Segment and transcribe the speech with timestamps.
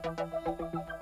[0.00, 0.97] Thank you.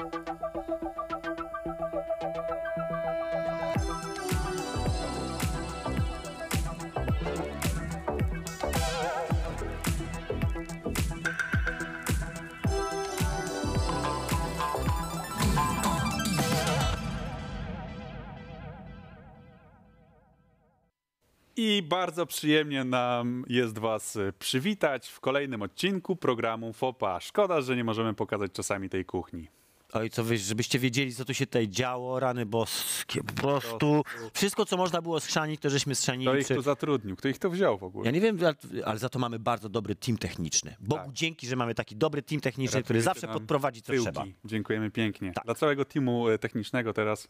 [21.56, 27.20] I bardzo przyjemnie nam jest Was y, przywitać w kolejnym odcinku programu FOPA.
[27.20, 29.48] Szkoda, że nie możemy pokazać czasami tej kuchni.
[29.92, 34.02] Oj, co wy, żebyście wiedzieli, co tu się tutaj działo, rany boskie, po prostu
[34.34, 36.30] wszystko, co można było schrzanić, to żeśmy schrzanili.
[36.30, 37.16] Kto ich tu zatrudnił?
[37.16, 38.04] Kto ich to wziął w ogóle?
[38.06, 38.38] Ja nie wiem,
[38.84, 40.76] ale- za to mamy bardzo dobry team techniczny.
[40.80, 41.12] Bogu Tak.
[41.12, 44.04] dzięki, że mamy taki dobry team techniczny, który zawsze podprowadzi, co tyłki.
[44.04, 44.24] trzeba.
[44.44, 45.32] Dziękujemy pięknie.
[45.32, 45.44] Tak.
[45.44, 47.28] Dla całego teamu y, technicznego teraz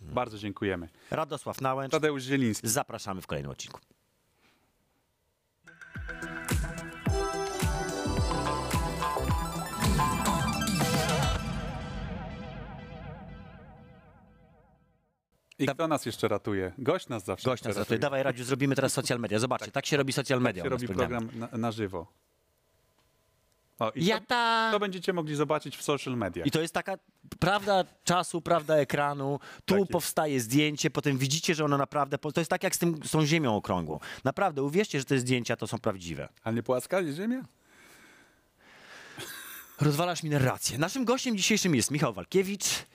[0.00, 0.88] bardzo dziękujemy.
[1.10, 2.68] Radosław Nałęcz, Tadeusz Zieliński.
[2.68, 3.80] zapraszamy w kolejnym odcinku.
[15.58, 16.72] I kto nas jeszcze ratuje?
[16.78, 17.82] Gość nas zawsze Gość nas ratuje.
[17.84, 17.98] ratuje.
[17.98, 19.38] Dawaj, Radziu, zrobimy teraz social media.
[19.38, 20.62] Zobaczcie, tak, się robi social media.
[20.62, 22.06] się u nas robi program na, na żywo.
[23.78, 24.68] O, i Ja to, ta...
[24.72, 26.46] to będziecie mogli zobaczyć w social mediach.
[26.46, 26.98] I to jest taka
[27.38, 29.40] prawda czasu, prawda ekranu.
[29.64, 32.18] Tu Tak powstaje zdjęcie, potem widzicie, że ono naprawdę.
[32.18, 34.00] To jest tak jak z, tym, z tą ziemią okrągłą.
[34.24, 36.28] Naprawdę, uwierzcie, że te zdjęcia to są prawdziwe.
[36.44, 37.44] A nie płaska jest ziemia?
[39.80, 40.78] Rozwalasz mi narrację.
[40.78, 42.64] Naszym gościem dzisiejszym jest Michał Walkiewicz.
[42.64, 42.86] Cześć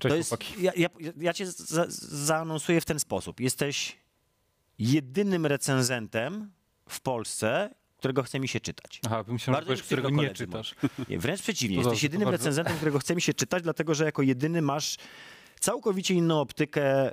[0.00, 0.62] to jest, chłopaki.
[0.62, 0.88] ja, ja,
[1.20, 3.40] ja cię za, zaanonsuję w ten sposób.
[3.40, 3.96] Jesteś
[4.78, 6.52] jedynym recenzentem
[6.88, 9.00] w Polsce, którego chce mi się czytać.
[9.06, 10.74] Aha, myślałem, że którego nie czytasz.
[11.08, 11.76] Nie, wręcz przeciwnie.
[11.76, 12.44] To Jesteś dobrze, jedynym to bardzo.
[12.44, 14.96] recenzentem, którego chce mi się czytać, dlatego że jako jedyny masz
[15.60, 17.12] całkowicie inną optykę e,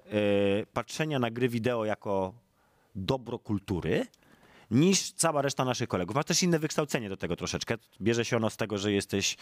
[0.73, 2.33] patrzenia na gry wideo jako
[2.95, 4.07] dobro kultury
[4.71, 6.15] niż cała reszta naszych kolegów.
[6.15, 7.75] Masz też inne wykształcenie do tego troszeczkę.
[8.01, 9.37] Bierze się ono z tego, że jesteś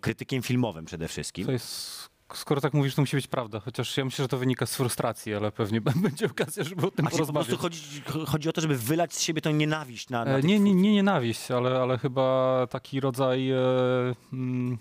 [0.00, 1.46] krytykiem filmowym przede wszystkim.
[1.46, 3.60] To jest, skoro tak mówisz, to musi być prawda.
[3.60, 7.06] Chociaż ja myślę, że to wynika z frustracji, ale pewnie będzie okazja, żeby o tym
[7.06, 7.46] A się po porozmawiać.
[7.48, 10.60] prostu chodzi, chodzi o to, żeby wylać z siebie tą nienawiść na, na E, Nie,
[10.60, 13.56] nie, nie nienawiść, ale, ale chyba taki rodzaj e,
[14.32, 14.78] mm,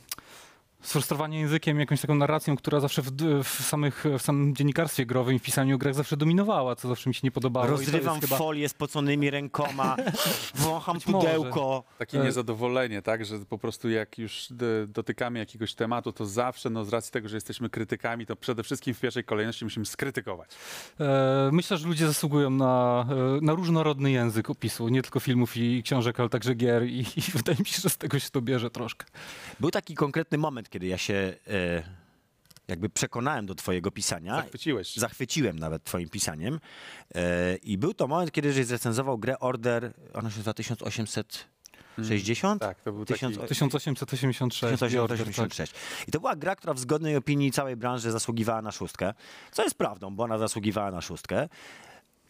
[0.81, 3.11] sfrustrowanie językiem, jakąś taką narracją, która zawsze w,
[3.43, 7.09] w, samych, w samym dziennikarstwie growym i w pisaniu o grach zawsze dominowała, co zawsze
[7.09, 7.67] mi się nie podobało.
[7.67, 8.37] Rozrywam chyba...
[8.37, 9.95] folię spoconymi rękoma,
[10.55, 11.27] wącham Być może.
[11.27, 11.83] pudełko.
[11.97, 16.69] Takie E, niezadowolenie, tak, że po prostu jak już d- dotykamy jakiegoś tematu, to zawsze,
[16.69, 20.49] no z racji tego, że jesteśmy krytykami, to przede wszystkim w pierwszej kolejności musimy skrytykować.
[20.99, 23.05] E, Myślę, że ludzie zasługują na,
[23.37, 27.21] e, na różnorodny język opisu, nie tylko filmów i książek, ale także gier i, i
[27.37, 29.05] wydaje mi się, że z tego się to bierze troszkę.
[29.59, 31.83] Był taki konkretny moment, kiedy ja się e,
[32.67, 34.35] jakby przekonałem do twojego pisania.
[34.35, 34.87] Zachwyciłeś.
[34.87, 35.01] się.
[35.01, 36.59] Zachwyciłem nawet twoim pisaniem.
[37.15, 42.61] E, I był to moment, kiedy żeś zrecenzował grę Order, ona się nazywa 1860?
[42.61, 43.19] Tak, to był taki...
[43.19, 44.79] Tysiąc- 1886.
[44.79, 45.27] The Order, tak.
[45.27, 45.73] 1886.
[46.07, 49.13] I to była gra, która w zgodnej opinii całej branży zasługiwała na szóstkę.
[49.51, 51.49] Co jest prawdą, bo ona zasługiwała na szóstkę.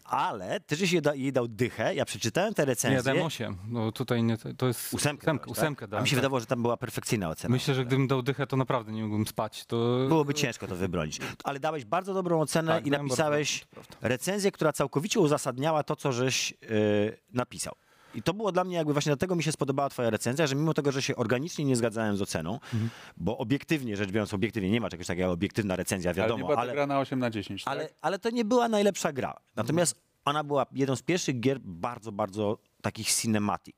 [0.08, 3.02] Ale ty żeś jej, da, jej dał dychę, ja przeczytałem te Nie, recenzje.
[3.02, 3.56] dałem 8.
[3.68, 5.48] No tutaj nie, to jest Ósemkę, ósemkę, dałeś, tak?
[5.48, 6.20] ósemkę A dałem, mi się tak.
[6.20, 7.52] wydawało, że tam była perfekcyjna ocena.
[7.52, 9.64] Myślę, że gdybym dał dychę, to naprawdę nie mógłbym spać.
[9.66, 9.76] To
[10.08, 11.18] Byłoby ciężko to wybronić.
[11.44, 16.12] Ale dałeś bardzo dobrą ocenę Tak, i napisałeś bardzo recenzję, która całkowicie uzasadniała to, co
[16.12, 17.74] żeś yy, napisał.
[18.14, 20.74] I to było dla mnie jakby właśnie dlatego mi się spodobała twoja recenzja, że mimo
[20.74, 22.90] tego, że się organicznie nie zgadzałem z oceną, Mhm.
[23.16, 26.44] bo obiektywnie rzecz biorąc, obiektywnie nie ma czegoś takiego jak obiektywna recenzja, Ale nie wiadomo,
[26.44, 27.94] była to ale, gra na 8 na 10, ale, tak?
[28.02, 29.34] ale to nie była najlepsza gra.
[29.56, 33.76] Natomiast ona była jedną z pierwszych gier bardzo, bardzo takich cinematic.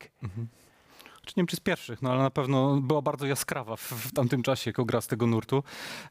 [1.30, 4.12] Czy nie wiem, czy z pierwszych, no ale na pewno była bardzo jaskrawa w, w
[4.12, 5.62] tamtym czasie jako gra z tego nurtu.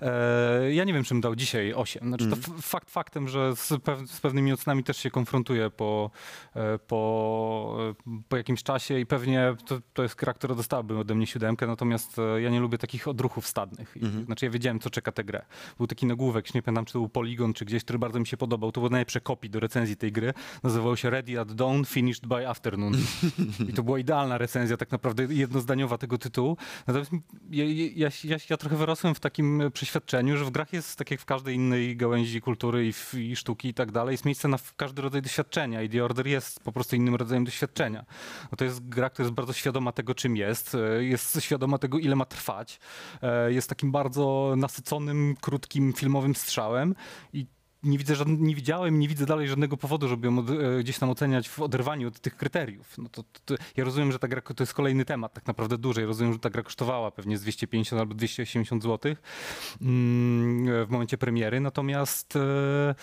[0.02, 2.07] E, ja nie wiem, czym dał dzisiaj 8.
[2.07, 6.12] Znaczy, to f- fakt faktem, że z, pew, z pewnymi ocenami też się konfrontuję po,
[6.56, 7.78] e, po,
[8.08, 11.68] e, po jakimś czasie i pewnie to, to jest gra, która dostałaby ode mnie siódemkę,
[11.68, 13.96] natomiast e, ja nie lubię takich odruchów stadnych.
[13.96, 15.46] I, Znaczy ja wiedziałem, co czeka tę grę.
[15.78, 18.38] Był taki nagłówek, nie pamiętam, czy to był Polygon, czy gdzieś, który bardzo mi się
[18.38, 18.72] podobał.
[18.72, 20.34] To był najlepsze kopii do recenzji tej gry.
[20.63, 22.94] Nazywał się Ready at Dawn, Finished by Afternoon.
[23.69, 26.58] I to była idealna recenzja, tak naprawdę jednozdaniowa tego tytułu.
[26.88, 27.12] Natomiast
[27.52, 27.66] ja,
[27.96, 31.26] ja, ja, ja trochę wyrosłem w takim przeświadczeniu, że w grach jest, tak jak w
[31.26, 35.02] każdej innej gałęzi kultury i, w, i sztuki i tak dalej, jest miejsce na każdy
[35.02, 38.06] rodzaj doświadczenia i The Order jest po prostu innym rodzajem doświadczenia.
[38.52, 41.97] Bo to jest gra, która jest bardzo świadoma tego, czym jest, e, jest świadoma tego,
[41.97, 42.79] ile ma trwać,
[43.22, 46.96] e, jest takim bardzo nasyconym, krótkim, filmowym strzałem
[47.34, 47.46] i
[47.84, 50.99] nie widzę żadn- nie widziałem, nie widzę dalej żadnego powodu, żeby ją od, e, gdzieś
[50.99, 52.97] tam oceniać w oderwaniu od tych kryteriów.
[52.97, 55.78] No to, to, to, ja rozumiem, że ta gra to jest kolejny temat, tak naprawdę
[55.78, 56.02] duży.
[56.02, 59.16] Ja rozumiem, że ta gra kosztowała pewnie z 250 albo 280 zł
[59.81, 62.96] mm, w momencie premiery, natomiast e,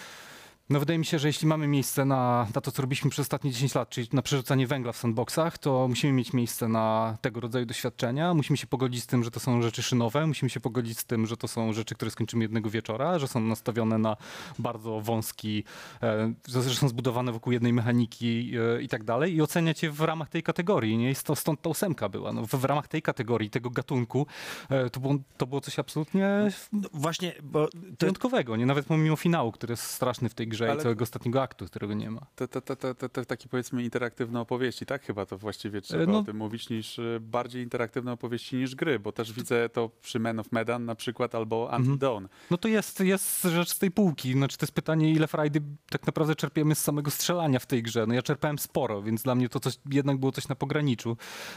[0.70, 3.50] No wydaje mi się, że jeśli mamy miejsce na, na to, co robiliśmy przez ostatnie
[3.50, 7.66] 10 lat, czyli na przerzucanie węgla w sandboxach, to musimy mieć miejsce na tego rodzaju
[7.66, 8.34] doświadczenia.
[8.34, 11.26] Musimy się pogodzić z tym, że to są rzeczy szynowe, musimy się pogodzić z tym,
[11.26, 14.16] że to są rzeczy, które skończymy jednego wieczora, że są nastawione na
[14.58, 15.64] bardzo wąski,
[16.02, 20.00] e, że są zbudowane wokół jednej mechaniki e, i tak dalej i oceniać je w
[20.00, 20.98] ramach tej kategorii.
[20.98, 21.10] Nie?
[21.10, 22.32] I to, stąd ta ósemka była.
[22.32, 24.26] No, w, ramach tej kategorii, tego gatunku,
[24.68, 27.68] e, to, było, to było coś absolutnie No, właśnie, bo
[28.00, 28.66] wyjątkowego, nie?
[28.66, 31.94] Nawet pomimo finału, który jest straszny w tej grze Ale- i całego ostatniego aktu, którego
[31.94, 32.26] nie ma.
[32.35, 36.12] Te, te, te, te, te, te takie powiedzmy interaktywne opowieści, tak chyba to właściwie trzeba
[36.12, 39.91] no- o tym mówić, niż y, bardziej interaktywne opowieści niż gry, bo też widzę to
[40.03, 41.99] przy Men of Medan na przykład albo Until Mhm.
[41.99, 42.26] Dawn.
[42.50, 44.32] No to jest, jest rzecz z tej półki.
[44.32, 45.61] Znaczy to jest pytanie, ile frajdy
[45.91, 48.06] tak naprawdę czerpiemy z samego strzelania w tej grze.
[48.06, 51.17] No ja czerpałem sporo, więc dla mnie to coś, jednak było coś na pograniczu.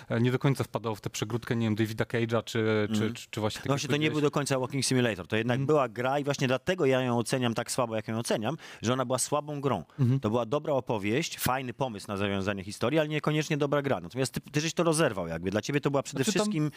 [0.09, 3.27] E, Nie do końca wpadało w tę przegródkę, nie wiem, Davida Cage'a, czy, czy, czy,
[3.29, 3.59] czy właśnie...
[3.59, 5.27] tak No właśnie to nie był do końca Walking Simulator.
[5.27, 8.57] To jednak była gra i właśnie dlatego ja ją oceniam tak słabo, jak ją oceniam,
[8.81, 9.83] że ona była słabą grą.
[10.21, 13.99] To była dobra opowieść, fajny pomysł na zawiązanie historii, ale niekoniecznie dobra gra.
[13.99, 15.51] Natomiast ty, ty żeś to rozerwał jakby.
[15.51, 16.71] Dla ciebie to była przede Znaczy tam- wszystkim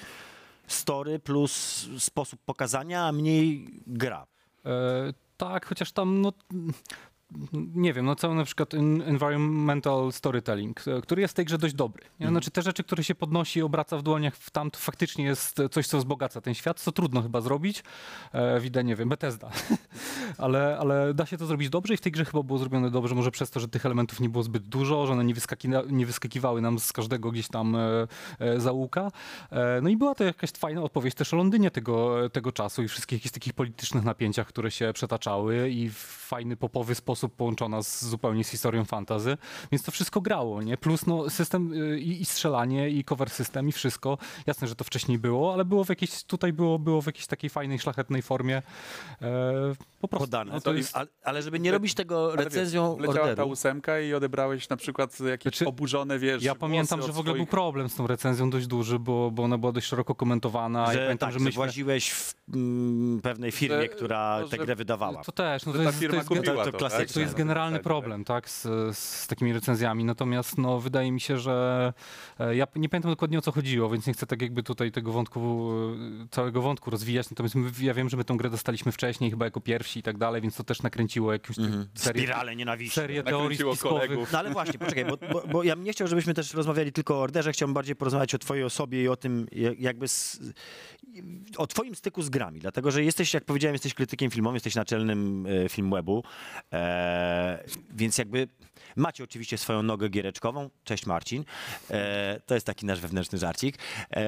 [0.67, 4.27] story plus sposób pokazania, a mniej gra.
[4.65, 4.69] E,
[5.37, 6.33] tak, chociaż tam, no,
[7.75, 11.59] nie wiem, no cały na przykład en- environmental storytelling, e, który jest w tej grze
[11.59, 12.05] dość dobry.
[12.21, 12.29] Nie?
[12.29, 15.57] Znaczy te rzeczy, które się podnosi i obraca w dłoniach w tam, to faktycznie jest
[15.71, 17.85] coś, co wzbogaca ten świat, co trudno chyba zrobić.
[18.33, 19.51] E, widzę, nie wiem, Bethesda.
[20.39, 23.15] ale, ale da się to zrobić dobrze i w tej grze chyba było zrobione dobrze,
[23.15, 26.07] może przez to, że tych elementów nie było zbyt dużo, że one nie, wyskaki- nie
[26.07, 28.07] wyskakiwały nam z każdego gdzieś tam e,
[28.39, 29.11] e, zaułka.
[29.51, 32.89] E, no i była to jakaś fajna opowieść też o Londynie tego, tego czasu i
[32.89, 38.05] wszystkich jakichś takich politycznych napięciach, które się przetaczały i w fajny, popowy sposób połączona z,
[38.05, 39.37] zupełnie z historią fantazy,
[39.73, 40.77] więc to wszystko grało, nie?
[40.77, 44.19] Plus no, system y, i, i strzelanie, i cover system, i wszystko.
[44.47, 47.51] Jasne, że to wcześniej było, ale było w jakiejś, tutaj było, było w jakiejś takiej
[47.51, 48.63] fajnej, szlachetnej formie
[49.23, 50.27] e, po prostu.
[50.27, 50.53] Podane.
[50.53, 53.23] No, to to jest, ale, ale żeby nie robić tego Ale wiesz, recenzją Leciała ta
[53.31, 53.49] orderu.
[53.49, 57.45] ósemka i odebrałeś na przykład jakieś Znaczy, oburzone, wiesz, ja pamiętam, że w ogóle był
[57.45, 60.87] swoich- problem z tą recenzją dość duży, bo, bo ona była dość szeroko komentowana.
[60.87, 61.57] Że, ja pamiętam, tak, że że myśmy...
[61.57, 65.25] właziłeś w mm, pewnej firmie, która no, tę grę wydawała.
[65.25, 67.11] To też, no to jest, to firma jest, kupiła to- to, to tak?
[67.13, 68.63] To jest No, generalny tak, problem, tak, z,
[68.99, 70.05] z takimi recenzjami.
[70.05, 71.93] Natomiast no, wydaje mi się, że
[72.41, 75.13] e, ja nie pamiętam dokładnie o co chodziło, więc nie chcę tak jakby tutaj tego
[75.13, 75.71] wątku,
[76.25, 77.31] e, całego wątku rozwijać.
[77.31, 80.19] Natomiast my, ja wiem, że my tą grę dostaliśmy wcześniej, chyba jako pierwsi i tak
[80.19, 81.87] dalej, więc to też nakręciło jakąś Mhm.
[81.95, 82.95] serię, Spirale nienawiści.
[82.95, 84.03] serię teorii Nakręciło spiskowych.
[84.03, 84.33] kolegów.
[84.33, 87.15] No ale właśnie, poczekaj, bo, bo, bo ja bym nie chciał, żebyśmy też rozmawiali tylko
[87.15, 90.41] o orderze, chciałbym bardziej porozmawiać o twojej osobie i o tym jak- jakby z,
[91.57, 95.47] o twoim styku z grami, dlatego że jesteś, jak powiedziałem, jesteś krytykiem filmowym, jesteś naczelnym
[95.47, 96.25] e, Filmwebu,
[96.73, 98.49] e, więc jakby
[98.97, 101.45] macie oczywiście swoją nogę giereczkową, cześć Marcin,
[101.91, 103.79] e, to jest taki nasz wewnętrzny żarcik,
[104.11, 104.23] e,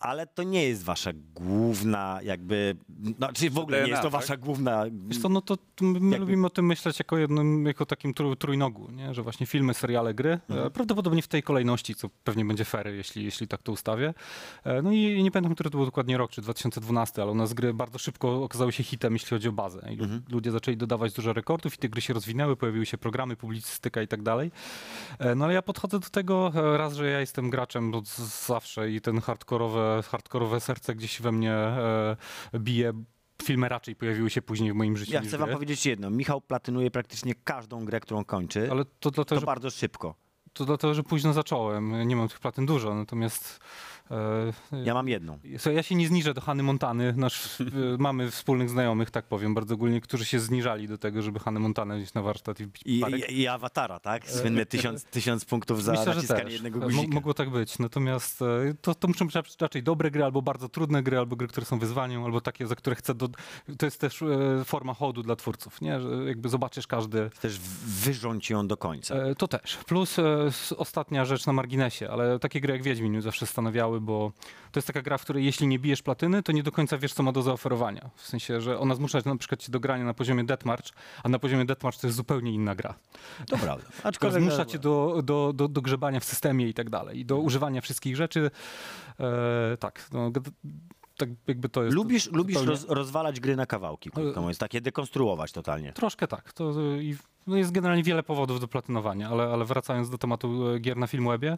[0.00, 2.76] ale to nie jest wasza główna jakby,
[3.18, 4.20] no, czy w ogóle nie DNA, jest to tak?
[4.20, 7.86] wasza główna Wiesz co, no to my Jakby- lubimy o tym myśleć jako jednym, jako
[7.86, 9.14] takim trój, trójnogu, nie?
[9.14, 10.66] że właśnie filmy, seriale, gry, Mhm.
[10.66, 14.14] e, prawdopodobnie w tej kolejności, co pewnie będzie fair, jeśli, jeśli tak to ustawię.
[14.64, 17.54] E, No i, nie pamiętam, który to był dokładnie rok, czy 2012, ale u nas
[17.54, 19.86] gry bardzo szybko okazały się hitem, jeśli chodzi o bazę.
[19.90, 20.22] I Mhm.
[20.30, 24.08] Ludzie zaczęli dodawać dużo rekordów i te gry się rozwinęły, pojawiły się programy, publicystyka i
[24.08, 24.50] tak dalej.
[25.18, 28.08] E, No ale ja podchodzę do tego raz, że ja jestem graczem od
[28.46, 32.16] zawsze i ten hardkorowe, hardkorowe serce gdzieś we mnie e,
[32.54, 32.92] bije.
[33.42, 35.54] Filmy raczej pojawiły się później w moim życiu Ja chcę wam gry.
[35.54, 36.10] powiedzieć jedno.
[36.10, 38.68] Michał platynuje praktycznie każdą grę, którą kończy.
[38.70, 40.14] Ale to dlatego, to że, bardzo szybko.
[40.52, 42.08] to dlatego, że późno zacząłem.
[42.08, 43.60] Nie mam tych platyn dużo, natomiast
[44.84, 45.38] Ja mam jedną.
[45.58, 47.12] Słuchaj, Ja się nie zniżę do Hany Montany.
[47.16, 47.64] Nasz, e,
[47.98, 51.96] mamy wspólnych znajomych, tak powiem, bardzo ogólnie, którzy się zniżali do tego, żeby Hanę Montanę
[51.96, 54.30] wziąć na warsztat i wbić I, i, i awatara, tak?
[54.30, 57.14] Słynne tysiąc, tysiąc punktów za Myślę, naciskanie jednego guzika.
[57.14, 57.78] Mogło tak być.
[57.78, 61.48] Natomiast e, to, to muszą być raczej dobre gry, albo bardzo trudne gry, albo gry,
[61.48, 63.14] które są wyzwaniem, albo takie, za które chcę.
[63.14, 63.28] Do...
[63.78, 66.00] To jest też e, forma hołdu dla twórców, nie?
[66.00, 67.30] Że jakby zobaczysz każdy.
[67.40, 69.14] Też wyrządź ją do końca.
[69.14, 69.76] E, To też.
[69.76, 70.24] Plus e,
[70.76, 73.46] ostatnia rzecz na marginesie, ale takie gry jak Wiedźmin zawsze
[74.00, 74.32] bo
[74.72, 77.12] to jest taka gra, w której jeśli nie bijesz platyny, to nie do końca wiesz,
[77.12, 78.10] co ma do zaoferowania.
[78.16, 80.92] W sensie, że ona zmusza na przykład cię do grania na poziomie Deathmatch,
[81.22, 82.94] a na poziomie Deathmatch to jest zupełnie inna gra.
[83.46, 83.86] To prawda.
[84.02, 87.38] Aczkolwiek zmusza cię do, do, do, do grzebania w systemie i tak dalej, i do
[87.38, 88.50] używania wszystkich rzeczy.
[89.20, 90.30] E, tak, no,
[91.16, 91.96] tak jakby to jest...
[91.96, 95.92] lubisz, to lubisz roz, rozwalać gry na kawałki, krótko mówiąc, takie dekonstruować totalnie.
[95.92, 96.52] Troszkę tak.
[96.52, 97.16] To i
[97.46, 101.06] no jest generalnie wiele powodów do platynowania, ale, ale wracając do tematu e, gier na
[101.06, 101.56] Filmwebie,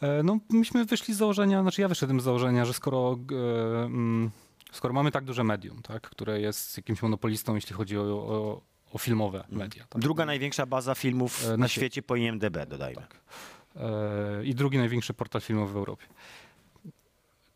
[0.00, 4.30] e, no myśmy wyszli z założenia, znaczy ja wyszedłem z założenia, że skoro, e, mm,
[4.72, 8.60] skoro mamy tak duże medium, tak, które jest jakimś monopolistą, jeśli chodzi o, o,
[8.92, 9.84] o filmowe media.
[9.88, 13.02] Tak, Druga największa baza filmów na na świecie po IMDB, dodajmy.
[13.76, 16.06] e, i drugi największy portal filmowy w Europie.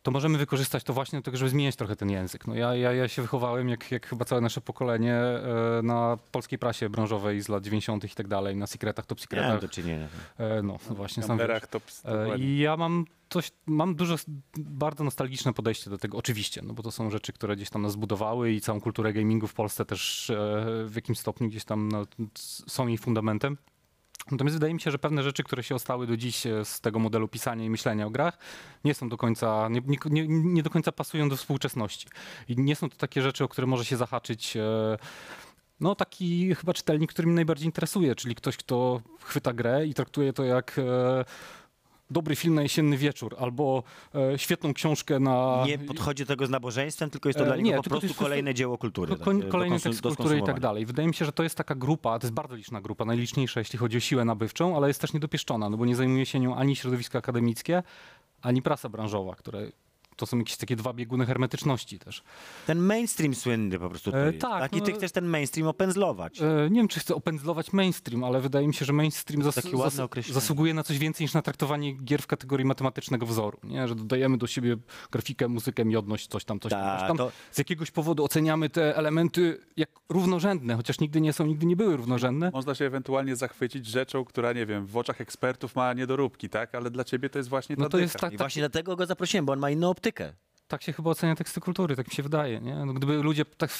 [0.09, 2.47] To możemy wykorzystać to właśnie do tego, żeby zmieniać trochę ten język.
[2.47, 6.59] No ja, ja, ja się wychowałem, jak, jak chyba całe nasze pokolenie, e, na polskiej
[6.59, 8.03] prasie branżowej z lat 90.
[8.03, 9.61] i tak dalej, na secretach, top secretach.
[9.61, 10.07] do czynienia.
[10.37, 11.47] E, no, właśnie sam wiesz.
[11.47, 12.37] Kamperach to E.
[12.37, 14.15] I ja mam coś, mam dużo,
[14.57, 17.91] bardzo nostalgiczne podejście do tego, oczywiście, no bo to są rzeczy, które gdzieś tam nas
[17.91, 20.31] zbudowały i całą kulturę gamingu w Polsce też
[20.85, 22.05] w jakimś stopniu gdzieś tam no,
[22.67, 23.57] są jej fundamentem.
[24.31, 26.99] Natomiast wydaje mi się, że pewne rzeczy, które się ostały do dziś e, z tego
[26.99, 28.37] modelu pisania i myślenia o grach,
[28.83, 32.07] nie są do końca, nie, nie, nie do końca pasują do współczesności.
[32.47, 34.97] I nie są to takie rzeczy, o które może się zahaczyć e,
[35.79, 40.33] no taki chyba czytelnik, który mnie najbardziej interesuje, czyli ktoś, kto chwyta grę i traktuje
[40.33, 41.25] to jak e,
[42.09, 43.83] dobry film na jesienny wieczór, albo
[44.15, 45.63] e, świetną książkę na...
[45.65, 47.89] Nie podchodzi do tego z nabożeństwem, tylko jest to E, dla niego nie, po to
[47.89, 49.11] prostu kolejne dzieło kultury.
[49.11, 50.85] no, tak, kolejny tekst kultury i tak dalej.
[50.85, 53.79] Wydaje mi się, że to jest taka grupa, to jest bardzo liczna grupa, najliczniejsza, jeśli
[53.79, 56.75] chodzi o siłę nabywczą, ale jest też niedopieszczona, no bo nie zajmuje się nią ani
[56.75, 57.83] środowisko akademickie,
[58.41, 59.71] ani prasa branżowa, które
[60.19, 62.23] to są jakieś takie dwa bieguny hermetyczności też.
[62.67, 64.73] Ten mainstream słynny po prostu tu E, tak, tak?
[64.73, 66.41] I no- ty chcesz ten mainstream opędzlować.
[66.41, 69.99] E, Nie wiem, czy chcę opędzlować mainstream, ale wydaje mi się, że mainstream zas zas
[70.29, 73.57] zasługuje na coś więcej niż na traktowanie gier w kategorii matematycznego wzoru.
[73.63, 73.87] Nie?
[73.87, 74.77] Że dodajemy do siebie
[75.11, 76.81] grafikę, muzykę, miodność, coś tam, coś tam.
[76.81, 77.17] Ta, coś tam.
[77.17, 81.75] to- Z jakiegoś powodu oceniamy te elementy jak równorzędne, chociaż nigdy nie są, nigdy nie
[81.75, 82.51] były równorzędne.
[82.53, 86.75] Można się ewentualnie zachwycić rzeczą, która, nie wiem, w oczach ekspertów ma niedoróbki, tak?
[86.75, 88.19] Ale dla ciebie to jest właśnie ta No to jest dycha.
[88.21, 90.08] tak, I tak, właśnie dlatego go zaprosiłem, bo on ma inną optykę.
[90.69, 92.59] Tak się chyba ocenia teksty kultury, tak mi się wydaje.
[92.59, 92.75] Nie?
[92.85, 93.71] No, gdyby ludzie tak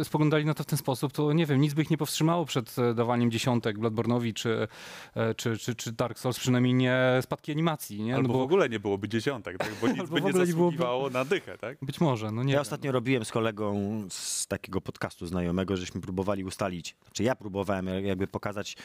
[0.00, 2.44] e, spoglądali na to w ten sposób, to nie wiem, nic by ich nie powstrzymało
[2.44, 4.68] przed e, dawaniem dziesiątek Bloodborne'owi czy,
[5.14, 8.02] e, czy, czy, czy Dark Souls, przynajmniej nie spadki animacji.
[8.02, 8.14] Nie?
[8.14, 9.72] Albo no bo w ogóle nie byłoby dziesiątek, tak?
[9.80, 11.78] bo nic by nie ogóle nie byłoby- zasługiwało na dychę, tak?
[11.82, 12.62] być może, no nie ja wiem.
[12.62, 13.74] ostatnio robiłem z kolegą
[14.10, 18.76] z takiego podcastu znajomego, żeśmy próbowali ustalić, znaczy ja próbowałem jakby pokazać.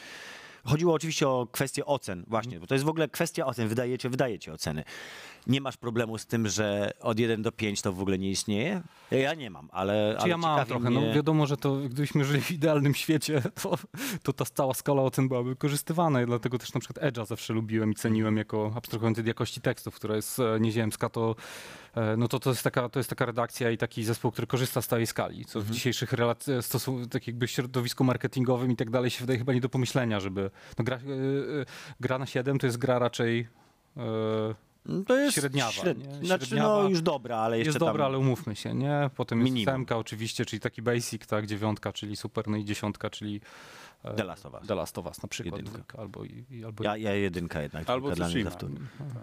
[0.64, 4.52] Chodziło oczywiście o kwestię ocen, właśnie, bo to jest w ogóle kwestia ocen, wydajecie, wydajecie
[4.52, 4.84] oceny.
[5.48, 8.82] Nie masz problemu z tym, że od 1 do 5 to w ogóle nie istnieje?
[9.10, 11.08] Ja nie mam, ale, Czy ale ja mam trochę, mnie...
[11.08, 13.78] no wiadomo, że to gdybyśmy żyli w idealnym świecie, to,
[14.22, 17.92] to ta cała skala ocen byłaby wykorzystywana i dlatego też na przykład Edge'a zawsze lubiłem
[17.92, 21.36] i ceniłem jako abstrahując od jakości tekstów, która jest e, nieziemska, to
[21.94, 24.82] e, no to, to, jest taka, to jest taka redakcja i taki zespół, który korzysta
[24.82, 29.10] z tej skali, co w dzisiejszych relacjach, stosu- tak jakby środowisku marketingowym i tak dalej
[29.10, 31.64] się wydaje chyba nie do pomyślenia, żeby no gra, e, e,
[32.00, 33.48] gra na 7 to jest gra raczej
[33.96, 34.67] e, No
[35.06, 36.26] To jest średniawa, śred- nie?
[36.26, 36.82] Znaczy, Średniawa.
[36.82, 37.88] no już dobra, ale jeszcze jest tam...
[37.88, 39.10] dobra, ale umówmy się, nie?
[39.16, 39.74] Potem jest Minimum.
[39.74, 43.40] ósemka oczywiście, czyli taki basic, tak, dziewiątka, czyli super, no i dziesiątka, czyli
[44.16, 44.66] The Last of Us.
[44.66, 47.90] The Last of Us na przykład, dwójka, albo, i, albo Ja, ja jedynka jednak.
[47.90, 48.50] Albo dla mnie Tsushima.
[48.50, 48.70] za wtór.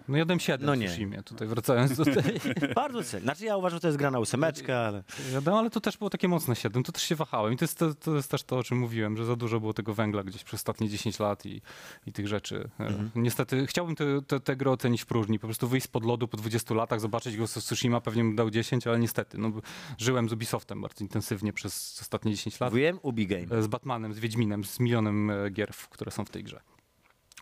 [0.08, 0.86] no jadłem siedem No no nie.
[0.88, 2.14] w Tsushimie, tutaj wracając do tej,
[2.74, 3.22] Bardzo cel.
[3.22, 5.02] Znaczy ja uważam, że to jest gra na ósemeczkę, ale...
[5.32, 7.78] jadłem, ale to też było takie mocne siedem, to też się wahałem i to jest,
[7.78, 10.44] to, to jest też to, o czym mówiłem, że za dużo było tego węgla gdzieś
[10.44, 11.62] przez ostatnie 10 lat i,
[12.06, 12.68] i tych rzeczy.
[12.80, 13.10] E, Mhm.
[13.14, 16.36] Niestety chciałbym tę te, te grę ocenić w próżni, po prostu wyjść spod lodu po
[16.36, 19.52] 20 latach, zobaczyć go z Tsushima, pewnie bym dał 10, ale niestety, no,
[19.98, 22.74] żyłem z Ubisoftem bardzo intensywnie przez ostatnie 10 lat.
[22.74, 23.46] Wiem, Ubi Game.
[23.50, 26.60] E, z Batmanem, z Wiedźminem, z milionem e, gier, które są w tej grze.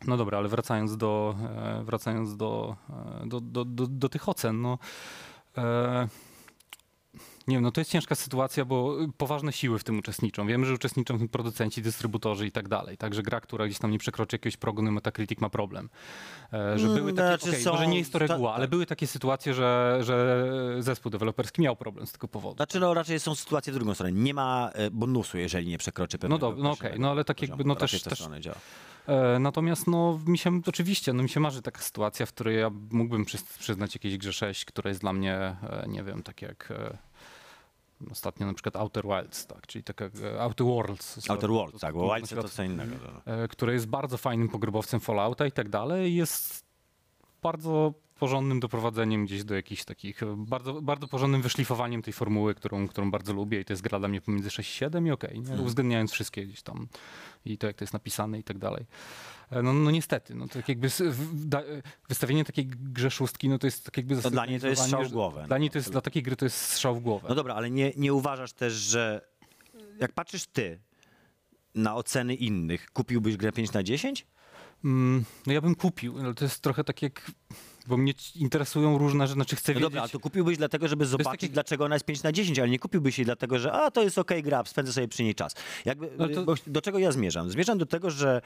[0.06, 2.76] No dobra, ale wracając do, e, wracając do,
[3.22, 4.78] e, do, do, do, do tych ocen, no
[5.58, 6.08] e,
[7.48, 10.46] nie wiem, no to jest ciężka sytuacja, bo poważne siły w tym uczestniczą.
[10.46, 12.96] Wiemy, że uczestniczą w tym producenci, dystrybutorzy i tak dalej.
[12.96, 15.88] Także gra, która gdzieś tam nie przekroczy jakiegoś progu na Metacritic ma problem.
[16.52, 18.70] E, że były takie, znaczy okej, są- może nie jest to ta- reguła, ale tak.
[18.70, 20.46] były takie sytuacje, że, że
[20.78, 22.56] zespół deweloperski miał problem z tego powodu.
[22.56, 24.12] Znaczy no raczej są sytuacje w drugą stronę.
[24.12, 27.50] Nie ma e, bonusu, jeżeli nie przekroczy pewnego dob- no okej, no ale tak poziomu.
[27.52, 28.56] jakby, no Raczej też- w tę też- stronę działa.
[29.06, 32.70] E, Natomiast no, mi się oczywiście, no mi się marzy taka sytuacja, w której ja
[32.90, 36.70] mógłbym przy, przyznać jakieś grze 6, która jest dla mnie, e, nie wiem, tak jak
[36.70, 36.98] e,
[38.10, 41.30] ostatnio na przykład Outer Wilds, tak, czyli taka e, Outer Worlds.
[41.30, 42.96] Outer Worlds, tak, bo Wilds to co innego.
[43.26, 43.32] no.
[43.32, 46.64] e, które jest bardzo fajnym pogrobowcem Fallouta i tak dalej, jest
[47.42, 52.88] bardzo porządnym doprowadzeniem gdzieś do jakichś takich, e, bardzo, bardzo porządnym wyszlifowaniem tej formuły, którą,
[52.88, 55.40] którą bardzo lubię i to jest gra dla mnie pomiędzy 6 i 7 i okej,
[55.40, 55.62] nie?
[55.62, 56.88] uwzględniając wszystkie gdzieś tam
[57.44, 58.86] i to jak to jest napisane i tak dalej.
[59.50, 63.84] E, No, no niestety, no tak jakby e, wystawienie takiej grze szóstki, no to jest
[63.84, 65.44] tak jakby To dla niej to jest strzał w głowę.
[65.46, 67.26] Dla no, to jest, dla takiej gry to jest strzał w głowę.
[67.28, 69.28] No dobra, ale nie, nie uważasz też, że
[70.00, 70.80] jak patrzysz ty
[71.74, 74.26] na oceny innych, kupiłbyś grę 5 na 10?
[74.84, 77.30] Mm, no ja bym kupił, ale to jest trochę tak jak,
[77.86, 79.82] bo mnie interesują różne rzeczy, znaczy chcę No wiedzieć...
[79.86, 82.68] dobra, ale to kupiłbyś dlatego, żeby zobaczyć, takie- dlaczego ona jest 5 na 10, ale
[82.68, 85.54] nie kupiłbyś jej dlatego, że a, to jest okej gra, spędzę sobie przy niej czas.
[85.84, 87.50] Jakby, No to- do czego ja zmierzam?
[87.50, 88.40] Zmierzam do tego, że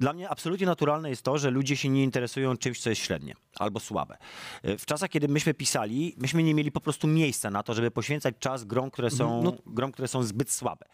[0.00, 3.34] dla mnie absolutnie naturalne jest to, że ludzie się nie interesują czymś, co jest średnie
[3.58, 4.16] albo słabe.
[4.68, 7.90] Y, W czasach, kiedy myśmy pisali, myśmy nie mieli po prostu miejsca na to, żeby
[7.90, 10.86] poświęcać czas grom, które są, No- grom, które są zbyt słabe.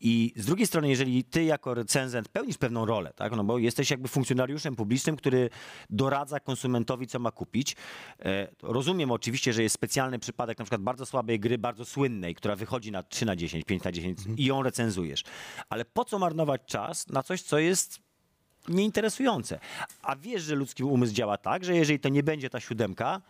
[0.00, 3.36] I z drugiej strony, jeżeli ty jako recenzent pełnisz pewną rolę, tak?
[3.36, 5.50] no bo jesteś jakby funkcjonariuszem publicznym, który
[5.90, 7.76] doradza konsumentowi, co ma ma kupić.
[8.24, 12.56] E, rozumiem oczywiście, że jest specjalny przypadek na przykład bardzo słabej gry, bardzo słynnej, która
[12.56, 15.22] wychodzi na 3 na 10, 5 na 10 i ją recenzujesz.
[15.68, 17.98] Ale po co marnować czas na coś, co jest
[18.68, 19.58] nieinteresujące?
[20.02, 23.22] A wiesz, że ludzki umysł działa tak, że jeżeli to nie będzie ta siódemka,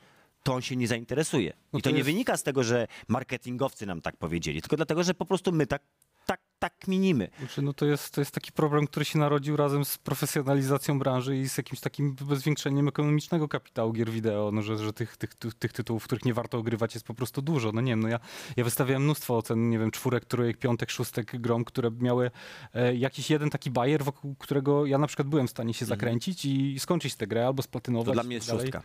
[0.43, 1.53] to on się nie zainteresuje.
[1.73, 4.77] No I to to nie jest- wynika z tego, że marketingowcy nam tak powiedzieli, tylko
[4.77, 5.83] dlatego, że po prostu my tak,
[6.27, 7.29] tak, tak kminimy.
[7.39, 11.37] Znaczy, no to, jest, to jest taki problem, który się narodził razem z profesjonalizacją branży
[11.37, 15.55] i z jakimś takim zwiększeniem ekonomicznego kapitału gier wideo, no, że, że tych, tych, tych,
[15.55, 17.73] tych tytułów, których nie warto ogrywać jest po prostu dużo.
[17.73, 18.21] No nie wiem, no ja,
[18.57, 22.31] ja wystawiałem mnóstwo ocen, nie wiem, czwórek, trójek, piątek, szóstek grom, które miały
[22.75, 26.45] e, jakiś jeden taki bajer, wokół którego ja na przykład byłem w stanie się zakręcić
[26.45, 28.07] i skończyć tę grę albo splatynować.
[28.07, 28.67] To dla i mnie tak jest dalej.
[28.67, 28.83] szóstka.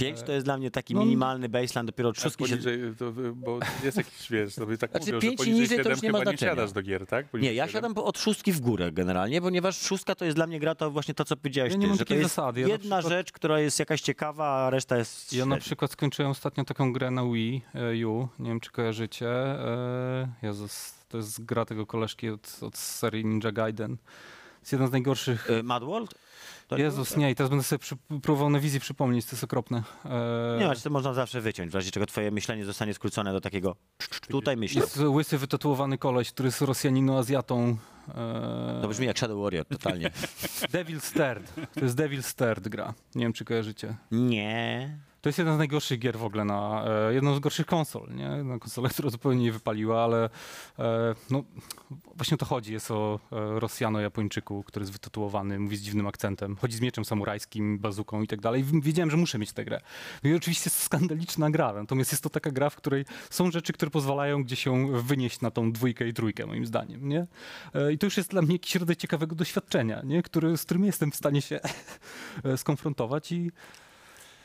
[0.00, 2.50] Pięć to jest dla mnie taki no- minimalny baseline, dopiero od Tak, szóstki się...
[2.50, 5.82] poniżej, to, bo jest jakiś, wiesz, sobie tak Znaczy, mówią, pięć i poniżej niżej to
[5.82, 6.52] 7 już nie ma chyba nie znaczenia.
[6.56, 7.24] siadasz do gier, tak?
[7.26, 7.72] Nie, Poniżej ja 7.
[7.90, 11.14] siadam od szóstki w górę generalnie, ponieważ szóstka to jest dla mnie gra to właśnie
[11.14, 12.60] to, co powiedziałeś Ja nie ty, mam że to takiej jest zasady.
[12.60, 15.64] Ja na jedna przykład- rzecz, która jest jakaś ciekawa, a reszta jest Ja na średnia.
[15.64, 17.62] przykład skończyłem ostatnio taką grę na Wii
[18.02, 19.28] e, U, nie wiem czy kojarzycie.
[19.30, 23.96] E, Jezus, to jest gra tego koleżki od, od serii Ninja Gaiden.
[24.60, 25.50] Jest jedna z najgorszych.
[25.50, 26.14] Y, Mad World?
[26.70, 29.44] To nie Jezus, nie, i teraz będę sobie przy, próbował na wizji przypomnieć, to jest
[29.44, 29.82] okropne.
[30.04, 33.40] E, Nie, znaczy to można zawsze wyciąć, w razie czego twoje myślenie zostanie skrócone do
[33.40, 33.76] takiego
[34.28, 34.80] tutaj myślę.
[34.80, 37.76] Jest łysy, wytatuowany koleś, który jest Rosjanino-Azjatą.
[38.08, 40.10] E, To brzmi jak Shadow Warrior, totalnie.
[40.74, 41.52] Devil's Third.
[41.74, 42.94] To jest Devil's Third gra.
[43.14, 43.96] Nie wiem, czy kojarzycie.
[44.10, 44.98] Nie.
[45.20, 48.28] To jest jedna z najgorszych gier w ogóle na, e, jedną z gorszych konsol, nie?
[48.28, 50.30] Na konsolę, która zupełnie nie wypaliła, ale
[50.78, 51.44] e, no,
[52.16, 52.72] właśnie o to chodzi.
[52.72, 57.78] Jest o e, Rosjano-Japończyku, który jest wytatuowany, mówi z dziwnym akcentem, chodzi z mieczem samurajskim,
[57.78, 58.64] bazuką i tak dalej.
[58.82, 59.80] Wiedziałem, że muszę mieć tę grę.
[60.24, 63.72] No i oczywiście jest skandaliczna gra, natomiast jest to taka gra, w której są rzeczy,
[63.72, 67.26] które pozwalają gdzieś się wynieść na tą dwójkę i trójkę, moim zdaniem, nie?
[67.74, 70.22] E, I to już jest dla mnie jakiś rodzaj ciekawego doświadczenia, nie?
[70.22, 71.60] Który, z którym jestem w stanie się
[72.44, 73.50] e, skonfrontować i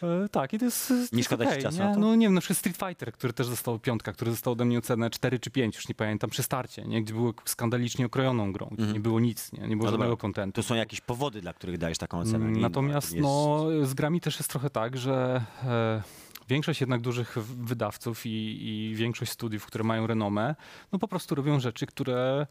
[0.04, 0.88] E, tak, i to jest.
[0.88, 1.84] to jest szkoda ci okej, czasu nie?
[1.84, 2.00] na to?
[2.00, 4.78] No nie wiem, na przykład Street Fighter, który też został piątka, który został ode mnie
[4.78, 7.04] ocenę 4 czy 5, już nie pamiętam, przy starcie, nie?
[7.04, 10.62] gdzie było skandalicznie okrojoną grą, gdzie nie było nic, nie, nie było No żadnego kontentu.
[10.62, 12.52] Tu są jakieś powody, dla których dajesz taką ocenę.
[12.52, 12.62] nie?
[12.62, 16.04] Natomiast To nie no, z grami też jest trochę tak, że e,
[16.48, 20.56] większość jednak dużych wydawców i, i większość studiów, które mają renomę,
[20.92, 22.48] no po prostu robią rzeczy, które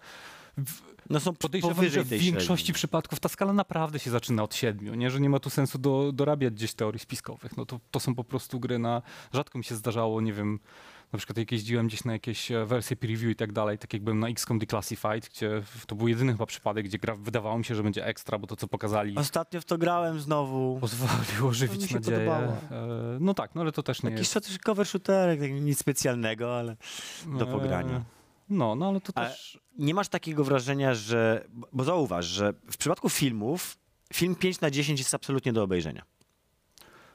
[0.59, 2.75] w, no są Podejrzewam, że w tej większości średniej.
[2.75, 5.11] przypadków ta skala naprawdę się zaczyna od siedmiu, nie?
[5.11, 7.57] że nie ma tu sensu do, dorabiać gdzieś teorii spiskowych.
[7.57, 9.03] No to, to są po prostu gry na...
[9.33, 10.61] Rzadko mi się zdarzało, nie wiem,
[11.13, 14.03] na przykład jak jeździłem gdzieś na jakieś e, wersje preview i tak dalej, tak jak
[14.03, 17.75] byłem na XCOM Declassified, gdzie to był jedyny chyba przypadek, gdzie gra wydawało mi się,
[17.75, 20.79] że będzie ekstra, bo to co pokazali Ostatnio w to grałem znowu.
[20.81, 22.19] pozwoliło mi żywić się nadzieję.
[22.19, 22.53] podobało.
[22.71, 24.59] E, No tak, no ale to też nie Jakiś jest...
[24.59, 26.77] cover shooterek, tak nic specjalnego, ale
[27.39, 28.05] do e, pogrania.
[28.49, 29.59] No, no ale to też...
[29.79, 31.47] nie masz takiego wrażenia, że.
[31.73, 33.77] Bo zauważ, że w przypadku filmów,
[34.13, 36.03] film 5 na 10 jest absolutnie do obejrzenia.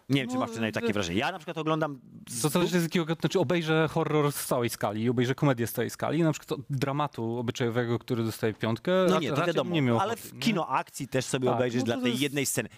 [0.10, 1.19] Nie wiem, czy No, masz przynajmniej takie że- wrażenie.
[1.19, 2.00] Ja na przykład oglądam.
[2.30, 5.89] z To zależy z jakiego, znaczy obejrzę horror z całej skali, obejrzę komedię z całej
[5.89, 10.00] skali, na przykład od dramatu obyczajowego, który dostaje piątkę, No nie, to wiadomo, nie miał
[10.00, 12.69] ale w kino akcji też sobie Tak, obejrzysz no dla tej jest- jednej sceny.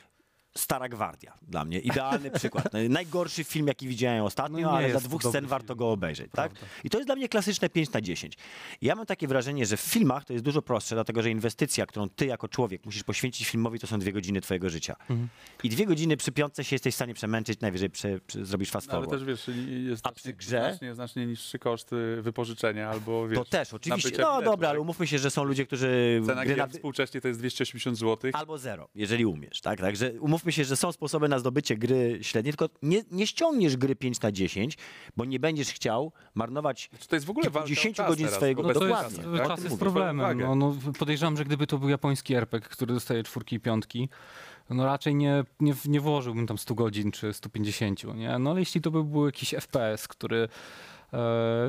[0.58, 1.80] Stara Gwardia dla mnie.
[1.80, 2.66] Idealny przykład.
[2.90, 5.78] Najgorszy film, jaki widziałem ostatnio, No ale to dwóch scen warto film.
[5.78, 6.32] go obejrzeć.
[6.32, 6.52] Tak?
[6.84, 8.38] I to jest dla mnie klasyczne 5 na 10.
[8.82, 12.10] Ja mam takie wrażenie, że w filmach to jest dużo prostsze, dlatego że inwestycja, którą
[12.10, 14.96] ty jako człowiek musisz poświęcić filmowi, to są dwie godziny twojego życia.
[15.00, 15.28] Mhm.
[15.64, 18.88] I dwie godziny przy piątce się jesteś w stanie przemęczyć, najwyżej prze, prze, zrobisz fast
[18.88, 19.26] No, ale forward.
[19.26, 19.56] też wiesz,
[19.88, 20.50] jest A znacznie, przy grze?
[20.70, 24.10] znacznie, znacznie niższy koszt y, wypożyczenia albo wiesz, To też, oczywiście.
[24.12, 24.70] No biletu, dobra, tak?
[24.70, 26.68] ale umówmy się, że są ludzie, którzy Cena gry na...
[26.68, 28.32] współcześnie to jest 280 zł.
[28.34, 29.80] Albo zero, jeżeli umiesz, tak?
[29.80, 33.96] Także umówmy się, że są sposoby na zdobycie gry średniej, tylko nie, nie ściągniesz gry
[33.96, 34.78] 5 na 10,
[35.18, 38.26] bo nie będziesz chciał marnować Czy to jest w ogóle walka o 10 czas godzin
[38.26, 39.48] teraz, swojego- No dokładnie, jest, czasu, tak?
[39.48, 40.40] czas jest problemem.
[40.40, 44.10] No, no, podejrzewam, że gdyby to był japoński RPG, który dostaje czwórki i piątki,
[44.70, 48.40] no raczej nie, nie, nie włożyłbym tam 100 godzin czy 150, nie?
[48.40, 50.48] No ale jeśli to by był jakiś FPS, który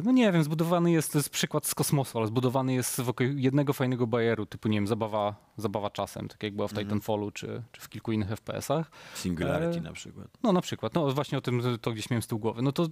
[0.04, 3.72] no nie wiem, zbudowany jest, to jest przykład z kosmosu, ale zbudowany jest wokół jednego
[3.72, 7.80] fajnego bajeru, typu, nie wiem, zabawa, zabawa czasem, tak jak była w Titanfallu czy, czy
[7.80, 8.90] w kilku innych FPS-ach.
[9.14, 10.28] Singularity E, na przykład.
[10.42, 12.62] No na przykład, no właśnie o tym to gdzieś miałem z tyłu głowy.
[12.62, 12.86] No to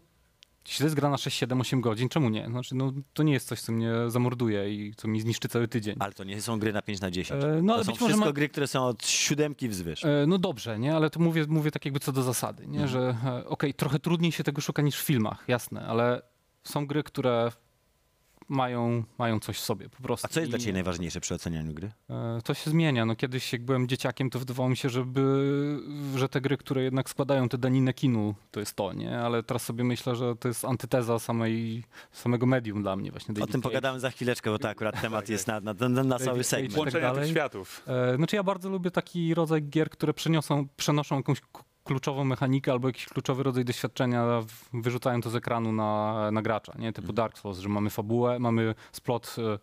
[0.66, 2.46] jeśli to jest gra na 6, 7, 8 godzin, czemu nie?
[2.46, 5.96] Znaczy, no, to nie jest coś, co mnie zamorduje i co mi zniszczy cały tydzień.
[5.98, 7.44] Ale to nie są gry na 5 na 10.
[7.44, 10.04] E, no, to są wszystko ma- gry, które są od siódemki wzwyż.
[10.04, 10.96] E, No dobrze, nie?
[10.96, 12.82] ale to mówię, mówię tak jakby co do zasady, nie?
[12.82, 12.88] Mhm.
[12.88, 16.22] że e, okej, trochę trudniej się tego szuka niż w filmach, jasne, ale
[16.64, 17.52] są gry, które
[18.48, 20.26] mają, mają coś w sobie po prostu.
[20.26, 21.92] A co jest dla I, ciebie najważniejsze przy ocenianiu gry?
[22.10, 23.04] e, To się zmienia.
[23.04, 25.20] No, kiedyś jak byłem dzieciakiem, to wydawało mi się, żeby,
[26.16, 29.18] że te gry, które jednak składają tę daninę kinu, to jest to, nie?
[29.18, 33.32] Ale teraz sobie myślę, że to jest antyteza samej, samego medium dla mnie właśnie.
[33.32, 33.70] O David tym Cage.
[33.70, 36.72] pogadamy za chwileczkę, bo to akurat temat tak, jest na, na, na, na cały segment.
[36.72, 37.22] tak Łączenia dalej.
[37.22, 37.82] tych światów.
[37.86, 41.40] E, Znaczy ja bardzo lubię taki rodzaj gier, które przeniosą, przenoszą jakąś
[41.84, 44.26] kluczową mechanikę albo jakiś kluczowy rodzaj doświadczenia
[44.72, 46.92] wyrzucają to z ekranu na, na gracza, nie?
[46.92, 49.58] Typu Dark Souls, że mamy fabułę, mamy splot e,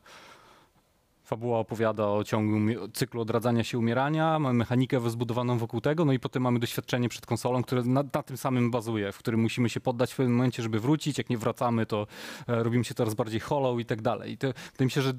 [1.28, 6.20] Fabuła opowiada o ciągu cyklu odradzania się umierania, mamy mechanikę zbudowaną wokół tego, no i
[6.20, 9.80] potem mamy doświadczenie przed konsolą, które na, na tym samym bazuje, w którym musimy się
[9.80, 11.18] poddać w pewnym momencie, żeby wrócić.
[11.18, 12.08] Jak nie wracamy, to
[12.48, 14.32] e, robimy się coraz bardziej hollow i tak dalej.
[14.32, 15.14] I to, wydaje mi się, że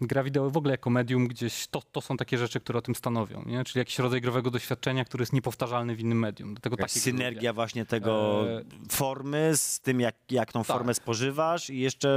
[0.00, 2.94] gra wideo w ogóle jako medium gdzieś to, to są takie rzeczy, które o tym
[2.94, 3.64] stanowią, nie?
[3.64, 6.54] czyli jakiś rodzaj growego doświadczenia, który jest niepowtarzalny w innym medium.
[6.54, 10.66] Dlatego synergia właśnie tego E, formy z tym, jak, jak tą tak.
[10.66, 12.08] formę spożywasz i jeszcze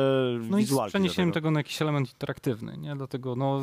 [0.50, 1.34] No i z wizualki do przeniesieniem tego.
[1.34, 2.96] tego na jakiś element interaktywny, nie?
[2.96, 3.62] Dlatego no,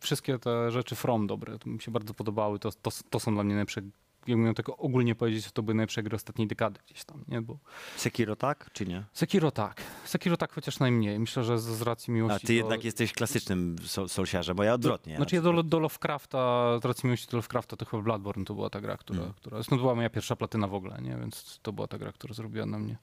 [0.00, 3.44] wszystkie te rzeczy From dobre, to mi się bardzo podobały, to, to, to są dla
[3.44, 3.80] mnie najlepsze,
[4.26, 7.42] jakbym miał tego ogólnie powiedzieć, to były najlepsze gry ostatniej dekady gdzieś tam, nie?
[7.42, 7.58] Bo
[7.96, 9.04] Sekiro tak, czy nie?
[9.12, 12.52] Sekiro tak, Sekiro tak chociaż najmniej, myślę, że z, z racji miłości A ty do-
[12.52, 15.16] jednak jesteś klasycznym sol- solsiarzem, bo ja odwrotnie.
[15.16, 18.70] Znaczy ja do, do Lovecrafta, z racji miłości do Lovecrafta, to chyba Bloodborne to była
[18.70, 19.32] ta gra, która, Mm.
[19.34, 21.16] która zresztą to była moja pierwsza platyna w ogóle, nie?
[21.16, 22.96] Więc to była ta gra, która zrobiła na mnie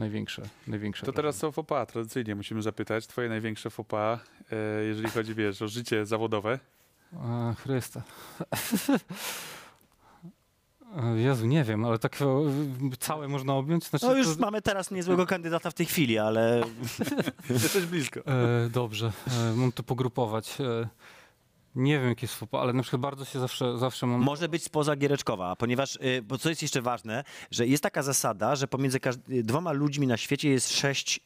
[0.00, 1.16] największe, największe To wrażenie.
[1.16, 1.86] teraz o FOPA.
[1.86, 3.06] Tradycyjnie musimy zapytać.
[3.06, 4.18] Twoje największe FOPA,
[4.52, 6.58] e, jeżeli chodzi, wiesz, o życie zawodowe.
[7.22, 8.02] A, Chryste.
[11.14, 12.26] Jezu, nie wiem, ale tak e,
[12.98, 13.84] całe można objąć?
[13.86, 16.62] Znaczy, No już to, mamy teraz niezłego kandydata w tej chwili, ale
[17.50, 18.20] Jesteś blisko.
[18.26, 20.60] e, dobrze, e, mam to pogrupować.
[20.60, 20.88] E,
[21.74, 24.20] nie wiem, jakie jest ale na przykład bardzo się zawsze, zawsze mam...
[24.20, 28.56] może być spoza giereczkowa, ponieważ, y, bo co jest jeszcze ważne, że jest taka zasada,
[28.56, 31.20] że pomiędzy dwoma ludźmi na świecie jest sześć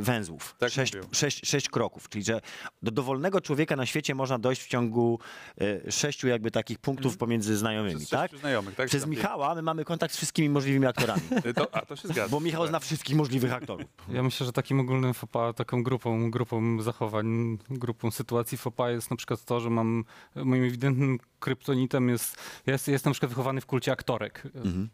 [0.00, 2.40] węzłów, Tak sześć, sześć, sześć kroków, czyli że
[2.82, 5.18] do dowolnego człowieka na świecie można dojść w ciągu
[5.62, 8.36] y, sześciu jakby takich punktów pomiędzy znajomymi, Przez tak?
[8.38, 8.88] znajomych, tak?
[8.88, 12.28] Przez Michała my mamy kontakt z wszystkimi możliwymi aktorami, E, To, a, to się zgadza.
[12.28, 13.86] bo Michał zna wszystkich możliwych aktorów.
[14.08, 19.16] Ja myślę, że takim ogólnym FOPA, taką grupą, grupą zachowań, grupą sytuacji FOPA jest na
[19.16, 20.04] przykład to, że mam,
[20.34, 24.42] moim ewidentnym kryptonitem jest, ja jest, jestem na przykład wychowany w kulcie aktorek.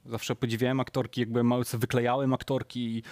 [0.06, 3.02] Zawsze podziwiałem aktorki, jakby mały wyklejałem aktorki i,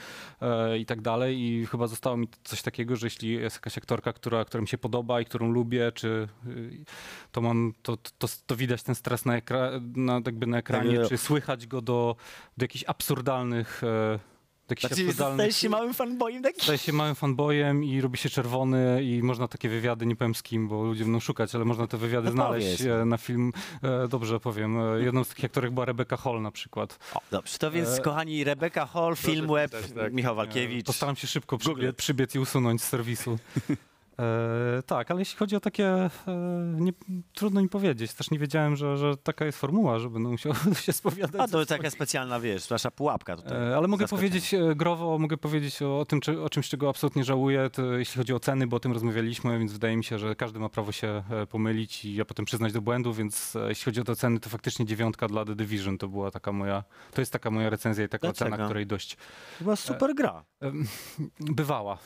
[0.40, 1.40] e, i tak dalej.
[1.40, 4.78] I chyba zostało mi coś takiego, że jeśli jest jakaś aktorka, która, która mi się
[4.78, 6.84] podoba i którą lubię, czy y,
[7.32, 11.08] to mam, to, to, to widać ten stres na, ekra, na, jakby na ekranie, Tak,
[11.08, 12.16] czy słychać go do,
[12.56, 14.33] do jakichś absurdalnych e,
[14.70, 16.60] jakichś Znaczy, absurdalnych stajesz się małym fanboyem taki?
[16.60, 20.42] Staje się małym fanboyem i robi się czerwony i można takie wywiady, nie powiem z
[20.42, 22.94] kim, bo ludzie będą szukać, ale można te wywiady No znaleźć powiedz.
[23.02, 23.52] e, na film.
[23.82, 24.78] E, dobrze powiem.
[24.78, 26.98] E, jedną z takich aktorek była Rebecca Hall na przykład.
[27.14, 30.12] O, dobrze, to więc E, kochani, Rebeka Hall, Film Web, tak.
[30.12, 30.86] Michał Walkiewicz.
[30.86, 31.72] Postaram się szybko Google.
[31.72, 33.38] przybie, przybiec i usunąć z serwisu.
[34.18, 36.10] E, tak, ale jeśli chodzi o takie, e,
[36.78, 36.92] nie,
[37.34, 38.14] trudno mi powiedzieć.
[38.14, 41.40] Też nie wiedziałem, że, że taka jest formuła, że będę musiał się spowiadać.
[41.40, 43.58] A to taka specjalna, wiesz, nasza pułapka tutaj.
[43.70, 46.88] E, Ale mogę powiedzieć e, growo, mogę powiedzieć o, o tym, czy, o czymś, czego
[46.88, 50.18] absolutnie żałuję, to jeśli chodzi o ceny, bo o tym rozmawialiśmy, więc wydaje mi się,
[50.18, 53.68] że każdy ma prawo się e, pomylić i ja potem przyznać do błędu, więc e,
[53.68, 56.84] jeśli chodzi o te ceny, to faktycznie dziewiątka dla The Division to była taka moja,
[57.12, 58.50] to jest taka moja recenzja i taka Dlaczego?
[58.54, 59.16] ocena, której dość
[59.58, 60.44] Chyba super gra.
[61.40, 61.98] bywała.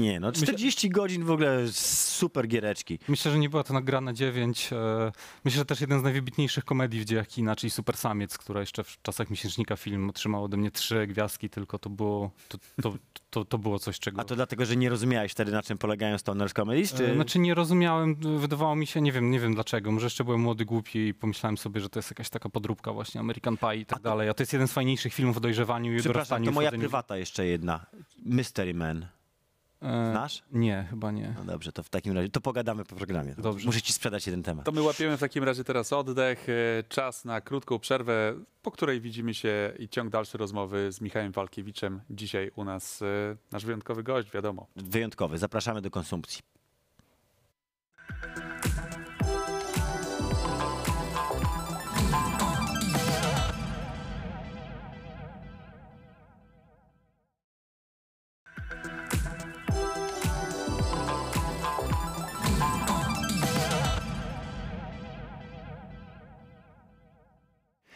[0.00, 2.98] Nie, no 40 godzin w ogóle super giereczki.
[3.08, 4.72] Myślę, że nie była to gra na 9.
[4.72, 5.12] e,
[5.44, 8.84] Myślę, że też jeden z najwybitniejszych komedii w dziejach kina, czyli Super Samiec, która jeszcze
[8.84, 12.94] w czasach miesięcznika film otrzymał ode mnie trzy gwiazdki, tylko to było, to, to,
[13.30, 14.20] to, to było coś, czego...
[14.20, 17.10] A to dlatego, że nie rozumiałeś wtedy, na czym polegają Stoners Comedies, czy...
[17.10, 20.40] E, Znaczy nie rozumiałem, wydawało mi się, nie wiem, nie wiem dlaczego, może jeszcze byłem
[20.40, 23.86] młody, głupi i pomyślałem sobie, że to jest jakaś taka podróbka właśnie American Pie i
[23.86, 26.44] tak dalej, a to jest jeden z fajniejszych filmów o dojrzewaniu i Przepraszam, dorastaniu.
[26.44, 27.86] to i moja prywata jeszcze jedna.
[28.24, 29.06] Mystery Man.
[29.82, 30.42] E, Znasz?
[30.52, 31.34] Nie, chyba nie.
[31.38, 33.34] No dobrze, to w takim razie, to pogadamy po programie.
[33.38, 33.66] Dobrze.
[33.66, 34.64] Muszę ci sprzedać jeden temat.
[34.64, 36.52] To my łapiemy w takim razie teraz oddech, e,
[36.88, 42.00] czas na krótką przerwę, po której widzimy się i ciąg dalszy rozmowy z Michałem Walkiewiczem.
[42.10, 43.06] Dzisiaj u nas e,
[43.52, 44.66] nasz wyjątkowy gość, wiadomo.
[44.76, 46.42] Wyjątkowy, zapraszamy do konsumpcji.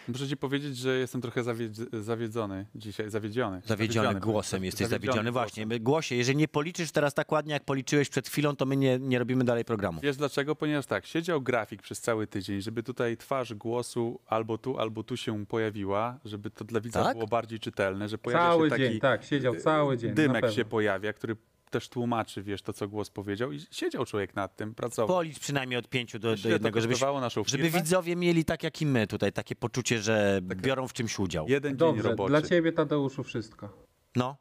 [0.08, 3.62] Muszę ci powiedzieć, że jestem trochę zawiedz- zawiedzony dzisiaj, zawiedziony.
[3.64, 5.32] Zawiedziony głosem jesteś Zawiedziony głosem.
[5.32, 8.76] Właśnie, my- głosie, jeżeli nie policzysz teraz tak ładnie, jak policzyłeś przed chwilą, to my
[8.76, 10.00] nie, nie robimy dalej programu.
[10.02, 10.56] Wiesz dlaczego?
[10.56, 15.16] Ponieważ tak, siedział grafik przez cały tydzień, żeby tutaj twarz głosu albo tu, albo tu
[15.16, 17.16] się pojawiła, żeby to dla widza Tak?
[17.16, 20.10] było bardziej czytelne, że pojawia Cały się taki dzień, tak, siedział cały dzień.
[20.10, 20.56] na dymek pewno.
[20.56, 21.36] się pojawia, który
[21.70, 25.16] też tłumaczy, wiesz, to co głos powiedział i siedział człowiek nad tym, pracował.
[25.16, 27.78] Policz przynajmniej od pięciu do, do jednego, żeby, kosztowało naszą żeby firmę?
[27.80, 31.46] widzowie mieli tak jak i my tutaj, takie poczucie, że biorą w czymś udział.
[31.48, 32.28] Jeden dzień Dobrze, roboczy.
[32.30, 33.68] dla ciebie Tadeuszu wszystko.
[34.16, 34.36] No,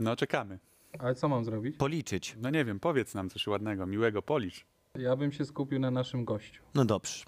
[0.00, 0.58] No czekamy.
[0.98, 1.76] Ale co mam zrobić?
[1.76, 2.34] policzyć.
[2.38, 4.64] No nie wiem, powiedz nam coś ładnego, miłego, policz.
[4.98, 6.62] Ja bym się skupił na naszym gościu.
[6.74, 7.24] No dobrze.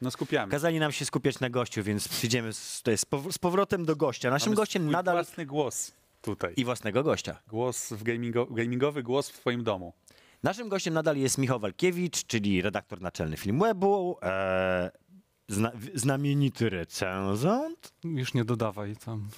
[0.00, 0.50] No skupiamy.
[0.50, 3.84] Kazali nam się skupiać na gościu, więc przyjdziemy z, to jest z pow- z powrotem
[3.84, 4.30] do gościa.
[4.30, 5.92] Naszym Mamy gościem swój nadal własny głos
[6.26, 6.54] tutaj.
[6.56, 7.42] i własnego gościa.
[7.48, 9.92] Głos w gamingo, gamingowy głos w twoim domu.
[10.42, 14.90] Naszym gościem nadal jest Michał Walkiewicz, czyli redaktor naczelny Filmwebu, e,
[15.48, 19.28] zna, znamienity recenzent Już nie dodawaj tam.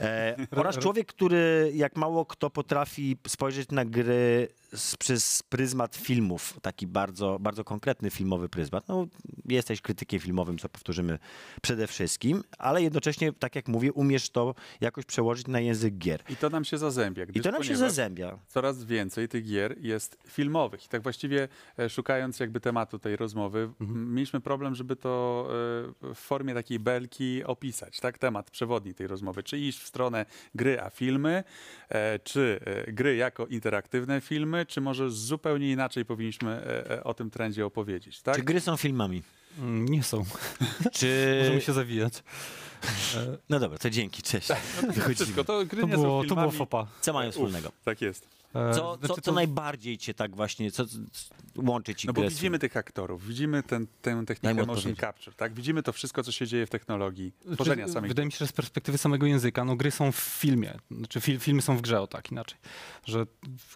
[0.00, 6.58] e, oraz człowiek, który jak mało kto potrafi spojrzeć na gry z, przez pryzmat filmów,
[6.62, 8.88] taki bardzo, bardzo konkretny filmowy pryzmat.
[8.88, 9.06] No,
[9.48, 11.18] jesteś krytykiem filmowym, co powtórzymy
[11.62, 16.22] przede wszystkim, ale jednocześnie, tak jak mówię, umiesz to jakoś przełożyć na język gier.
[16.28, 17.24] I to nam się zazębia.
[17.34, 18.38] I to nam się zazębia.
[18.46, 20.84] Coraz więcej tych gier jest filmowych.
[20.84, 25.44] I tak właściwie e, szukając jakby tematu tej rozmowy, m, mieliśmy problem, żeby to
[26.02, 28.18] e, w formie takiej belki opisać, tak?
[28.18, 29.42] Temat przewodni tej rozmowy.
[29.42, 31.44] Czy iść w stronę gry a filmy,
[31.88, 37.30] e, czy gry jako interaktywne filmy, czy może zupełnie inaczej powinniśmy e, e, o tym
[37.30, 38.36] trendzie opowiedzieć, tak?
[38.36, 39.22] Czy gry są filmami?
[39.58, 40.24] Mm, Nie są.
[40.92, 41.36] Czy...
[41.42, 42.22] Możemy się zawijać.
[43.48, 44.48] No dobra, to dzięki, cześć.
[45.14, 46.86] Wszystko, to gry To nie było, są to było fopa.
[47.00, 47.72] Co mają wspólnego?
[47.84, 48.28] Tak jest.
[48.54, 50.98] E, Co, znaczy co, co to- najbardziej cię tak właśnie, co, co
[51.56, 55.54] łączy ci No bo widzimy tych aktorów, widzimy ten, tę technikę motion capture, tak?
[55.54, 58.46] Widzimy to wszystko, co się dzieje w technologii, tworzenia Znaczy, samej Wydaje mi się, że
[58.46, 62.00] z perspektywy samego języka, no gry są w filmie, znaczy fil, filmy są w grze,
[62.00, 62.58] o tak inaczej.
[63.04, 63.26] Że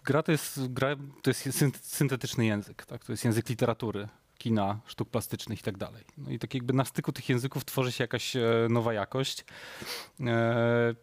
[0.05, 3.03] gra to jest, gra to jest syn- syntetyczny język, tak?
[3.05, 4.07] to jest język literatury,
[4.43, 6.03] kina, sztuk plastycznych i tak dalej.
[6.17, 9.45] No i tak jakby na styku tych języków tworzy się jakaś e, nowa jakość.
[10.19, 10.95] E,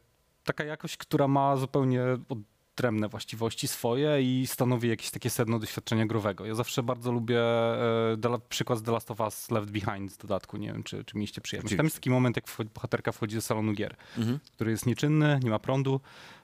[0.45, 6.47] taka jakość, która ma zupełnie odrębne właściwości swoje i stanowi jakieś takie sedno doświadczenia growego.
[6.47, 10.57] Ja zawsze bardzo lubię e, przykład z The Last of Us Left Behind z dodatku,
[10.57, 11.77] nie wiem, czy, czy mieliście przyjemność.
[11.77, 14.39] Tam jest taki moment, jak wchodzi, bohaterka wchodzi do salonu gier, Mhm.
[14.55, 16.01] który jest nieczynny, nie ma prądu,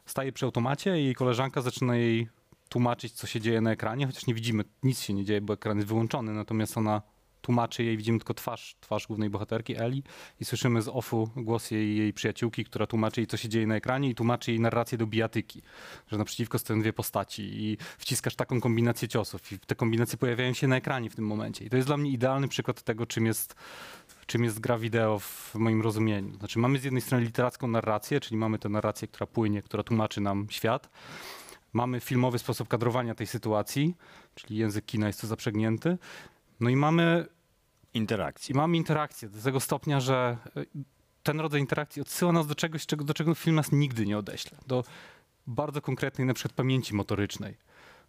[0.07, 2.29] staje przy automacie i koleżanka zaczyna jej
[2.69, 5.77] tłumaczyć, co się dzieje na ekranie, chociaż nie widzimy, nic się nie dzieje, bo ekran
[5.77, 7.03] jest wyłączony, natomiast ona
[7.47, 10.03] tłumaczy jej, widzimy tylko twarz, twarz głównej bohaterki Eli
[10.41, 13.77] i słyszymy z offu głos jej, jej przyjaciółki, która tłumaczy jej, co się dzieje na
[13.77, 15.63] ekranie i tłumaczy jej narrację do bijatyki,
[16.07, 20.69] że naprzeciwko stoją dwie postaci i wciskasz taką kombinację ciosów i te kombinacje pojawiają się
[20.69, 21.65] na ekranie w tym momencie.
[21.65, 23.55] I to jest dla mnie idealny przykład tego, czym jest
[24.27, 26.35] czym jest gra wideo w moim rozumieniu.
[26.35, 30.21] Znaczy mamy z jednej strony literacką narrację, czyli mamy tę narrację, która płynie, która tłumaczy
[30.21, 30.91] nam świat.
[31.77, 33.95] Mamy filmowy sposób kadrowania tej sytuacji,
[34.35, 35.99] czyli język kina jest tu zaprzęgnięty.
[36.61, 37.27] No i mamy
[37.95, 38.53] interakcji.
[38.53, 40.65] i mamy interakcję do tego stopnia, że e,
[41.23, 44.59] ten rodzaj interakcji odsyła nas do czegoś, czego, do czego film nas nigdy nie odeśle.
[44.67, 44.85] Do
[45.47, 47.57] bardzo konkretnej na przykład pamięci motorycznej.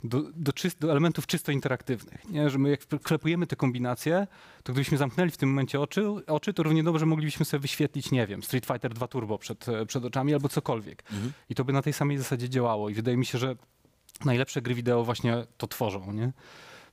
[0.03, 2.29] Do, do, czyst, do elementów czysto interaktywnych.
[2.29, 2.49] Nie?
[2.49, 4.27] Że my jak klepujemy te kombinacje,
[4.63, 8.27] to gdybyśmy zamknęli w tym momencie oczy, oczy, to równie dobrze moglibyśmy sobie wyświetlić, nie
[8.27, 11.03] wiem, Street Fighter 2 Turbo przed, e, przed oczami albo cokolwiek.
[11.11, 11.33] Mhm.
[11.49, 12.89] I to by na tej samej zasadzie działało.
[12.89, 13.55] I wydaje mi się, że
[14.25, 16.31] najlepsze gry wideo właśnie to tworzą, nie?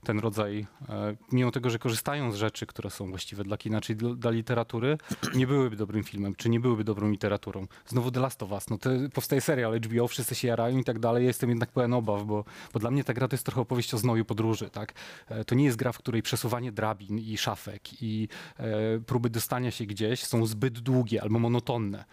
[0.05, 3.95] Ten rodzaj, e, mimo tego, że korzystają z rzeczy, które są właściwe dla kina, czy
[3.95, 4.99] dla, literatury,
[5.35, 7.67] nie byłyby dobrym filmem, czy nie byłyby dobrą literaturą.
[7.87, 10.99] Znowu The Last of Us, no to powstaje serial HBO, wszyscy się jarają i tak
[10.99, 13.95] dalej, jestem jednak pełen obaw, bo, bo dla mnie ta gra to jest trochę opowieść
[13.95, 14.93] o znoju podróży, tak?
[15.29, 18.64] E, To nie jest gra, w której przesuwanie drabin i szafek i e,
[19.07, 22.05] próby dostania się gdzieś są zbyt długie albo monotonne.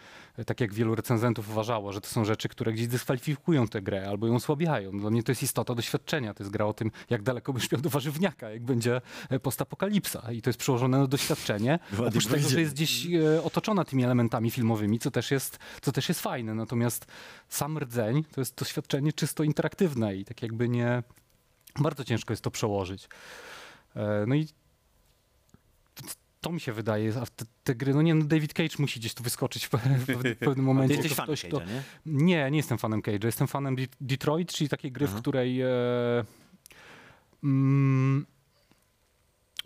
[0.46, 4.28] Tak jak wielu recenzentów uważało, że to są rzeczy, które gdzieś dyskwalifikują tę grę albo
[4.28, 5.00] ją osłabiają.
[5.00, 6.34] Dla mnie to jest istota doświadczenia.
[6.34, 10.32] To jest gra o tym, jak daleko byś miał do warzywniaka, jak będzie e, postapokalipsa.
[10.32, 11.80] I to jest przełożone na doświadczenie.
[12.08, 16.10] Oprócz tego, że jest gdzieś e, otoczona tymi elementami filmowymi, co też, jest, co też
[16.10, 16.56] jest fajne.
[16.56, 17.06] Natomiast
[17.50, 21.04] sam rdzeń to jest doświadczenie czysto interaktywne i tak jakby nie...
[21.80, 23.10] Bardzo ciężko jest to przełożyć.
[23.96, 24.48] E, No i
[26.42, 29.14] to mi się wydaje, a te, te gry, no nie, no David Cage musi gdzieś
[29.14, 30.06] tu wyskoczyć w, pe- w
[30.38, 30.94] pewnym Ty momencie.
[30.94, 31.84] jesteś To fanem Cage'a, nie?
[32.06, 33.26] nie, nie jestem fanem Cage'a.
[33.26, 35.18] Jestem fanem De- Detroit, czyli takiej gry, Aha.
[35.18, 35.62] w której.
[35.62, 35.68] E,
[37.44, 38.26] mm,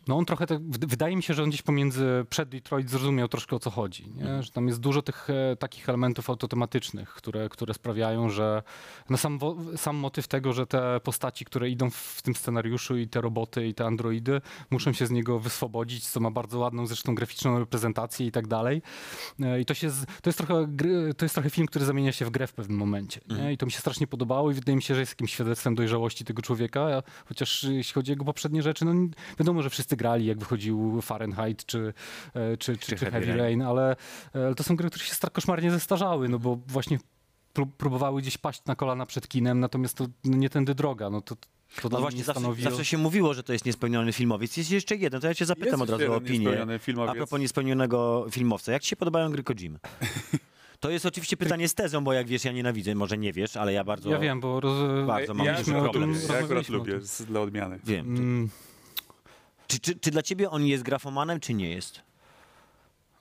[0.08, 3.28] no on trochę, tak, wyd- wydaje mi się, że on gdzieś pomiędzy przed Detroit zrozumiał
[3.28, 4.10] troszkę o co chodzi.
[4.16, 4.22] Nie?
[4.22, 4.44] Mhm.
[4.44, 8.64] Że tam jest dużo tych e, takich elementów autotematycznych, które, które sprawiają, że
[9.10, 9.40] no sam,
[9.76, 13.74] sam motyw tego, że te postaci, które idą w, tym scenariuszu i te roboty i
[13.74, 18.32] te androidy muszą się z niego wyswobodzić, co ma bardzo ładną zresztą graficzną reprezentację i
[18.32, 18.82] tak dalej.
[19.40, 22.12] E, I to, się z, to, jest trochę, gry- to jest trochę film, który zamienia
[22.12, 23.22] się w grę w pewnym momencie.
[23.28, 23.36] Nie?
[23.36, 23.52] Mhm.
[23.54, 26.26] I to mi się strasznie podobało i wydaje mi się, że jest jakimś świadectwem dojrzałości
[26.26, 28.94] tego człowieka, chociaż jeśli chodzi o jego poprzednie rzeczy, no
[29.40, 31.94] wiadomo, że wszyscy grali, jak wychodził Fahrenheit czy,
[32.34, 33.62] e, czy, czy, czy, Heavy Rain.
[33.62, 33.96] Ale,
[34.34, 37.00] ale to są gry, które się koszmarnie zestarzały, no bo właśnie
[37.56, 41.10] pró- próbowały gdzieś paść na kolana przed kinem, natomiast to no, nie tędy droga.
[41.10, 41.36] No to,
[41.82, 42.64] to No właśnie, zawsze, stanowi...
[42.64, 44.58] zawsze się mówiło, że to jest niespełniony filmowiec.
[44.58, 46.68] Jest jeszcze jeden, to ja cię zapytam Jest od razu o opinię.
[47.08, 48.72] A propos niespełnionego filmowca.
[48.72, 49.80] Jak ci się podobają gry Kojimy?
[50.80, 53.74] To jest oczywiście pytanie z tezą, bo jak wiesz, ja nienawidzę, może nie wiesz, ale
[53.74, 54.10] ja bardzo...
[54.10, 55.08] Ja wiem, bo roz...
[55.08, 56.10] Bardzo mam ja, akurat problem.
[56.10, 57.80] lubię, ja akurat lubię, dla odmiany.
[57.84, 58.06] Wiem.
[58.08, 58.50] Mm,
[59.68, 62.02] Czy, czy, czy dla ciebie on jest grafomanem, czy nie jest?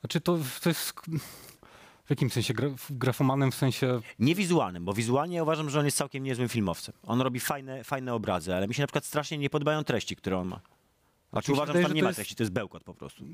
[0.00, 0.92] Znaczy to, to jest...
[2.04, 2.54] W jakim sensie?
[2.54, 4.00] Gra, grafomanem w sensie...
[4.18, 6.94] Nie wizualnym, bo wizualnie ja uważam, że on jest całkiem niezłym filmowcem.
[7.02, 10.38] On robi fajne, fajne obrazy, ale mi się na przykład strasznie nie podobają treści, które
[10.38, 10.60] on ma.
[11.32, 13.24] Znaczy uważam, wydaje, że tam nie ma jest- treści, to jest bełkot po prostu.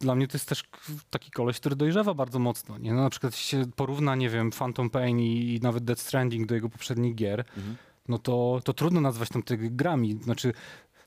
[0.00, 0.62] Dla mnie to jest też
[1.10, 2.78] taki koleś, który dojrzewa bardzo mocno.
[2.78, 2.92] Nie?
[2.94, 6.46] No, na przykład jeśli się porówna, nie wiem, Phantom Pain i, i nawet Death Stranding
[6.48, 7.76] do jego poprzednich gier, Mhm.
[8.08, 10.18] no to, to trudno nazwać tam tych grami.
[10.22, 10.52] Znaczy,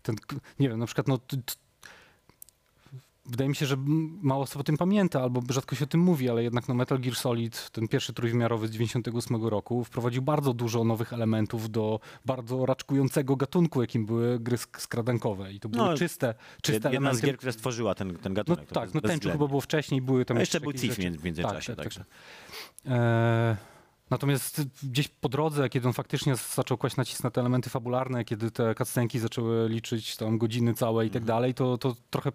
[0.04, 0.16] ten,
[0.60, 1.54] nie wiem, na przykład no, t, t,
[3.26, 3.76] Wydaje mi się, że
[4.22, 7.00] mało osób o tym pamięta, albo rzadko się o tym mówi, ale jednak no Metal
[7.00, 12.66] Gear Solid, ten pierwszy trójwymiarowy z 98 roku, wprowadził bardzo dużo nowych elementów do bardzo
[12.66, 15.54] raczkującego gatunku, jakim były gry sk- skradankowe.
[15.54, 17.28] I to były No, czyste, czyste Jedna z elementy.
[17.28, 18.68] gier, która stworzyła ten, ten No gatunek.
[18.68, 19.32] to tak, no bezwzględnie.
[19.32, 21.76] chyba było wcześniej, były tam A jeszcze był Thief w międzyczasie.
[21.76, 22.06] Tak, tak, także.
[22.86, 23.58] E,
[24.14, 28.52] natomiast gdzieś po drodze, kiedy on faktycznie zaczął kłaść nacisk na te elementy fabularne, kiedy
[28.52, 31.28] te cutscenki zaczęły liczyć tam godziny całe i tak Mhm.
[31.28, 32.32] dalej, to, to trochę,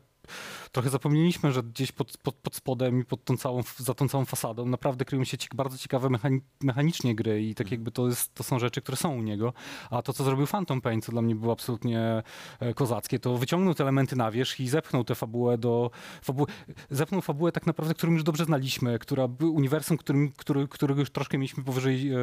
[0.73, 4.25] trochę zapomnieliśmy, że gdzieś pod, pod, pod spodem i pod tą całą, za tą całą
[4.25, 7.81] fasadą naprawdę kryją się bardzo ciekawe mechani mechanicznie gry i tak Mhm.
[7.81, 9.53] jakby to, jest, to są rzeczy, które są u niego.
[9.91, 12.23] A to, co zrobił Phantom Pain, co dla mnie było absolutnie
[12.61, 15.91] e, kozackie, to wyciągnął te elementy na wierzch i zepchnął tę fabułę do...
[16.23, 16.47] Fabuły,
[16.91, 21.39] zepchnął fabułę tak naprawdę, którą już dobrze znaliśmy, która uniwersum, którym, który, którego już troszkę
[21.39, 22.11] mieliśmy powyżej...
[22.11, 22.17] E,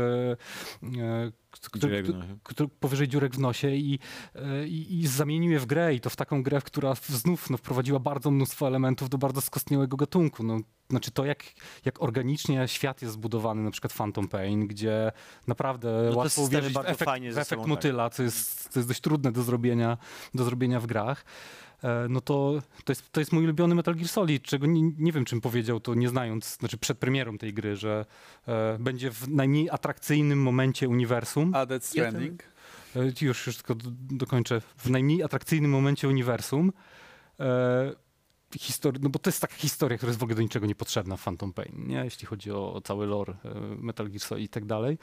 [1.01, 1.31] e,
[1.71, 2.03] który,
[2.43, 3.99] który, powyżej dziurek w nosie i,
[4.35, 7.57] e, i, i zamienił je w grę i to w taką grę, która znów no,
[7.57, 10.43] wprowadziła bardzo mnóstwo elementów do bardzo skostniałego gatunku.
[10.43, 11.43] No, znaczy to, jak,
[11.85, 15.11] jak organicznie świat jest zbudowany, na przykład Phantom Pain, gdzie
[15.47, 17.67] naprawdę No łatwo uwierzyć w efekt, w efekt tak.
[17.67, 19.97] motyla, co jest, co jest dość trudne do zrobienia,
[20.33, 21.25] do zrobienia w grach.
[21.83, 25.11] E, No to, to, jest, to jest mój ulubiony Metal Gear Solid, czego nie, nie
[25.11, 28.05] wiem, czym powiedział to nie znając, znaczy przed premierą tej gry, że
[28.47, 31.51] e, będzie w najmniej atrakcyjnym momencie uniwersum.
[31.55, 32.43] A Death Stranding?
[32.95, 34.61] E, Już, już tylko do, dokończę.
[34.77, 36.71] W najmniej atrakcyjnym momencie uniwersum.
[37.39, 38.04] E,
[38.53, 41.23] histori- no bo to jest taka historia, która jest w ogóle do niczego niepotrzebna w
[41.23, 41.95] Phantom Pain, nie?
[42.03, 44.97] jeśli chodzi o, o cały lore e, Metal Gear Solid i tak dalej.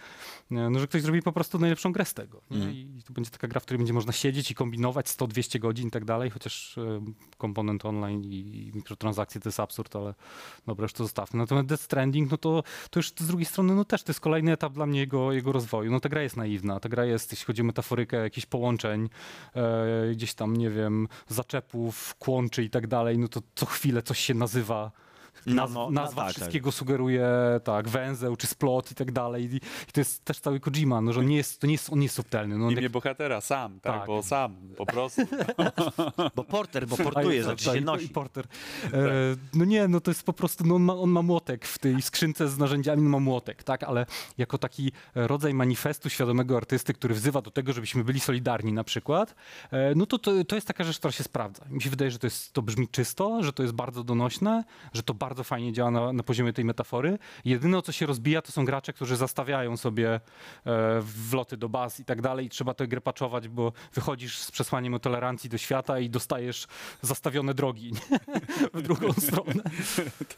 [0.51, 2.43] E, No, że ktoś zrobi po prostu najlepszą grę z tego.
[2.51, 2.73] Mhm.
[2.73, 5.91] I to będzie taka gra, w której będzie można siedzieć i kombinować 100-200 godzin i
[5.91, 7.01] tak dalej, chociaż e,
[7.39, 8.35] komponent online i,
[8.69, 10.15] i mikrotransakcje to jest absurd, ale
[10.67, 11.39] dobra, już to zostawmy.
[11.39, 14.53] Natomiast Death Stranding, no to, to już z drugiej strony, no też to jest kolejny
[14.53, 15.91] etap dla mnie jego, jego rozwoju.
[15.91, 19.09] No ta gra jest naiwna, ta gra jest, jeśli chodzi o metaforykę jakichś połączeń,
[19.57, 24.19] e, gdzieś tam, nie wiem, zaczepów, kłączy i tak dalej, no to co chwilę coś
[24.19, 24.91] się nazywa.
[25.47, 27.29] No, Naz, nazwa tak, wszystkiego sugeruje
[27.65, 29.53] tak, węzeł czy splot i tak dalej.
[29.53, 31.93] I, I to jest też cały Kojima, no, że on nie jest, to nie jest,
[31.93, 32.59] on nie jest subtelny.
[32.59, 34.07] No, on Imię jak, bohatera, sam, tak, Tak.
[34.07, 35.23] bo sam, po prostu.
[36.37, 38.05] Bo porter, bo portuje, tak, znaczy tak, się nosi.
[38.05, 38.47] I porter.
[38.85, 38.99] E,
[39.55, 42.03] no nie, no to jest po prostu, no on ma, on ma młotek w tej
[42.03, 44.07] skrzynce z narzędziami, no ma młotek, tak, ale
[44.39, 49.35] jako taki rodzaj manifestu świadomego artysty, który wzywa do tego, żebyśmy byli solidarni na przykład,
[49.71, 51.65] e, no to, to to jest taka rzecz, która się sprawdza.
[51.71, 55.03] Mi się wydaje, że to, jest, to brzmi czysto, że to jest bardzo donośne, że
[55.03, 57.19] to bardzo fajnie działa na, na poziomie tej metafory.
[57.45, 60.21] Jedyne, o co się rozbija, to są gracze, którzy zastawiają sobie
[60.67, 64.51] e, wloty do baz i tak dalej i trzeba tę grę patchować, bo wychodzisz z
[64.51, 66.67] przesłaniem o tolerancji do świata i dostajesz
[67.03, 67.93] zastawione drogi
[68.75, 69.63] w drugą stronę.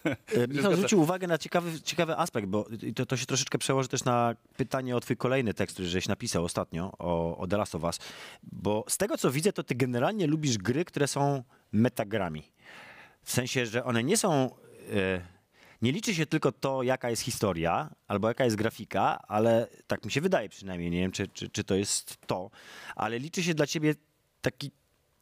[0.04, 4.04] E, Michał zwrócił uwagę na ciekawy, ciekawy aspekt, bo to, to się troszeczkę przełoży też
[4.04, 7.82] na pytanie o twój kolejny tekst, który żeś napisał ostatnio o, o The Last of
[7.82, 7.98] Us.
[8.42, 12.42] Bo z tego, co widzę, to ty generalnie lubisz gry, które są metagrami.
[13.22, 14.50] W sensie, że one nie są...
[14.92, 15.20] E,
[15.82, 20.10] nie liczy się tylko to, jaka jest historia, albo jaka jest grafika, ale tak mi
[20.12, 22.50] się wydaje przynajmniej, nie wiem, czy, czy, czy to jest to,
[22.96, 23.94] ale liczy się dla ciebie
[24.40, 24.70] taki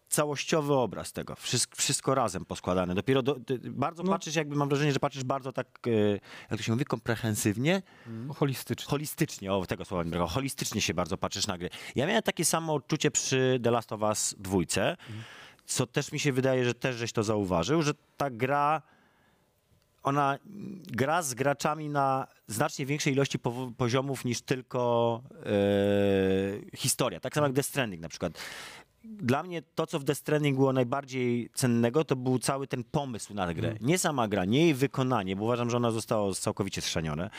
[0.08, 2.94] całościowy obraz tego, wszystko, wszystko razem poskładane.
[2.94, 4.12] Dopiero do, ty, bardzo No.
[4.12, 5.90] patrzysz, jakby mam wrażenie, że patrzysz bardzo tak, e,
[6.50, 7.82] jak to się mówi, komprehensywnie,
[8.36, 8.86] Holistycznie.
[8.90, 11.70] holistycznie, o tego słowa mi brakowało, holistycznie się bardzo patrzysz na gry.
[11.94, 14.96] Ja miałem takie samo odczucie przy The Last of Us dwójce,
[15.64, 18.82] co też mi się wydaje, że też żeś to zauważył, że ta gra
[20.02, 20.38] ona
[20.86, 23.38] gra z graczami na znacznie większej ilości
[23.76, 27.20] poziomów niż tylko e, historia.
[27.20, 28.38] Tak samo jak Death Stranding na przykład.
[29.04, 33.34] Dla mnie to, co w Death Stranding było najbardziej cennego, to był cały ten pomysł
[33.34, 33.74] na grę.
[33.80, 37.30] Nie sama gra, nie jej wykonanie, bo uważam, że ona została całkowicie schrzanione.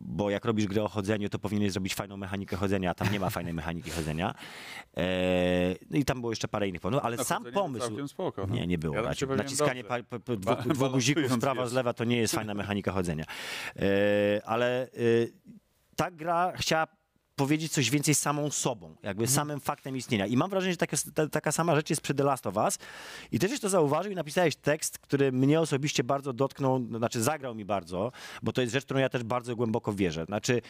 [0.00, 3.20] Bo jak robisz grę o chodzeniu, to powinieneś zrobić fajną mechanikę chodzenia, a tam nie
[3.20, 4.34] ma fajnej mechaniki chodzenia.
[4.96, 8.08] Eee, no I tam było jeszcze parę innych pomysłów, ale No, sam pomysł...
[8.08, 8.46] Spoko.
[8.46, 8.54] no.
[8.54, 8.94] Nie, nie było.
[8.94, 9.16] Ja raczej.
[9.20, 12.16] się bawiłem Naciskanie pa, pa, pa, dwóch, dwóch guzików balansując, prawa z lewa to nie
[12.16, 13.24] jest fajna mechanika chodzenia.
[13.76, 13.82] E,
[14.44, 14.88] ale e,
[15.96, 16.86] ta gra chciała
[17.36, 19.28] powiedzieć coś więcej samą sobą, jakby Mhm.
[19.36, 20.26] samym faktem istnienia.
[20.26, 22.78] I mam wrażenie, że taka, ta, taka sama rzecz jest przy The Last of Us.
[23.32, 27.54] I też to zauważył i napisałeś tekst, który mnie osobiście bardzo dotknął, no, znaczy zagrał
[27.54, 28.12] mi bardzo,
[28.42, 30.24] bo to jest rzecz, którą ja też bardzo głęboko wierzę.
[30.24, 30.62] Znaczy,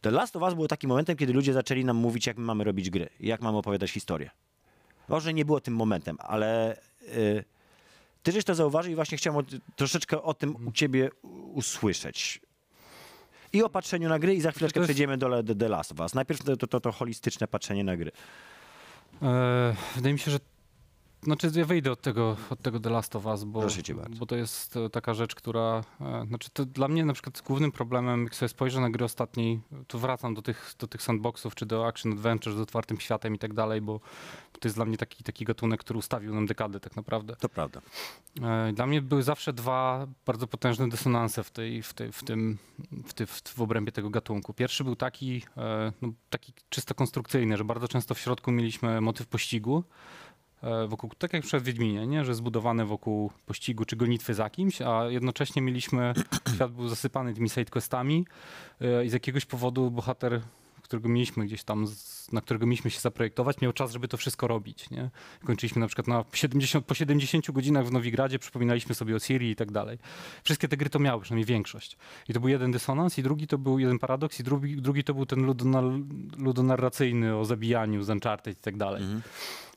[0.00, 2.64] The Last of Us było takim momentem, kiedy ludzie zaczęli nam mówić, jak my mamy
[2.64, 4.30] robić gry, jak mamy opowiadać historię.
[5.08, 7.44] Może nie było tym momentem, ale y,
[8.22, 9.42] ty żeś to zauważył i właśnie chciałem o,
[9.76, 11.10] troszeczkę o tym u ciebie
[11.54, 12.40] usłyszeć.
[13.52, 16.14] I o patrzeniu na gry i za chwileczkę jest- przejdziemy do The- Last of Us.
[16.14, 18.12] Najpierw to, to, to, to holistyczne patrzenie na gry.
[19.22, 20.38] E, wydaje mi się, że
[21.22, 23.62] znaczy ja wyjdę od tego, od tego The Last of Us, bo,
[24.18, 27.72] bo to jest e, taka rzecz, która, e, znaczy to dla mnie na przykład głównym
[27.72, 31.66] problemem, jak sobie spojrzę na gry ostatniej, to wracam do tych, do tych sandboxów, czy
[31.66, 34.00] do action adventure z otwartym światem i tak dalej, bo
[34.60, 37.36] to jest dla mnie taki, taki gatunek, który ustawił nam dekadę tak naprawdę.
[37.36, 37.80] To prawda.
[38.42, 42.58] E, Dla mnie były zawsze dwa bardzo potężne dysonanse w, tej, w, tej, w, tym,
[43.04, 44.54] w, ty, w, w obrębie tego gatunku.
[44.54, 45.42] Pierwszy był taki,
[46.02, 49.84] no, taki czysto konstrukcyjny, że bardzo często w środku mieliśmy motyw pościgu,
[50.88, 52.24] wokół, tak jak przed Wiedźminie, nie?
[52.24, 56.14] że zbudowane wokół pościgu czy gonitwy za kimś, a jednocześnie mieliśmy,
[56.54, 58.26] świat był zasypany tymi sidequestami
[58.80, 60.40] e, i z jakiegoś powodu bohater
[60.88, 61.86] którego mieliśmy gdzieś tam,
[62.32, 64.90] na którego mieliśmy się zaprojektować, miał czas, żeby to wszystko robić.
[64.90, 65.10] Nie?
[65.44, 69.56] Kończyliśmy na przykład na 70, po 70 godzinach w Nowigradzie, przypominaliśmy sobie o Syrii i
[69.56, 69.98] tak dalej.
[70.44, 71.96] Wszystkie te gry to miały, przynajmniej większość.
[72.28, 75.14] I to był jeden dysonans, i drugi to był jeden paradoks, i drugi, drugi to
[75.14, 75.54] był ten
[76.38, 79.02] ludonarracyjny o zabijaniu z Uncharted i tak dalej.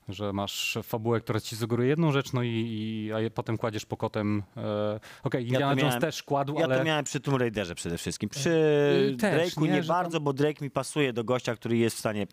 [0.10, 3.86] Że masz fabułę, która ci sugeruje jedną rzecz, no i, i a je, potem kładziesz
[3.86, 4.44] pokotem.
[4.58, 6.78] E, Okej, Indiana Jones miałem- też kładł, Ja ale...
[6.78, 8.30] to miałem przy Tomb Raiderze przede wszystkim.
[8.30, 8.50] Przy
[9.10, 11.78] Yy, też, Drake'u nie, nie, że tam- bardzo, bo Drake mi pasuje do gościa, który
[11.78, 12.28] jest w stanie...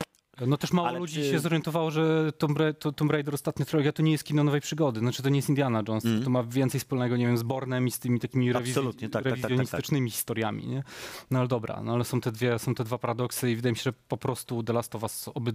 [0.47, 4.03] No też mało Ale ludzi się zorientowało, że Tomb, Ra- to, Tomb Raider ostatnia to
[4.03, 5.01] nie jest kino nowej przygody.
[5.01, 6.05] Znaczy to nie jest Indiana Jones.
[6.25, 8.95] To ma więcej wspólnego, nie wiem, z Bornem i z tymi takimi rewiz- tak, tak,
[9.01, 9.25] tak, tak, tak.
[9.41, 10.83] rewizjonistycznymi historiami, nie?
[11.31, 13.77] No ale dobra, no ale są te dwie, są te dwa paradoksy i wydaje mi
[13.77, 15.55] się, że po prostu The Last of Us oby,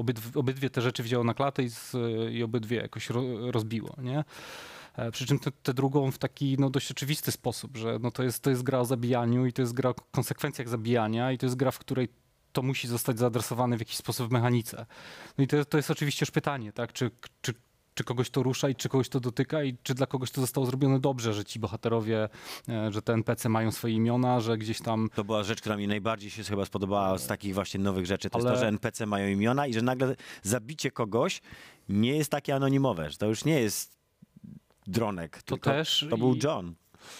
[0.00, 1.96] obydw, obydwie te rzeczy wzięło na klatę i, z,
[2.32, 4.24] i obydwie jakoś ro, rozbiło, nie?
[4.96, 8.42] E, Przy czym tę drugą w taki no, dość oczywisty sposób, że no, to, jest,
[8.42, 11.56] to jest gra o zabijaniu i to jest gra o konsekwencjach zabijania i to jest
[11.56, 12.08] gra, w której
[12.52, 14.86] to musi zostać zaadresowane w jakiś sposób w mechanice.
[15.38, 16.92] No i to, to jest oczywiście już pytanie, tak?
[16.92, 17.10] Czy,
[17.42, 17.54] czy,
[17.94, 20.66] czy kogoś to rusza i czy kogoś to dotyka i czy dla kogoś to zostało
[20.66, 22.28] zrobione dobrze, że ci bohaterowie,
[22.68, 25.86] e, że te NPC mają swoje imiona, że gdzieś tam To była rzecz, która mi
[25.86, 28.30] najbardziej się chyba spodobała z takich właśnie nowych rzeczy.
[28.30, 31.40] To jest Ale- to, że NPC mają imiona i że nagle zabicie kogoś
[31.88, 33.98] nie jest takie anonimowe, że to już nie jest
[34.86, 36.74] dronek, To też to był John.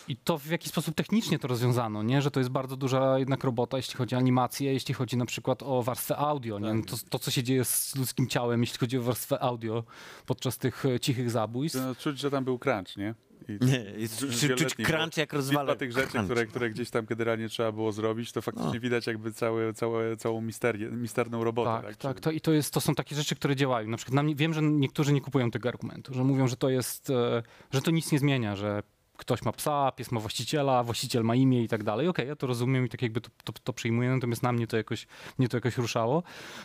[0.09, 2.23] I to w jaki sposób technicznie to rozwiązano, nie?
[2.23, 5.63] Że to jest bardzo duża jednak robota, jeśli chodzi o animację, jeśli chodzi na przykład
[5.63, 6.75] o warstwę audio, nie?
[6.75, 9.85] No to, to, co się dzieje z ludzkim ciałem, jeśli chodzi o warstwę audio
[10.27, 11.79] podczas tych e, cichych zabójstw.
[11.87, 13.15] No, czuć, że tam był crunch, nie?
[13.49, 15.77] I Nie, jest, czuć, crunch jak rozwala.
[15.77, 19.73] Tych rzeczy, które, które gdzieś tam generalnie trzeba było zrobić, to faktycznie widać jakby całe,
[19.75, 21.71] całe, całą misterię, misterną robotę.
[21.71, 22.21] Tak, Tak, tak.
[22.21, 23.89] To, I to, jest, to są takie rzeczy, które działają.
[23.89, 26.69] Na przykład na mnie, wiem, że niektórzy nie kupują tego argumentu, że mówią, że to
[26.69, 28.83] jest, e, że to nic nie zmienia, że
[29.21, 32.09] ktoś ma psa, pies ma właściciela, właściciel ma imię i tak dalej.
[32.09, 34.77] Okej, ja to rozumiem i tak jakby to, to, to przyjmuję, natomiast na mnie to
[34.77, 35.07] jakoś,
[35.39, 36.23] mnie to jakoś ruszało.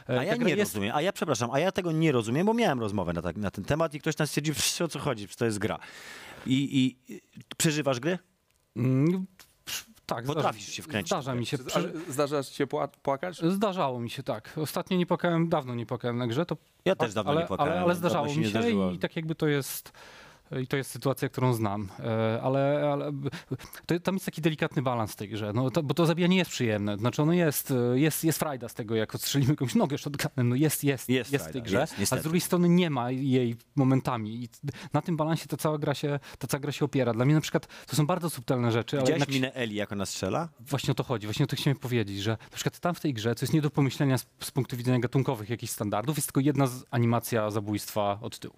[0.10, 2.54] E, A ja nie jest- rozumiem, a ja przepraszam, a ja tego nie rozumiem, bo
[2.54, 5.28] miałem rozmowę na, tak, na ten temat i ktoś nas stwierdził, "Pff, o co chodzi,
[5.28, 5.80] to jest gra.
[6.46, 6.80] I,
[7.10, 7.20] i
[7.58, 8.20] przeżywasz gry?
[8.76, 9.26] Mm,
[10.06, 11.58] tak, Potrafisz zdarza, się wkręcić Zdarza mi się.
[11.58, 13.38] Przy, Zdarza się pła- płakać?
[13.52, 14.54] zdarzało mi się, tak.
[14.58, 16.46] Ostatnio nie płakałem, dawno nie płakałem na grze.
[16.46, 17.72] To, Ja też dawno ale, nie płakałem.
[17.74, 18.92] Ale, ale zdarzało się mi się zdarzyło.
[18.92, 19.92] i tak jakby to jest...
[20.62, 21.90] I to jest sytuacja, którą znam.
[22.00, 23.12] E, Ale, ale
[23.86, 26.52] to, tam jest taki delikatny balans w tej grze, no, to, bo to zabijanie jest
[26.52, 26.98] przyjemne.
[26.98, 30.56] Znaczy ono jest, e, jest, jest frajda z tego, jak odstrzelimy komuś nogę shotgunem, no
[30.56, 33.56] jest, jest, Jest jest, w tej grze, jest, a z drugiej strony nie ma jej
[33.76, 34.44] momentami.
[34.44, 34.50] I
[34.94, 37.14] na tym balansie ta cała gra się, ta cała gra się opiera.
[37.14, 39.92] Dla mnie na przykład to są bardzo subtelne rzeczy, ale Widziałeś jednak minę Eli, jak
[39.92, 40.50] ona strzela?
[40.60, 43.14] Właśnie o to chodzi, właśnie o to chciałem powiedzieć, że na przykład tam w tej
[43.14, 46.40] grze, co jest nie do pomyślenia z, z punktu widzenia gatunkowych jakichś standardów, jest tylko
[46.40, 48.56] jedna animacja zabójstwa od tyłu.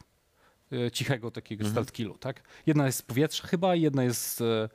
[0.71, 2.41] E, Cichego takiego killu, tak?
[2.65, 4.41] Jedna jest z powietrza chyba jedna jest...
[4.41, 4.69] e,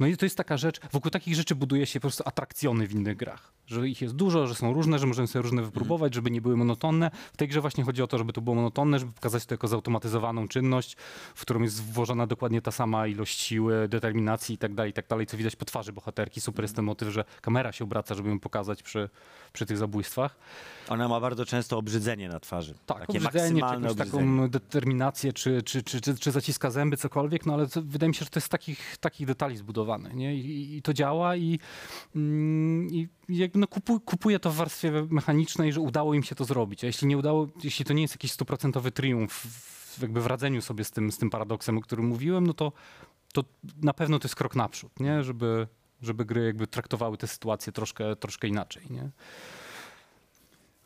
[0.00, 2.92] No i to jest taka rzecz, wokół takich rzeczy buduje się po prostu atrakcjony w
[2.92, 3.51] innych grach.
[3.66, 6.56] Że ich jest dużo, że są różne, że możemy sobie różne wypróbować, żeby nie były
[6.56, 7.10] monotonne.
[7.32, 9.68] W tej grze właśnie chodzi o to, żeby to było monotonne, żeby pokazać to jako
[9.68, 10.96] zautomatyzowaną czynność,
[11.34, 15.36] w którą jest włożona dokładnie ta sama ilość siły, determinacji i tak tak dalej, co
[15.36, 16.40] widać po twarzy bohaterki.
[16.40, 19.08] Super jest ten motyw, że kamera się obraca, żeby ją pokazać przy,
[19.52, 20.36] przy tych zabójstwach.
[20.88, 22.74] Ona ma bardzo często obrzydzenie na twarzy.
[22.86, 24.10] Tak, Takie obrzydzenie, czy obrzydzenie.
[24.10, 28.14] taką determinację, czy, czy, czy, czy, czy zaciska zęby, cokolwiek, no ale to, wydaje mi
[28.14, 30.34] się, że to jest z takich, takich detali zbudowane, nie?
[30.34, 31.58] I, i to działa i,
[32.16, 36.44] mm, i jakby no kupuj, kupuję to w warstwie mechanicznej, że udało im się to
[36.44, 40.26] zrobić, a jeśli nie udało, jeśli to nie jest jakiś stuprocentowy triumf w, jakby w
[40.26, 42.72] radzeniu sobie z tym, z tym paradoksem, o którym mówiłem, no to,
[43.32, 43.44] to
[43.82, 45.22] na pewno to jest krok naprzód, nie?
[45.22, 45.66] Żeby,
[46.02, 49.10] żeby gry jakby traktowały tę sytuację troszkę, troszkę inaczej, nie?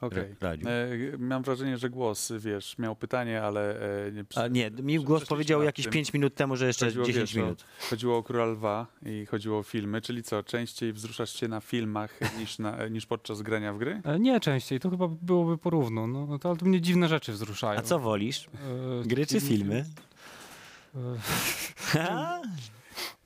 [0.01, 0.35] Okej.
[0.41, 0.69] radził.
[0.69, 0.73] E,
[1.19, 5.63] Mam wrażenie, że głos, wiesz, miał pytanie, ale e, nie A nie, mi głos powiedział
[5.63, 5.93] jakieś tym.
[5.93, 7.65] 5 minut temu, że jeszcze Chodziło, 10 wiesz, minut.
[7.87, 11.61] O, chodziło o Króla Lwa i chodziło o filmy, czyli co, częściej wzruszasz się na
[11.61, 14.01] filmach niż, na, niż podczas grania w gry?
[14.05, 17.33] E, Nie częściej, to chyba byłoby porówno, no, no to, ale to mnie dziwne rzeczy
[17.33, 17.79] wzruszają.
[17.81, 18.47] A co wolisz?
[19.03, 19.85] E, Gry czy filmy?
[20.95, 20.99] e,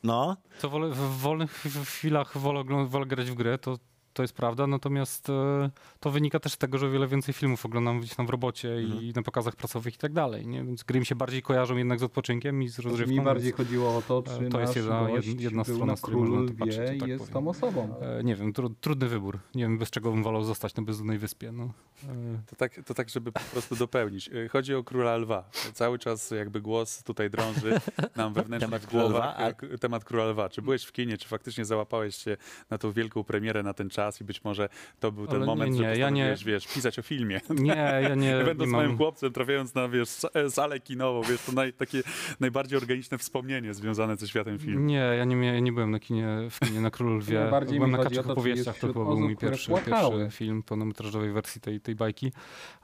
[0.02, 1.52] No, Co wolę, w wolnych
[1.84, 3.78] chwilach wolę, wolę grać w grę, to,
[4.12, 7.66] to jest prawda, natomiast e, to wynika też z tego, że o wiele więcej filmów
[7.66, 9.02] oglądam gdzieś tam w robocie Mhm.
[9.02, 10.64] i na pokazach pracowych i tak dalej, nie?
[10.64, 13.14] więc gry mi się bardziej kojarzą jednak z odpoczynkiem i z rozrywką.
[13.14, 15.08] Mi bardziej więc, chodziło o to, e, czy to jest jedna-
[15.38, 17.44] jedna strona, na z której można patrzeć, tak jest powiem.
[17.44, 17.94] tą osobą.
[18.00, 19.38] e, Nie wiem, tru, trudny wybór.
[19.54, 21.52] Nie wiem, bez czego bym wolał zostać na bezludnej wyspie.
[21.52, 21.64] No.
[21.64, 24.28] E, To tak, to tak, żeby po prostu dopełnić.
[24.28, 25.50] E, Chodzi o Króla Lwa.
[25.74, 27.80] Cały czas jakby głos tutaj drąży
[28.16, 30.48] nam wewnętrznie Temat w Króla głowach Lwa, a- e, k- temat Króla Lwa.
[30.48, 32.36] Czy byłeś w kinie, czy faktycznie załapałeś się
[32.70, 34.68] na tą wielką premierę, na ten czas i być może
[35.00, 37.40] to był ten Ale nie, moment, nie, że ja nie- postanowiłeś, wiesz, pisać o filmie.
[37.50, 38.96] Nie, ja nie, Ja nie będąc małym mam...
[38.96, 42.02] chłopcem, trafiając na wiesz, e, salę kinową, wiesz, to naj, takie
[42.40, 44.86] najbardziej organiczne wspomnienie związane ze światem filmu.
[44.86, 47.48] Nie, ja nie, mia- nie byłem na kinie, w kinie na Królu Lwie.
[47.50, 51.80] Bardziej byłem na Kaczych to, opowieściach, to był mój pierwszy, pierwszy film pełnometrażowej wersji tej,
[51.80, 52.32] tej bajki.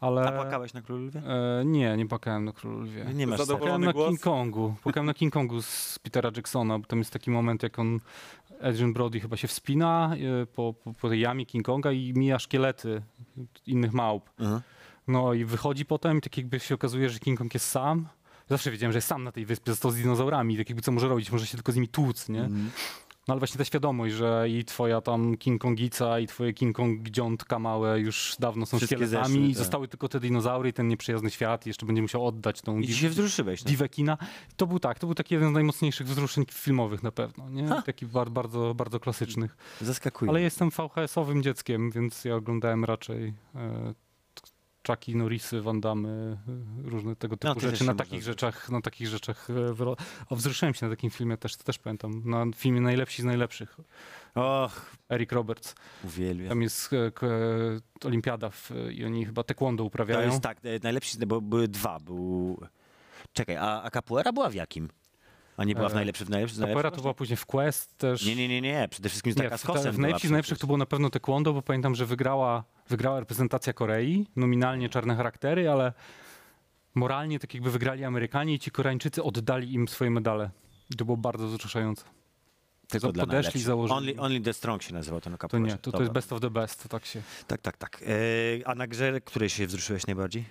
[0.00, 0.22] Ale...
[0.22, 1.20] a płakałeś na Królu Lwie?
[1.26, 3.04] E, nie, nie płakałem na Królu Lwie.
[3.14, 4.08] Nie masz Zadowolony Płakałem na głos?
[4.08, 4.74] King Kongu.
[4.82, 8.00] Płakałem na King Kongu z Petera Jacksona, bo tam jest taki moment, jak on,
[8.62, 12.38] Adrian Brody chyba się wspina e, po, po, po tej jamie King Konga i mija
[12.38, 13.02] szkielety
[13.66, 14.30] innych małp.
[14.38, 14.60] Mhm.
[15.08, 18.08] No i wychodzi potem i tak jakby się okazuje, że King Kong jest sam.
[18.48, 21.08] Zawsze wiedziałem, że jest sam na tej wyspie, został z dinozaurami, tak jakby co może
[21.08, 22.40] robić, może się tylko z nimi tłuc, nie?
[22.40, 22.70] Mhm.
[23.28, 27.08] No ale właśnie ta świadomość, że i twoja tam King Kongica i twoje King Kong
[27.08, 29.58] dziątka małe już dawno są Wszystkie szkieletami zeszły, i tak.
[29.58, 32.86] zostały tylko te dinozaury i ten nieprzyjazny świat i jeszcze będzie musiał oddać tą I
[32.86, 33.64] ci się wzruszyłeś.
[33.64, 33.68] No.
[33.68, 34.18] diwę kina.
[34.56, 37.68] To był tak, to był taki jeden z najmocniejszych wzruszeń filmowych na pewno, nie?
[37.68, 37.82] Ha.
[37.82, 39.56] Taki bar, bardzo, bardzo klasycznych.
[39.80, 40.30] Zaskakuje.
[40.30, 43.94] Ale jestem VHS-owym dzieckiem, więc ja oglądałem raczej e,
[44.86, 46.38] Chucky Norrisy, Van Damme, e,
[46.90, 47.84] różne tego typu No, to rzeczy.
[47.84, 49.96] Na takich rzeczach, na takich rzeczach e, wyro...
[50.28, 52.22] o, wzruszyłem się na takim filmie też, to też pamiętam.
[52.24, 53.76] Na filmie Najlepsi z Najlepszych.
[54.34, 55.74] Och, Eric Roberts.
[56.04, 56.48] uwielbiam.
[56.48, 57.10] Tam jest e, e,
[58.04, 60.26] olimpiada w, i oni chyba taekwondo To uprawiają.
[60.30, 62.00] jest tak, najlepszy, bo były dwa.
[62.00, 62.60] Był...
[63.32, 64.88] Czekaj, a, a Capoeira była w jakim?
[65.56, 66.90] A nie była w E, najlepszy, w najlepszy, w najlepszy?
[66.96, 68.26] to była później w Quest też.
[68.26, 68.88] Nie, nie, nie, nie.
[68.90, 71.52] Przede wszystkim Nie, taka z kosem w najlepszych z najlepszych to było na pewno taekwondo,
[71.52, 75.92] bo pamiętam, że wygrała, wygrała reprezentacja Korei, nominalnie czarne charaktery, ale
[76.94, 80.50] moralnie tak jakby wygrali Amerykanie i ci Koreańczycy oddali im swoje medale.
[80.90, 82.04] I to było bardzo wzruszające.
[82.88, 83.62] Tylko podeszli, najlepszych.
[83.62, 83.98] założyli.
[83.98, 85.66] Only, only the Strong się nazywał ten To Capoeira.
[85.68, 86.00] nie, to, to Dobra.
[86.04, 87.22] jest best of the best, to tak się.
[87.46, 88.02] Tak, tak, tak.
[88.02, 90.44] E, a na grze, której się wzruszyłeś najbardziej?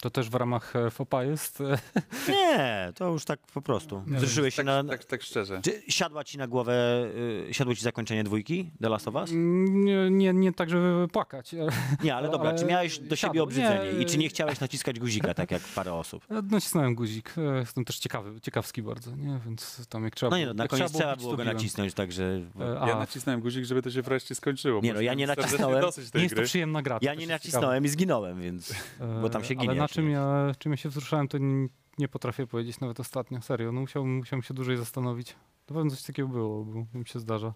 [0.00, 1.60] To też w ramach e, FOPA jest.
[1.60, 1.78] e,
[2.32, 4.02] Nie, to już tak po prostu.
[4.06, 4.84] Wzruszyłeś się Tak, na...
[4.84, 5.60] tak, tak szczerze.
[5.64, 7.06] Czy siadła ci na głowę,
[7.48, 9.30] y, siadło ci zakończenie dwójki The Last of Us?
[9.32, 11.54] Nie, nie, nie tak, żeby płakać.
[12.04, 13.42] Nie, ale dobra, Ale czy miałeś do siebie siadło.
[13.42, 16.26] obrzydzenie Nie, i czy nie chciałeś naciskać guzika, tak jak parę osób?
[16.50, 17.34] Nacisnąłem guzik.
[17.38, 19.40] E, Jestem też ciekawy, ciekawski bardzo, nie?
[19.44, 22.24] Więc tam jak trzeba No nie no, na koniec trzeba było go nacisnąć, także...
[22.60, 24.80] E, Ja a, nacisnąłem guzik, żeby to się wreszcie skończyło.
[24.80, 25.84] Nie no, ja nie nacisnąłem.
[26.14, 26.98] Nie jest to przyjemna gra.
[27.02, 28.68] Ja nie nacisnąłem i zginąłem, więc...
[28.68, 29.20] ciekawe.
[29.22, 31.68] bo tam się ginie, Czym ja, czym ja się wzruszałem, to nie,
[31.98, 33.42] nie potrafię powiedzieć nawet ostatnio.
[33.42, 35.36] Serio, no musiałbym, musiałbym się dłużej zastanowić.
[35.68, 37.54] Na pewno coś takiego było, bo mi się zdarza.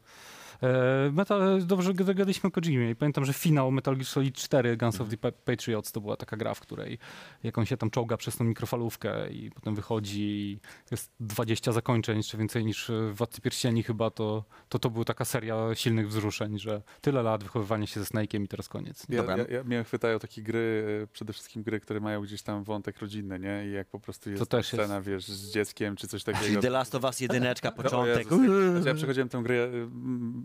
[0.63, 4.77] E, Metal, dobrze że gadaliśmy o Kojimie i pamiętam, że finał Metal Gear Solid 4
[4.77, 6.99] Guns of the Pa- Patriots to była taka gra, w której
[7.43, 10.61] jak on się tam czołga przez tą mikrofalówkę i potem wychodzi i
[10.91, 15.25] jest 20 zakończeń, jeszcze więcej niż w Władcy Pierścieni chyba, to, to to była taka
[15.25, 19.09] seria silnych wzruszeń, że tyle lat wychowywania się ze Snake'iem i teraz koniec.
[19.09, 19.17] nie?
[19.17, 19.37] Ja, Dobra.
[19.37, 22.99] ja, ja mnie chwytają takie gry, e, przede wszystkim gry, które mają gdzieś tam wątek
[22.99, 23.69] rodzinny, nie?
[23.69, 26.61] I jak po prostu jest też scena, wiesz, z dzieckiem czy coś Czyli takiego.
[26.63, 28.31] The Last of Us jedyneczka, No, początek.
[28.31, 28.73] Jezus.
[28.73, 29.71] Znaczy, ja przechodziłem tę grę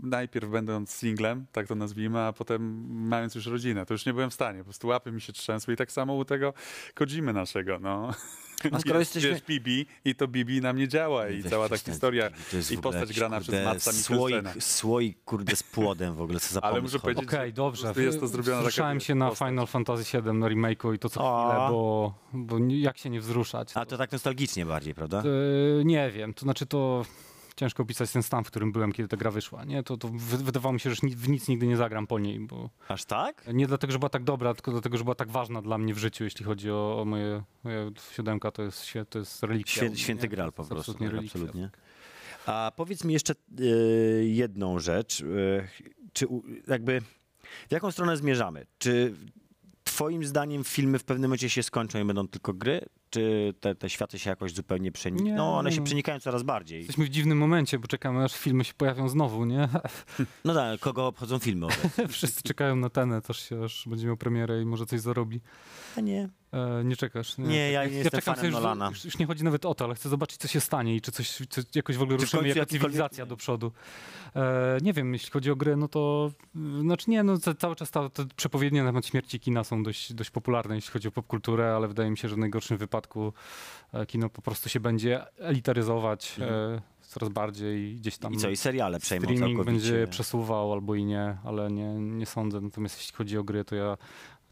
[0.10, 3.86] najpierw będąc singlem, tak to nazwijmy, a potem mając już rodzinę.
[3.86, 4.60] To już nie byłem w stanie.
[4.60, 6.54] Po prostu łapy mi się trzęsły i tak samo u tego
[6.94, 8.12] Kojimy naszego, no.
[8.72, 9.30] A skoro Jest, jesteśmy...
[9.40, 12.30] Wiesz, Bibi i to Bibi na mnie działa i Weź cała ta historia.
[12.30, 14.62] to i postać grana kurde, przez Matsa słoik, Mikkelsena.
[14.62, 17.94] słoik, kurde, z płodem w ogóle, co za Ale pomysł muszę powiedzieć, Okej, dobrze.
[17.98, 19.50] jest to zrobiona taka, Wzruszałem wiesz, się na postać.
[19.50, 21.50] Final Fantasy VII na remake'u i to co O.
[21.50, 23.72] chwilę, bo, bo jak się nie wzruszać?
[23.76, 25.24] A to tak nostalgicznie bardziej, prawda?
[25.82, 27.06] E, nie wiem, to znaczy to
[27.58, 29.66] ciężko opisać ten stan, w którym byłem, kiedy ta gra wyszła.
[29.66, 29.84] Nie?
[29.84, 32.70] To, to wy- wydawało mi się, że w nic nigdy nie zagram po niej, bo
[32.88, 33.46] Aż tak?
[33.54, 35.98] nie dlatego, że była tak dobra, tylko dlatego, że była tak ważna dla mnie w
[35.98, 39.84] życiu, jeśli chodzi o, o moje, moje siódemka, to jest, to jest relikcja.
[39.88, 40.30] Świę, święty nie?
[40.30, 40.76] gral po prostu.
[40.78, 41.70] Absolutnie tak, absolutnie.
[42.46, 45.20] A powiedz mi jeszcze y, jedną rzecz.
[45.22, 45.68] Y,
[46.14, 47.02] czy u- jakby
[47.68, 48.66] w jaką stronę zmierzamy?
[48.80, 49.14] Czy
[49.84, 52.82] twoim zdaniem filmy w pewnym momencie się skończą i będą tylko gry?
[53.10, 55.30] Czy te, te światy się jakoś zupełnie przenikają?
[55.32, 56.78] Nie, No, one nie, się przenikają coraz bardziej.
[56.80, 59.70] Jesteśmy w dziwnym momencie, bo czekamy aż filmy się pojawią znowu, nie?
[60.46, 62.08] No tak, kogo obchodzą filmy obecnie?
[62.18, 65.42] Wszyscy czekają na tenę, też się aż będzie miał premierę i może coś zarobi.
[65.98, 66.30] A nie.
[66.54, 67.38] E, nie czekasz?
[67.38, 68.90] Nie, ja nie jestem czekam fanem już- Nolana.
[68.90, 71.12] Już, już nie chodzi nawet o to, ale chcę zobaczyć, co się stanie i czy
[71.12, 73.72] coś czy jakoś w ogóle Czy ruszymy jako cywilizacja do przodu.
[74.36, 77.76] E, nie wiem, jeśli chodzi o gry, no to y, znaczy nie, no ca- cały
[77.76, 81.12] czas ta, te przepowiednie na temat śmierci kina są dość, dość popularne, jeśli chodzi o
[81.12, 82.97] popkulturę, ale wydaje mi się, że w najgorszym wypadku
[83.94, 88.40] e, kino po prostu się będzie elitaryzować e, coraz bardziej gdzieś tam Mhm.
[88.40, 89.72] I co, i seriale przejmą streaming całkowicie.
[89.92, 92.62] będzie przesuwał albo i nie, ale nie, nie sądzę.
[92.62, 93.98] Natomiast jeśli chodzi o gry, to ja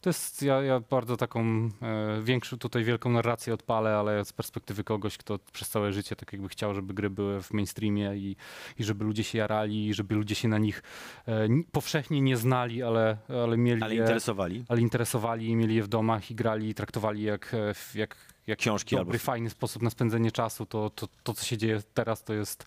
[0.05, 4.83] to jest, ja, ja bardzo taką e, większą tutaj wielką narrację odpalę, ale z perspektywy
[4.83, 8.35] kogoś, kto przez całe życie tak jakby chciał, żeby gry były w mainstreamie i,
[8.79, 10.83] i żeby ludzie się jarali, i żeby ludzie się na nich
[11.27, 14.65] e, powszechnie nie znali, ale, ale mieli Ale je, interesowali.
[14.67, 18.15] ale interesowali i mieli je w domach i grali i traktowali jak, e, jak,
[18.47, 21.81] jak Książki dobry, albo fajny sposób na spędzenie czasu, to, to, to co się dzieje
[21.93, 22.65] teraz, to jest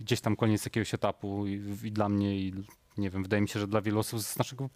[0.00, 1.52] gdzieś tam koniec jakiegoś etapu i,
[1.84, 2.52] i dla mnie i
[2.98, 4.68] nie wiem, wydaje mi się, że dla wielu osób z naszego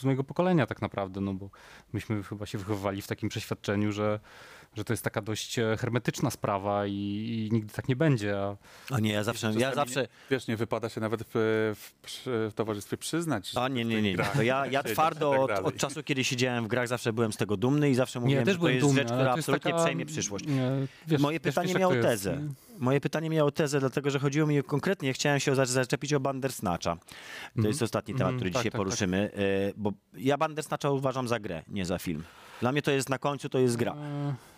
[0.00, 1.50] z mojego pokolenia tak naprawdę, no bo
[1.92, 4.20] myśmy chyba się wychowywali w takim przeświadczeniu, że,
[4.76, 8.56] że to jest taka dość e, hermetyczna sprawa i, i nigdy tak nie będzie, a
[8.94, 11.30] O nie, ja zawsze, ja zawsze, Nie, wiesz, nie wypada się nawet w,
[12.02, 13.52] w, w towarzystwie przyznać.
[13.56, 14.14] A nie, nie, nie.
[14.14, 14.44] nie.
[14.44, 17.36] ja, ja twardo i tak od, od czasu, kiedy siedziałem w grach, zawsze byłem z
[17.36, 19.82] tego dumny i zawsze mówiłem, też że to byłem jest dumny, rzecz, która absolutnie taka,
[19.84, 20.46] przejmie przyszłość.
[20.46, 20.70] nie,
[21.06, 22.36] wiesz, Moje wiesz, pytanie wiesz, miało jest, tezę.
[22.36, 22.48] nie?
[22.78, 26.96] Moje pytanie miało tezę, dlatego że chodziło mi konkretnie, chciałem się za- zaczepić o Bandersnatcha.
[27.62, 28.86] To jest ostatni temat, Mhm, który tak, dzisiaj tak, tak.
[28.86, 32.22] poruszymy, e, bo ja Bandersnatcha uważam za grę, nie za film.
[32.60, 33.94] Dla mnie to jest na końcu, to jest gra.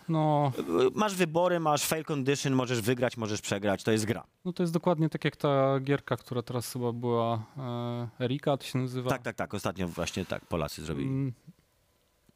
[0.09, 0.53] No,
[0.95, 4.25] Masz wybory, masz fail condition, możesz wygrać, możesz przegrać, to jest gra.
[4.45, 8.65] no to jest dokładnie tak jak ta gierka, która teraz chyba była e, Erika, to
[8.67, 9.11] się nazywa.
[9.11, 11.09] Tak, tak, tak, ostatnio właśnie tak Polacy zrobili.
[11.09, 11.33] Mm,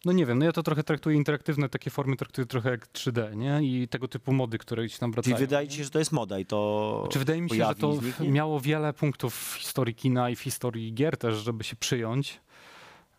[0.05, 3.37] No nie wiem, no ja to trochę traktuję interaktywne takie formy, traktuję trochę jak 3D,
[3.37, 3.63] nie?
[3.63, 5.37] I tego typu mody, które gdzieś tam wracają.
[5.37, 7.75] Czyli wydaje ci się, że to jest moda i to Czy wydaje mi się, że
[7.75, 12.41] to miało wiele punktów w historii kina i w historii gier też, żeby się przyjąć.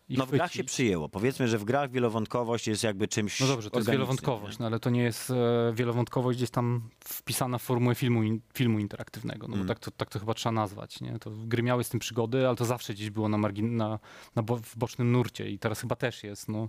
[0.08, 0.56] No w grach chwycić.
[0.56, 1.08] się przyjęło.
[1.08, 4.62] Powiedzmy, że w grach wielowątkowość jest jakby czymś No dobrze, to jest organicznym, wielowątkowość, nie?
[4.62, 5.34] no ale to nie jest e,
[5.74, 9.66] wielowątkowość gdzieś tam wpisana w formułę filmu, in, filmu interaktywnego, no Mm.
[9.66, 11.18] bo tak to, tak to chyba trzeba nazwać, nie?
[11.18, 13.98] To gry miały z tym przygody, ale to zawsze gdzieś było na, margin, na,
[14.36, 16.68] na bo, w bocznym nurcie i teraz chyba też jest, no.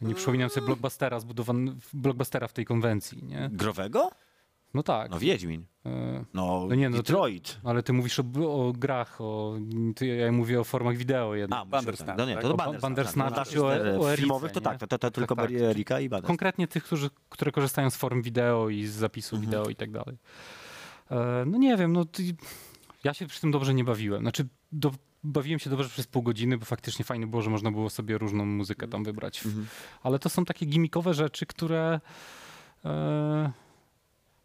[0.00, 3.48] Nie przypominam sobie blockbustera zbudowany, blockbustera w tej konwencji, nie?
[3.52, 4.10] Growego?
[4.74, 5.10] No tak.
[5.10, 5.64] No Wiedźmin.
[5.86, 7.60] E, No, No nie, no to- Detroit.
[7.64, 8.22] ale ty mówisz o,
[8.68, 9.54] o grach, o,
[9.96, 11.60] ty, ja mówię o formach wideo jednak.
[11.60, 12.18] A, Bandersnatch, tak.
[12.18, 12.42] No nie, tak?
[12.42, 12.82] to, to O Bandersnatch.
[12.82, 13.48] Bandersnatch tak.
[13.48, 14.64] czy o- No, o tak, Erice, filmowych to nie?
[14.64, 15.50] tak, to, to, to tylko tak.
[15.50, 16.26] Erika i Bandersnatch.
[16.26, 19.50] Konkretnie tych, którzy, które korzystają z form wideo i z zapisu Mhm.
[19.50, 20.18] wideo i tak dalej.
[21.10, 22.22] E, no nie wiem, no ty,
[23.04, 24.22] ja się przy tym dobrze nie bawiłem.
[24.22, 24.90] Znaczy, do,
[25.24, 28.44] bawiłem się dobrze przez pół godziny, bo faktycznie fajnie było, że można było sobie różną
[28.46, 29.46] muzykę tam wybrać.
[29.46, 29.66] Mhm.
[30.02, 32.00] Ale to są takie gimikowe rzeczy, które...
[32.84, 33.52] E,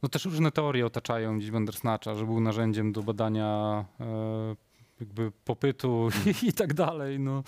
[0.04, 4.56] no też różne teorie otaczają gdzieś Bandersnatcha, że był narzędziem do badania e,
[5.00, 6.10] jakby popytu
[6.50, 7.20] i, tak dalej.
[7.20, 7.44] No,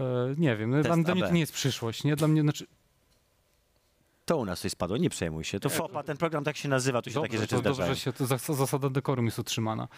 [0.00, 2.04] e, nie wiem, Test dla, dla mnie to nie jest przyszłość.
[2.04, 2.16] Nie?
[2.16, 2.66] Dla mnie, znaczy,
[4.28, 5.60] To u nas coś spadło, nie przejmuj się.
[5.60, 7.94] To FOPA, ten program tak się nazywa, tu się takie rzeczy to dobrze, zdarzają.
[7.94, 9.88] że się to zas- zasada dekorum jest utrzymana.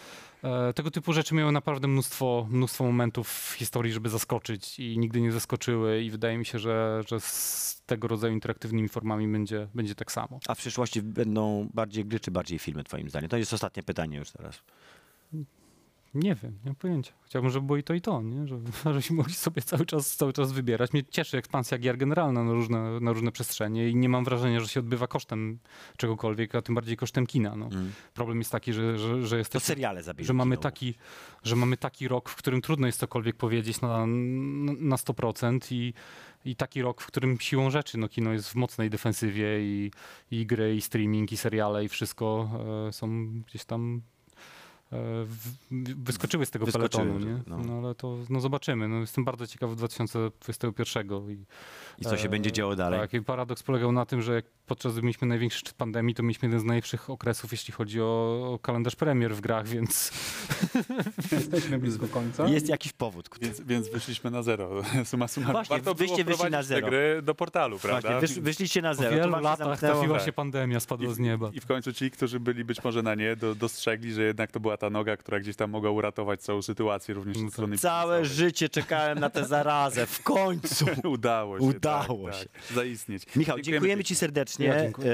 [0.45, 5.21] E, tego typu rzeczy miały naprawdę mnóstwo, mnóstwo momentów w historii, żeby zaskoczyć i nigdy
[5.21, 9.95] nie zaskoczyły i wydaje mi się, że, że z tego rodzaju interaktywnymi formami będzie, będzie
[9.95, 10.41] tak samo.
[10.49, 13.29] A w przyszłości będą bardziej gry, czy bardziej filmy, twoim zdaniem?
[13.31, 14.63] To jest ostatnie pytanie już teraz.
[16.15, 17.13] Nie wiem, nie mam pojęcia.
[17.25, 18.47] Chciałbym, żeby było i to i to, nie?
[18.49, 20.93] Żeby, żebyśmy mogli sobie cały czas, cały czas wybierać.
[20.93, 24.69] Mnie cieszy ekspansja gier generalna na różne, na różne przestrzenie i nie mam wrażenia, że
[24.69, 25.59] się odbywa kosztem
[25.97, 27.57] czegokolwiek, a tym bardziej kosztem kina.
[27.57, 27.67] No.
[27.67, 27.93] Mm.
[28.15, 30.27] Problem jest taki, że, że, że To jesteśmy seriale zabiją.
[30.27, 30.95] że mamy, taki,
[31.43, 35.95] że mamy taki rok, w którym trudno jest cokolwiek powiedzieć na, na 100% i,
[36.45, 39.91] i taki rok, w którym siłą rzeczy no, kino jest w mocnej defensywie i,
[40.31, 42.51] i gry, i streaming, i seriale, i wszystko
[42.89, 44.03] e, są gdzieś tam
[45.97, 47.43] wyskoczyły z tego Wyskoczyły, peletonu, nie?
[47.47, 47.59] no.
[47.59, 47.79] No.
[47.79, 48.89] ale to no, zobaczymy.
[48.89, 51.45] No, jestem bardzo ciekaw 2021 i
[51.99, 53.01] I co się e, będzie działo dalej?
[53.01, 56.23] tak, i paradoks polegał na tym, że jak podczas gdy mieliśmy największy szczyt pandemii, to
[56.23, 60.13] mieliśmy jeden z najlepszych okresów, jeśli chodzi o, o kalendarz premier w grach, więc
[61.33, 62.49] Jesteśmy blisko końca.
[62.49, 63.31] Jest jakiś powód.
[63.41, 64.83] Więc, więc wyszliśmy na zero.
[65.05, 65.53] Suma summarum.
[65.53, 66.89] Właśnie, Warto wyście było wyszli na zero.
[66.89, 68.21] gry do portalu, Właśnie, prawda?
[68.21, 69.11] wysz, wyszliście na po zero.
[69.11, 70.27] to wielu latach trafiła tak.
[70.27, 71.51] się pandemia, spadła z nieba.
[71.55, 74.61] I w końcu ci, którzy byli być może na nie, do, dostrzegli, że jednak to
[74.61, 77.79] była ta noga, która gdzieś tam mogła uratować całą sytuację, również No od to strony
[77.79, 80.07] Całe życie czekałem na tę zarazę.
[80.07, 80.87] W końcu.
[81.05, 81.65] Udało się.
[81.65, 82.49] Udało tak, się.
[82.49, 83.37] Tak, zaistnieć.
[83.37, 84.17] Michał, dziękujemy, Ci pięknie.
[84.17, 84.67] serdecznie.
[84.67, 85.09] Ja dziękuję.
[85.11, 85.13] E,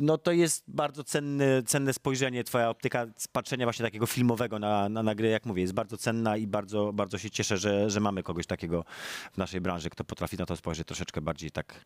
[0.00, 4.88] No to jest bardzo cenny, cenne spojrzenie, Twoja optyka z patrzenia właśnie takiego filmowego na,
[4.88, 8.00] na, na gry, jak mówię, jest bardzo cenna i bardzo, bardzo się cieszę, że, że
[8.00, 8.84] mamy kogoś takiego
[9.32, 11.84] w naszej branży, kto potrafi na to spojrzeć troszeczkę bardziej tak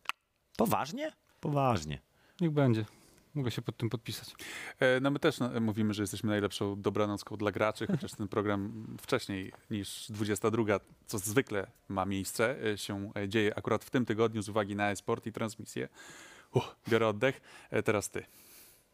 [0.57, 1.11] poważnie.
[1.39, 1.99] Poważnie.
[2.41, 2.85] Niech będzie.
[3.33, 4.35] Mogę się pod tym podpisać.
[4.79, 8.87] E, No my też no, mówimy, że jesteśmy najlepszą dobranocką dla graczy, chociaż ten program
[9.01, 14.41] wcześniej niż 22, co zwykle ma miejsce, e, się e, dzieje akurat w tym tygodniu
[14.41, 15.89] z uwagi na e-sport i transmisję.
[16.53, 17.41] Uff, biorę oddech.
[17.85, 18.25] Teraz ty.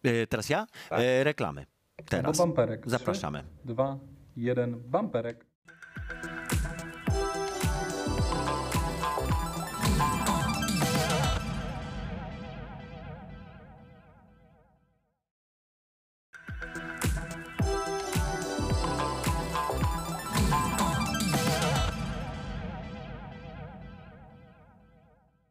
[0.04, 0.68] E, teraz ja?
[0.90, 1.00] Tak.
[1.00, 1.66] E, reklamy.
[2.06, 2.38] Teraz.
[2.38, 2.82] Bamperek.
[2.82, 3.44] Trzy, Zapraszamy.
[3.66, 4.00] Dwa,
[4.36, 5.46] jeden, bamperek.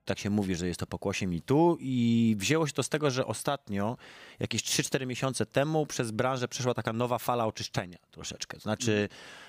[0.08, 3.26] Tak się mówi, że jest to pokłosie mitu i wzięło się to z tego, że
[3.26, 3.96] ostatnio,
[4.40, 8.56] jakieś 3-4 miesiące temu przez branżę przeszła taka nowa fala oczyszczenia troszeczkę.
[8.56, 9.08] To znaczy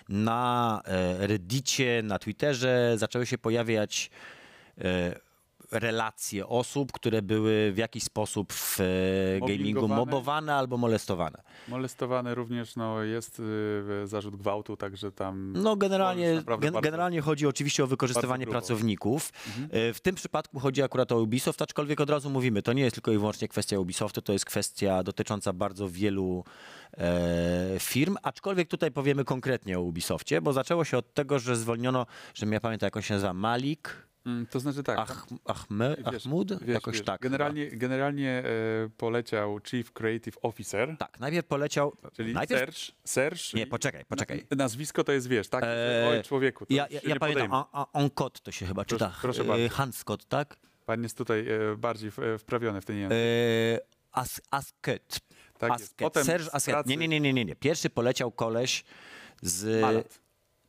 [0.09, 4.09] na e, Reddicie, na Twitterze zaczęły się pojawiać
[4.77, 5.19] e,
[5.71, 8.83] relacje osób, które były w jakiś sposób w e,
[9.47, 11.41] gamingu mobowane albo molestowane.
[11.67, 17.47] Molestowany również no, jest y, zarzut gwałtu, także tam No generalnie, gen, bardzo- generalnie chodzi
[17.47, 19.31] oczywiście o wykorzystywanie pracowników.
[19.47, 19.69] Mhm.
[19.89, 22.93] E, W tym przypadku chodzi akurat o Ubisoft, aczkolwiek od razu mówimy, to nie jest
[22.95, 26.43] tylko i wyłącznie kwestia Ubisoftu, to jest kwestia dotycząca bardzo wielu
[26.97, 32.05] e, firm, aczkolwiek tutaj powiemy konkretnie o Ubisoftie, bo zaczęło się od tego, że zwolniono,
[32.33, 34.08] że ja pamiętam jak on się nazywa, Malik,
[34.49, 34.99] To znaczy tak.
[34.99, 37.21] Ach, Ahme, wiesz, Ahmud, wiesz, jakoś wiesz, tak.
[37.21, 40.97] Generalnie, generalnie e, poleciał Chief Creative Officer.
[40.97, 43.39] Tak, najpierw poleciał, czyli najpierw, Serge, Serge.
[43.53, 44.45] nie, poczekaj, poczekaj.
[44.51, 45.63] Na- Nazwisko to jest, wiesz, tak?
[45.63, 49.19] Eee, Oj, człowieku, Ja, ja, ja pamiętam, on, on Kot to się chyba Proszę- czyta,
[49.21, 49.69] proszę E, bardzo.
[49.69, 50.57] Hans Scott, tak?
[50.85, 53.17] Pan jest tutaj e, bardziej e, wprawiony w ten język.
[53.17, 53.79] E,
[54.11, 55.19] As, Asket.
[55.57, 55.83] tak jest.
[55.83, 55.97] Asket.
[55.97, 56.73] Potem Serge Asket.
[56.73, 57.55] pracy Nie, nie, nie, nie, nie, nie.
[57.55, 58.83] Pierwszy poleciał koleś
[59.41, 59.81] z...
[59.81, 60.19] Malat.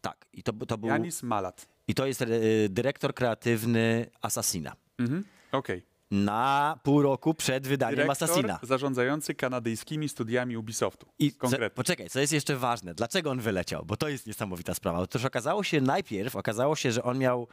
[0.01, 0.89] Tak, i to, to był...
[0.89, 1.69] Janis Malat.
[1.91, 2.27] I to jest e,
[2.69, 4.73] dyrektor kreatywny Assassina.
[4.99, 5.25] Mhm.
[5.53, 5.83] Okej.
[6.11, 8.59] Na pół roku przed wydaniem Dyrektor Assassina.
[8.63, 11.07] zarządzający kanadyjskimi studiami Ubisoftu.
[11.19, 11.71] I Konkretnie.
[11.71, 12.95] poczekaj, co jest jeszcze ważne?
[12.95, 13.85] Dlaczego on wyleciał?
[13.85, 14.99] Bo to jest niesamowita sprawa.
[14.99, 17.49] Otóż okazało się najpierw, okazało się, że on miał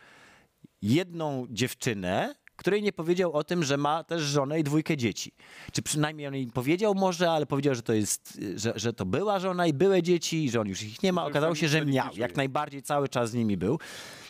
[0.81, 5.31] jedną dziewczynę, której nie powiedział o tym, że ma też żonę i dwójkę dzieci.
[5.71, 9.39] Czy przynajmniej on jej powiedział może, ale powiedział, że to jest, że, że to była
[9.39, 11.25] żona i były dzieci, i że on już ich nie ma.
[11.25, 12.09] Okazało się, że miał.
[12.15, 13.79] Jak najbardziej cały czas z nimi był.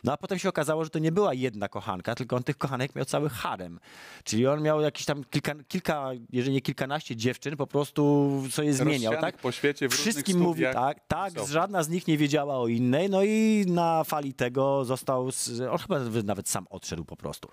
[0.07, 2.95] No a potem się okazało, że to nie była jedna kochanka, tylko on tych kochanek
[2.95, 3.79] miał cały harem.
[4.23, 9.13] Czyli on miał jakieś tam kilka, kilka jeżeli nie kilkanaście dziewczyn, po prostu sobie zmieniał,
[9.21, 9.37] tak?
[9.37, 13.23] po świecie w Wszystkim mówi tak, tak, żadna z nich nie wiedziała o innej, no
[13.23, 15.29] i na fali tego został,
[15.71, 17.49] on chyba nawet sam odszedł po prostu.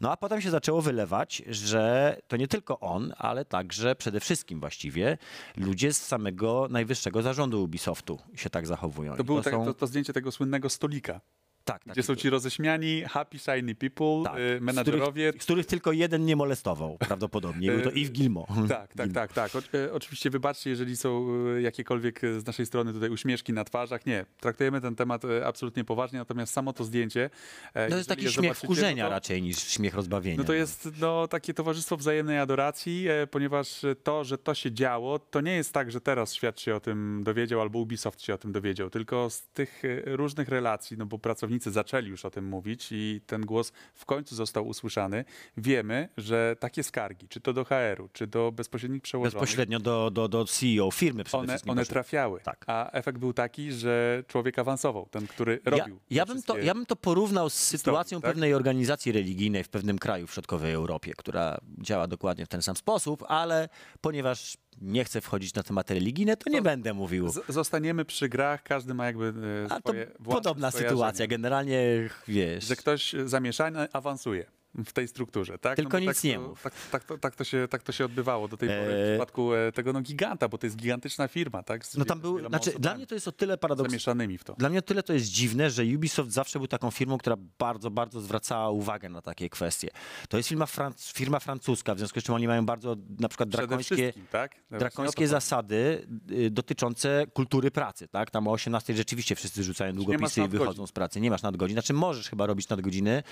[0.00, 4.60] No a potem się zaczęło wylewać, że to nie tylko on, ale także przede wszystkim
[4.60, 5.18] właściwie
[5.56, 9.16] ludzie z samego najwyższego zarządu Ubisoftu się tak zachowują.
[9.16, 11.20] To było tak, są- to, to zdjęcie tego słynnego stolika,
[11.66, 15.28] tak, gdzie taki- są ci roześmiani, happy, shiny people, tak, y, z menadżerowie.
[15.28, 17.70] których, z których tylko jeden nie molestował prawdopodobnie.
[17.72, 18.46] Był to Yves Gilmore.
[18.68, 19.56] Tak, tak, tak, tak.
[19.56, 21.26] O, e, oczywiście wybaczcie, jeżeli są
[21.58, 24.06] jakiekolwiek z naszej strony tutaj uśmieszki na twarzach.
[24.06, 27.30] Nie, traktujemy ten temat absolutnie poważnie, natomiast samo to zdjęcie...
[27.74, 30.36] e, To jest taki śmiech wkurzenia no to, raczej niż śmiech rozbawienia.
[30.38, 35.18] No to jest no, takie towarzystwo wzajemnej adoracji, e, ponieważ to, że to się działo,
[35.18, 38.38] to nie jest tak, że teraz świat się o tym dowiedział albo Ubisoft się o
[38.38, 42.88] tym dowiedział, tylko z tych różnych relacji, no bo pracownicy zaczęli już o tym mówić
[42.90, 45.24] i ten głos w końcu został usłyszany.
[45.56, 50.28] Wiemy, że takie skargi, czy to do HR-u, czy do bezpośrednich przełożonych, Bezpośrednio do, do,
[50.28, 51.70] do CEO firmy przede one, wszystkim.
[51.70, 52.40] one trafiały.
[52.40, 52.64] Tak.
[52.66, 56.00] A efekt był taki, że człowiek awansował, ten, który Ja, robił.
[56.10, 58.30] ja, bym to, ja bym to porównał z sytuacją tak?
[58.30, 62.76] pewnej organizacji religijnej w pewnym kraju w środkowej Europie, która działa dokładnie w ten sam
[62.76, 63.68] sposób, ale
[64.00, 67.32] ponieważ nie chcę wchodzić na tematy religijne, to nie To będę mówił.
[67.48, 69.34] Zostaniemy przy grach, każdy ma jakby
[69.66, 71.26] e, A to własne podobna sytuacja.
[71.26, 75.76] Generalnie, wiesz, Że ktoś zamieszany awansuje w tej strukturze, tak?
[75.76, 76.62] Tylko bo nic tak nie to, mów.
[76.62, 79.14] Tak, tak, to, tak, to się, tak to się odbywało do tej pory w Eee.
[79.14, 81.86] przypadku e, tego no, giganta, bo to jest gigantyczna firma, tak?
[81.86, 84.54] Z, no tam był, znaczy dla mnie to jest o tyle paradoks, zamieszanymi w to.
[84.54, 87.90] Dla mnie o tyle to jest dziwne, że Ubisoft zawsze był taką firmą, która bardzo,
[87.90, 89.90] bardzo zwracała uwagę na takie kwestie.
[90.28, 93.48] To jest firma, franc- firma francuska, w związku z czym oni mają bardzo na przykład
[93.48, 94.56] drakońskie, tak?
[94.70, 98.08] No drakońskie zasady y, dotyczące kultury pracy.
[98.08, 98.30] Tak?
[98.30, 101.20] Tam o 18 rzeczywiście wszyscy rzucają długopisy i wychodzą z pracy.
[101.20, 101.74] Nie masz nadgodzin.
[101.74, 103.22] Znaczy możesz chyba robić nadgodziny,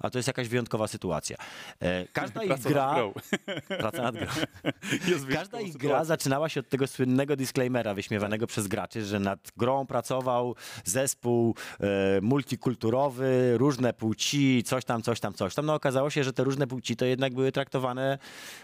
[0.00, 1.36] a to jest jakaś wyjątkowa sytuacja.
[1.80, 2.96] E, Każda ich gra...
[3.82, 4.26] Praca nad grą.
[5.38, 9.86] Każda ich gra zaczynała się od tego słynnego disclaimera wyśmiewanego przez graczy, że nad grą
[9.86, 15.66] pracował zespół e, multikulturowy, różne płci, coś tam, coś tam, coś tam.
[15.66, 18.18] No okazało się, że te różne płci to jednak były traktowane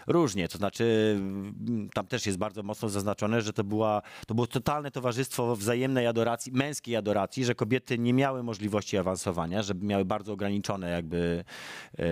[0.07, 0.47] różnie.
[0.47, 4.91] To znaczy mm, tam też jest bardzo mocno zaznaczone, że to, była, to było totalne
[4.91, 10.89] towarzystwo wzajemnej adoracji, męskiej adoracji, że kobiety nie miały możliwości awansowania, że miały bardzo ograniczone
[10.89, 11.43] jakby
[11.97, 12.05] e,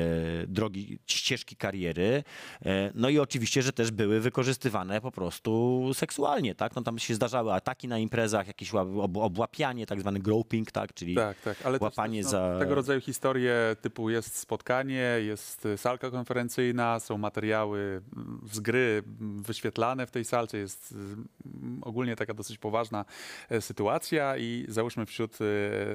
[0.47, 2.23] drogi, ścieżki kariery.
[2.65, 6.75] E, no i oczywiście, że też były wykorzystywane po prostu seksualnie, tak?
[6.75, 10.93] No tam się zdarzały ataki na imprezach, jakieś ła- ob, obłapianie, tak zwany groping, tak?
[10.93, 12.57] Czyli Tak, tak, ale łapanie też, za...
[12.59, 20.07] tego rodzaju historie typu jest spotkanie, jest salka konferencyjna, są materiały mm, z gry wyświetlane
[20.07, 21.27] w tej salce, jest mm,
[21.81, 23.05] ogólnie taka dosyć poważna
[23.49, 25.37] e, sytuacja i załóżmy wśród, e,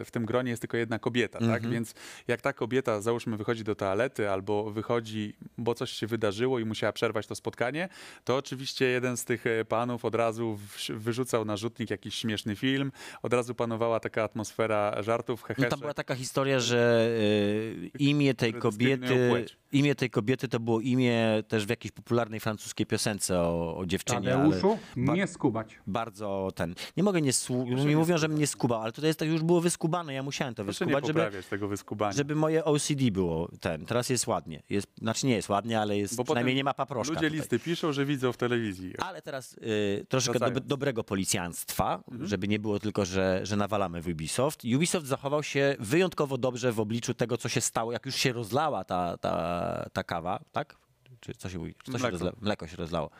[0.05, 1.49] w tym gronie jest tylko jedna kobieta, tak?
[1.49, 1.73] Mhm.
[1.73, 1.95] Więc
[2.29, 6.93] jak ta kobieta załóżmy wychodzi do toalety albo wychodzi, bo coś się wydarzyło i musiała
[6.93, 7.89] przerwać to spotkanie,
[8.25, 12.93] to oczywiście jeden z tych e, panów od razu wyrzucał na rzutnik jakiś śmieszny film,
[13.23, 15.71] od razu panowała taka atmosfera żartów, No heheszek.
[15.71, 21.43] tam była taka historia, że y, imię tej kobiety, imię tej kobiety to było imię
[21.49, 25.79] też w jakiejś popularnej francuskiej piosence o, o dziewczynie, ale Tadeuszu, nie skubać.
[25.87, 26.75] bardzo ten.
[26.97, 29.61] Nie mogę nie słu- mi mówią, że mnie skubał, ale tutaj jest tak już było
[29.61, 32.13] wyskubane, ja musiałem to Proszę nie wyskubać, żeby, tego wyskubania.
[32.13, 33.82] żeby moje OCD było ten.
[33.87, 34.63] Teraz jest ładnie.
[34.71, 37.15] Jest, znaczy nie jest ładnie, ale jest Bo przynajmniej nie ma paproszka.
[37.15, 37.39] Ludzie tutaj.
[37.41, 38.95] listy piszą, że widzą w telewizji.
[38.99, 42.27] Ale teraz y, troszkę dob- dobrego policjantstwa, Mhm.
[42.29, 44.63] żeby nie było tylko, że, że nawalamy w Ubisoft.
[44.77, 48.85] Ubisoft zachował się wyjątkowo dobrze w obliczu tego, co się stało, jak już się rozlała
[48.85, 50.77] ta, ta, ta kawa, tak?
[51.21, 51.75] Czy co się mówi?
[51.85, 52.17] Co się Mleko.
[52.17, 53.11] rozla- mleko się rozlało.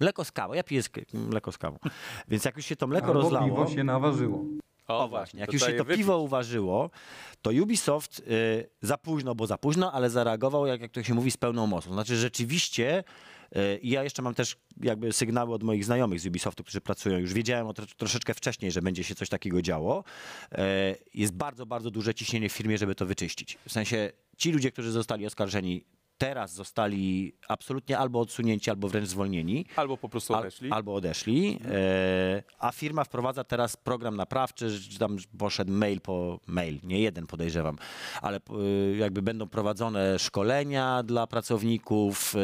[0.00, 1.78] Mleko z kawą, ja piję sk- mleko z kawą.
[2.28, 3.46] Więc jak już się to mleko Albo rozlało...
[3.48, 4.44] piwo się naważyło.
[4.98, 5.96] O właśnie, jak już się to wypić.
[5.96, 6.90] piwo uważyło,
[7.42, 11.30] to Ubisoft y, za późno, bo za późno, ale zareagował, jak, jak to się mówi,
[11.30, 11.92] z pełną mocą.
[11.92, 13.04] Znaczy rzeczywiście,
[13.56, 17.18] y, i ja jeszcze mam też jakby sygnały od moich znajomych z Ubisoftu, którzy pracują,
[17.18, 20.04] już wiedziałem o tro, troszeczkę wcześniej, że będzie się coś takiego działo.
[20.52, 20.56] Y,
[21.14, 23.58] jest bardzo, bardzo duże ciśnienie w firmie, żeby to wyczyścić.
[23.68, 25.84] W sensie ci ludzie, którzy zostali oskarżeni,
[26.26, 29.66] teraz zostali absolutnie albo odsunięci, albo wręcz zwolnieni.
[29.76, 30.70] Albo po prostu Al- odeszli.
[30.70, 31.58] albo odeszli.
[31.70, 37.26] E, a firma wprowadza teraz program naprawczy, że tam poszedł mail po mail, nie jeden
[37.26, 37.76] podejrzewam,
[38.22, 42.38] ale e, jakby będą prowadzone szkolenia dla pracowników, e,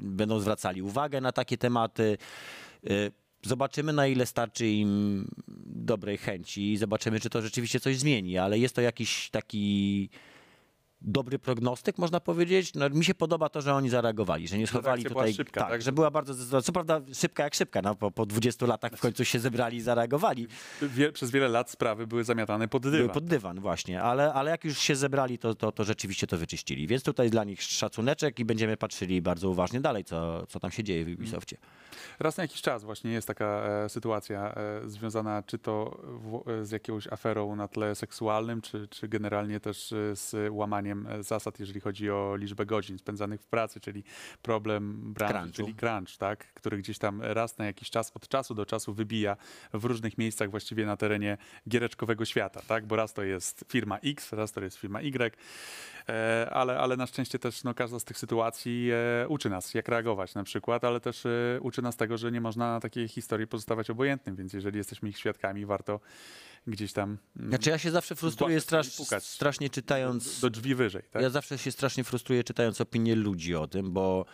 [0.00, 2.18] będą zwracali uwagę na takie tematy.
[2.86, 2.90] E,
[3.42, 5.24] Zobaczymy, na ile starczy im
[5.66, 10.08] dobrej chęci i zobaczymy, czy to rzeczywiście coś zmieni, ale jest to jakiś taki
[11.02, 12.74] dobry prognostyk, można powiedzieć.
[12.74, 15.34] No, mi się podoba to, że oni zareagowali, że nie schowali reakcja była tutaj.
[15.34, 15.82] szybka, tak, tak?
[15.82, 16.62] że była bardzo zdecydowana.
[16.62, 19.80] Co prawda szybka jak szybka, no, po, po 20 latach w końcu się zebrali i
[19.80, 20.46] zareagowali.
[20.82, 23.14] Wie, przez wiele lat sprawy były zamiatane pod Były dywan.
[23.14, 26.86] pod dywan właśnie, ale, ale jak już się zebrali, to, to, to rzeczywiście to wyczyścili.
[26.86, 30.84] Więc tutaj dla nich szacuneczek i będziemy patrzyli bardzo uważnie dalej, co, co tam się
[30.84, 31.56] dzieje w Ubisoftie.
[32.18, 36.64] Raz na jakiś czas właśnie jest taka e, sytuacja e, związana czy to w, e,
[36.64, 41.60] z jakąś aferą na tle seksualnym, czy, czy generalnie też e, z łamaniem e, zasad,
[41.60, 44.04] jeżeli chodzi o liczbę godzin spędzanych w pracy, czyli
[44.42, 45.62] problem branży, Crunchu.
[45.62, 46.54] czyli crunch, tak?
[46.54, 49.36] który gdzieś tam raz na jakiś czas, od czasu do czasu wybija
[49.72, 51.38] w różnych miejscach właściwie na terenie
[51.68, 52.86] giereczkowego świata, tak?
[52.86, 55.36] bo raz to jest firma X, raz to jest firma Y,
[56.50, 58.90] ale, ale na szczęście też no, każda z tych sytuacji
[59.22, 62.40] e, uczy nas, jak reagować na przykład, ale też e, uczy nas tego, że nie
[62.40, 66.00] można na takiej historii pozostawać obojętnym, więc jeżeli jesteśmy ich świadkami, warto
[66.66, 68.86] gdzieś tam mm, Znaczy ja się zawsze frustruję strasz,
[69.20, 70.40] strasznie czytając...
[70.40, 71.02] do drzwi wyżej.
[71.10, 71.22] Tak?
[71.22, 74.24] Ja zawsze się strasznie frustruję czytając opinie ludzi o tym, bo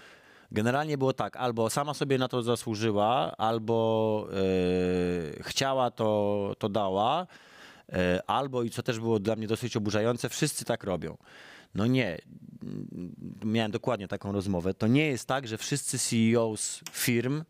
[0.53, 4.29] generalnie było tak, albo sama sobie na to zasłużyła, albo
[5.39, 7.27] e, chciała, to, to dała,
[7.93, 11.17] e, albo i co też było dla mnie dosyć oburzające, wszyscy tak robią.
[11.77, 12.19] No nie,
[13.45, 14.75] miałem dokładnie taką rozmowę.
[14.75, 17.45] To nie jest tak, że wszyscy CEOs firm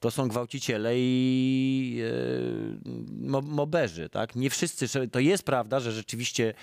[0.00, 2.90] to są gwałciciele i e,
[3.28, 4.36] mo- moberzy, tak?
[4.36, 6.54] Nie wszyscy, to jest prawda, że rzeczywiście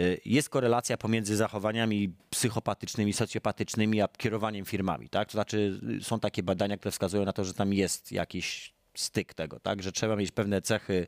[0.00, 5.28] y, jest korelacja pomiędzy zachowaniami psychopatycznymi, socjopatycznymi, a kierowaniem firmami, tak?
[5.28, 9.60] To znaczy są takie badania, które wskazują na to, że tam jest jakiś styk tego,
[9.60, 9.82] tak?
[9.82, 11.06] Że trzeba mieć pewne cechy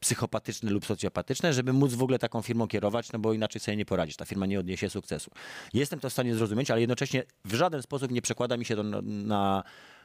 [0.00, 3.84] psychopatyczne lub socjopatyczne, żeby móc w ogóle taką firmą kierować, no bo inaczej sobie nie
[3.84, 4.16] poradzisz.
[4.16, 5.30] Ta firma nie odniesie sukcesu.
[5.74, 8.82] Jestem to w stanie zrozumieć, ale jednocześnie w żaden sposób nie przekłada mi się to
[8.82, 9.62] na, na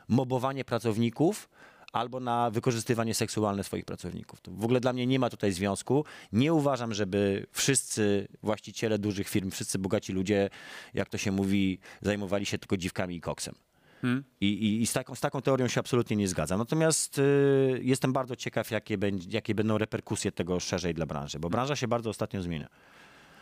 [0.07, 1.49] mobowanie pracowników,
[1.93, 4.41] albo na wykorzystywanie seksualne swoich pracowników.
[4.41, 6.05] To w ogóle dla mnie nie ma tutaj związku.
[6.31, 10.49] Nie uważam, żeby wszyscy właściciele dużych firm, wszyscy bogaci ludzie,
[10.93, 13.55] jak to się mówi, zajmowali się tylko dziwkami i koksem.
[14.01, 14.23] Hmm?
[14.41, 16.59] I, i, I z, taką, z taką teorią się absolutnie nie zgadzam.
[16.59, 21.49] Natomiast y, jestem bardzo ciekaw, jakie, będzie, jakie będą reperkusje tego szerzej dla branży, bo
[21.49, 22.67] branża się bardzo ostatnio zmienia.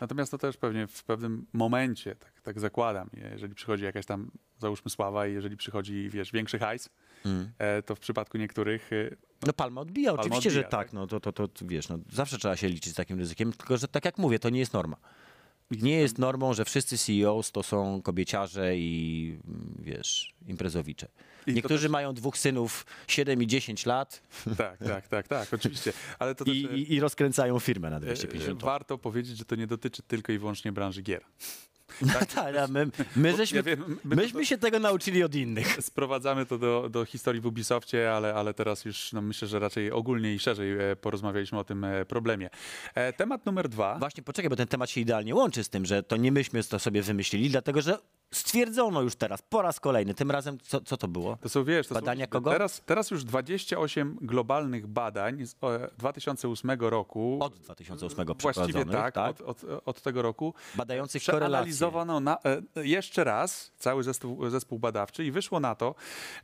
[0.00, 4.90] Natomiast to też pewnie w pewnym momencie, tak, tak zakładam, jeżeli przychodzi jakaś tam, załóżmy
[4.90, 6.90] sława i jeżeli przychodzi, wiesz, większy hajs,
[7.24, 7.52] Mm.
[7.86, 10.80] to w przypadku niektórych e, No Palma odbija, Palma oczywiście, odbija, że tak.
[10.86, 10.92] tak?
[10.92, 13.88] No, to, to, to wiesz, no, zawsze trzeba się liczyć z takim ryzykiem, tylko że
[13.88, 14.96] tak jak mówię, to nie jest norma.
[15.70, 19.38] Nie jest normą, że wszyscy CEOs to są kobieciarze i
[19.78, 21.08] wiesz, imprezowicze.
[21.46, 24.22] I Niektórzy też- mają dwóch synów 7 i 10 lat
[24.58, 25.92] tak, tak, tak, tak, oczywiście.
[26.18, 28.66] Ale to i, też e, i, i rozkręcają firmę na e, 250 lat.
[28.66, 31.24] warto powiedzieć, że to nie dotyczy tylko i wyłącznie branży gier.
[32.34, 35.76] Tak, a my, my, żeśmy, ja wiem, my- myśmy się tego nauczyli od innych.
[35.80, 39.92] Sprowadzamy to do, do historii w Ubisoftie, ale, ale teraz już no, myślę, że raczej
[39.92, 42.50] ogólnie i szerzej e, porozmawialiśmy o tym e, problemie.
[42.94, 43.98] E, temat numer dwa.
[43.98, 46.78] Właśnie, poczekaj, bo ten temat się idealnie łączy z tym, że to nie myśmy to
[46.78, 47.98] sobie wymyślili, dlatego że
[48.36, 51.36] stwierdzono już teraz, po raz kolejny, tym razem, co, co to było?
[51.40, 52.50] To są, wiesz, to Badania są, kogo?
[52.50, 57.38] Teraz, teraz już 28 globalnych badań z e, 2008 roku.
[57.40, 59.40] Od 2008 Właściwie tak, tak?
[59.40, 60.54] Od, od, od tego roku.
[60.74, 61.22] Badających.
[61.22, 62.38] Przeanalizowano na,
[62.76, 65.94] e, jeszcze raz cały zespół, zespół badawczy i wyszło na to,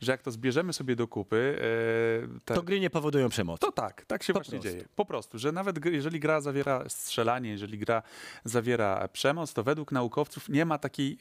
[0.01, 1.59] że jak to zbierzemy sobie do kupy,
[2.35, 3.61] e, te, To gry nie powodują przemocy.
[3.61, 4.77] to tak, tak się Po właśnie prostu.
[4.79, 4.89] dzieje.
[4.97, 8.03] Po prostu, że nawet jeżeli gra zawiera strzelanie, jeżeli gra
[8.45, 11.19] zawiera przemoc, to według naukowców nie ma takiej,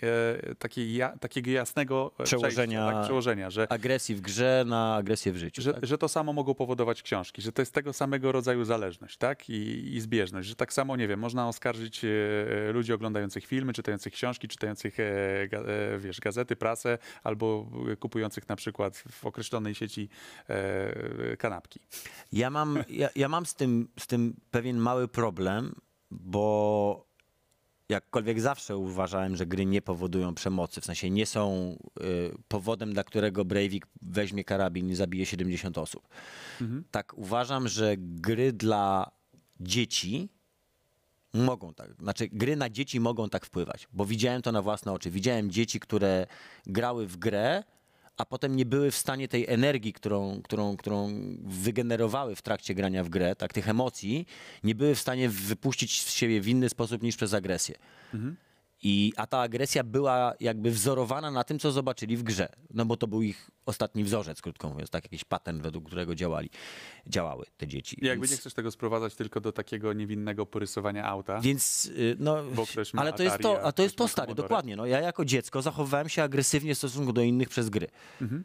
[0.52, 5.32] e, takiej ja, takiego jasnego e, Przełożenia- tak, przełożenia że, Agresji w grze na agresję
[5.32, 5.62] w życiu.
[5.62, 5.86] że, tak?
[5.86, 9.50] że to samo mogą powodować książki, że to jest tego samego rodzaju zależność tak?
[9.50, 14.14] I, i zbieżność, że tak samo, nie wiem, można oskarżyć e, ludzi oglądających filmy, czytających
[14.14, 20.10] książki, czytających e, e, wiesz, gazety, prasę albo kupujących na przykład w określonej sieci
[21.38, 21.80] kanapki.
[22.32, 25.76] Ja mam, ja, ja mam z, tym, z tym pewien mały problem,
[26.12, 27.11] bo
[27.92, 32.04] jakkolwiek zawsze uważałem, że gry nie powodują przemocy, w sensie nie są y,
[32.48, 36.08] powodem, dla którego Breivik weźmie karabin i zabije 70 osób.
[36.92, 39.12] Tak uważam, że gry dla
[39.60, 40.30] dzieci
[41.34, 45.12] mogą tak, znaczy gry na dzieci mogą tak wpływać, bo widziałem to na własne oczy.
[45.12, 46.28] Widziałem dzieci, które
[46.66, 47.64] grały w grę,
[48.22, 51.10] a potem nie były w stanie tej energii, którą, którą, którą
[51.44, 54.28] wygenerowały w trakcie grania w grę, tak, tych emocji,
[54.64, 57.76] nie były w stanie wypuścić z siebie w inny sposób niż przez agresję.
[58.84, 62.50] I, a ta agresja była jakby wzorowana na tym, co zobaczyli w grze.
[62.74, 66.50] No bo to był ich ostatni wzorzec, krótko mówiąc, tak, jakiś patent, według którego działali,
[67.08, 67.98] działały te dzieci.
[68.02, 71.42] I jakby Więc- nie chcesz tego sprowadzać tylko do takiego niewinnego porysowania auta.
[71.42, 72.38] Więc, y, no,
[72.96, 74.48] ale to jest Atari, to, a to jest to stary, Commodore.
[74.48, 74.76] dokładnie.
[74.76, 77.88] No, ja jako dziecko zachowywałem się agresywnie w stosunku do innych przez gry.
[78.22, 78.44] Mhm.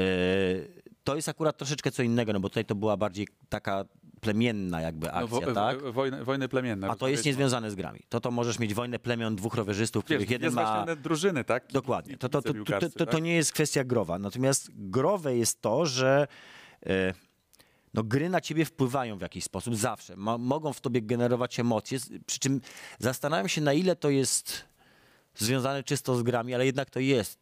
[0.00, 3.84] Y, to jest akurat troszeczkę co innego, no bo tutaj to była bardziej taka
[4.22, 5.82] plemienna jakby No, akcja, wo- tak?
[5.82, 6.90] wo- wojny, wojny plemienne.
[6.90, 8.00] A to jest niezwiązane z grami.
[8.08, 10.84] To to możesz mieć wojnę plemion dwóch rowerzystów, których Wiesz, jeden jest ma...
[10.84, 11.64] właśnie drużyny, tak?
[11.72, 12.16] Dokładnie.
[12.16, 13.22] To, to, to, to, to, tak?
[13.22, 14.18] nie jest kwestia growa.
[14.18, 16.26] Natomiast growe jest to, że
[16.86, 17.14] e,
[17.94, 20.16] no, gry na ciebie wpływają w jakiś sposób zawsze.
[20.16, 21.98] Mo, mogą w tobie generować emocje.
[22.26, 22.60] Przy czym
[22.98, 24.64] zastanawiam się, na ile to jest
[25.34, 27.41] związane czysto z grami, ale jednak to jest.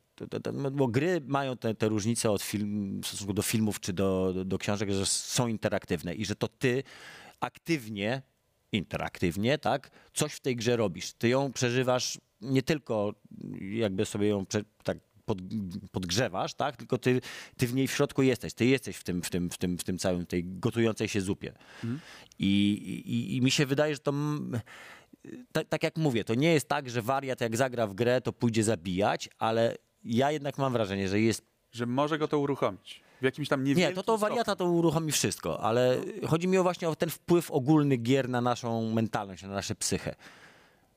[0.72, 4.44] Bo gry mają te, te różnice od film, w stosunku do filmów czy do, do,
[4.44, 6.82] do książek, że są interaktywne i że to ty
[7.40, 8.22] aktywnie,
[8.72, 11.12] interaktywnie, tak, coś w tej grze robisz.
[11.12, 13.14] Ty ją przeżywasz nie tylko
[13.60, 15.38] jakby sobie ją prze, tak pod,
[15.92, 17.20] podgrzewasz, tak, tylko ty,
[17.56, 18.54] ty w niej w środku jesteś.
[18.54, 21.52] Ty jesteś w tym, w tym, w tym, w tym całym, tej gotującej się zupie.
[22.38, 22.72] I,
[23.06, 24.12] i, I mi się wydaje, że to...
[25.52, 28.32] tak, tak jak mówię, to nie jest tak, że wariat jak zagra w grę, to
[28.32, 33.02] pójdzie zabijać, ale ja jednak mam wrażenie, że jest Że może go to uruchomić.
[33.20, 36.62] W jakimś tam nie, niewielkim to to wariata to uruchomi wszystko, ale chodzi mi o
[36.62, 40.14] właśnie o ten wpływ ogólny gier na naszą mentalność, na nasze psychę.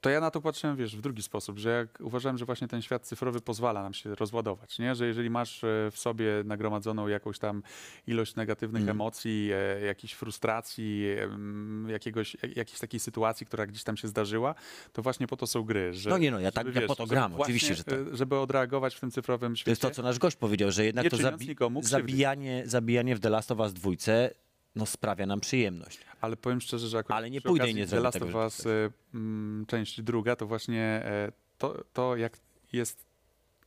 [0.04, 2.82] To ja na to patrzyłem, wiesz, w drugi sposób, że jak uważałem, że właśnie ten
[2.82, 4.96] świat cyfrowy pozwala nam się rozładować, nie?
[4.96, 7.64] Że jeżeli masz e, w sobie nagromadzoną jakąś tam
[8.08, 8.98] ilość negatywnych Mhm.
[8.98, 14.56] emocji, e, jakiejś frustracji, em, jakiegoś, jak- jakiejś takiej sytuacji, która gdzieś tam się zdarzyła,
[14.94, 15.94] to właśnie po to są gry.
[15.94, 17.84] Że, No nie no, ja tak- żeby, ja po to żeby gram, właśnie, oczywiście, że
[17.84, 17.94] tak.
[18.14, 19.66] e, Żeby odreagować w tym cyfrowym świecie.
[19.66, 23.20] To jest to, co nasz gość powiedział, że jednak to zabi- nikomu zabijanie, zabijanie w
[23.20, 24.32] The Last of Us dwójce
[24.76, 26.00] no, sprawia nam przyjemność.
[26.22, 28.92] Ale powiem szczerze, że akurat Ale nie pójdę i nie zrobię tego, żeby Us, y,
[29.14, 32.38] mm, część druga, to właśnie e, to, to, jak
[32.74, 33.06] jest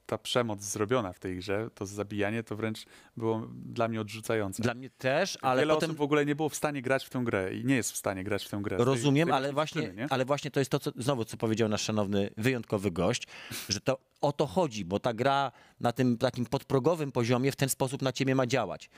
[0.07, 2.85] ta przemoc zrobiona w tej grze, to zabijanie, to wręcz
[3.17, 4.63] było dla mnie odrzucające.
[4.63, 7.11] Dla mnie też, ale Wiele potem osób w ogóle nie było w stanie grać w
[7.11, 8.77] tę grę i nie jest w stanie grać w tę grę.
[8.77, 10.07] Tej- rozumiem, z tej ale właśnie, nie?
[10.11, 13.27] ale właśnie to jest to, co, znowu co powiedział nasz szanowny, wyjątkowy gość,
[13.69, 17.69] że to o to chodzi, bo ta gra na tym takim podprogowym poziomie w ten
[17.69, 18.91] sposób na ciebie ma działać.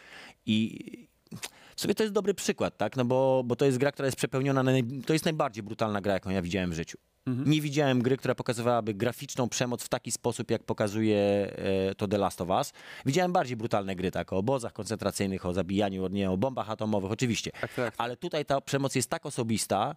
[0.47, 1.09] I
[1.81, 2.97] sobie to jest dobry przykład, tak?
[2.97, 4.73] No bo, bo to jest gra, która jest przepełniona, na
[5.07, 6.99] to jest najbardziej brutalna gra, jaką ja widziałem w życiu.
[7.47, 12.19] Nie widziałem gry, która pokazywałaby graficzną przemoc w taki sposób, jak pokazuje e, to The
[12.19, 12.73] Last of Us.
[13.07, 17.51] Widziałem bardziej brutalne gry, tak, o obozach koncentracyjnych, o zabijaniu, nie, o bombach atomowych, oczywiście.
[17.61, 17.95] Tak, tak.
[17.99, 19.97] Ale tutaj ta przemoc jest tak osobista,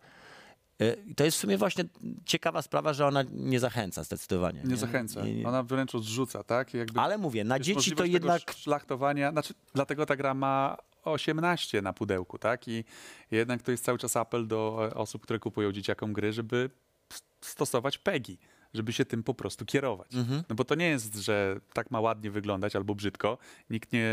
[0.80, 1.84] e, i to jest w sumie właśnie
[2.26, 4.62] ciekawa sprawa, że ona nie zachęca zdecydowanie.
[4.66, 5.22] Nie zachęca.
[5.22, 5.48] Nie, nie.
[5.48, 6.74] Ona wręcz odrzuca, tak?
[6.74, 8.52] Jakby Ale mówię, na dzieci to jednak...
[8.52, 12.68] Szlachtowania, znaczy, dlatego ta gra ma 18 na pudełku, tak?
[12.68, 12.84] I
[13.32, 16.70] jednak to jest cały czas apel do e, osób, które kupują dzieciakom gry, żeby
[17.42, 18.38] stosować PEGI,
[18.74, 20.16] żeby się tym po prostu kierować.
[20.16, 20.44] Mhm.
[20.50, 23.38] No bo to nie jest, że tak ma ładnie wyglądać albo brzydko.
[23.70, 24.10] Nikt nie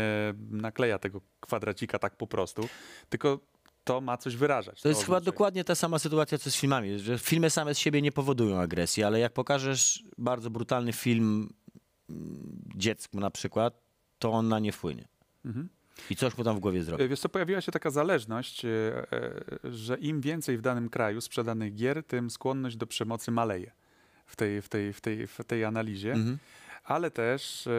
[0.49, 2.69] nakleja tego kwadracika tak po prostu,
[3.09, 3.39] tylko
[3.83, 4.81] to ma coś wyrażać.
[4.81, 8.01] To jest chyba dokładnie ta sama sytuacja, co z filmami, że filmy same z siebie
[8.01, 11.53] nie powodują agresji, ale jak pokażesz bardzo brutalny film
[12.09, 13.81] mm, dziecku na przykład,
[14.19, 15.07] to on na nie wpłynie.
[15.45, 15.69] Mhm.
[16.09, 17.03] I coś mu tam w głowie zrobi.
[17.03, 18.69] E, Wiesz co, pojawiła się taka zależność, e,
[19.13, 23.71] e, że im więcej w danym kraju sprzedanych gier, tym skłonność do przemocy maleje
[24.25, 26.11] w tej, w tej, w tej, w tej analizie.
[26.11, 26.37] Mhm.
[26.83, 27.69] Ale też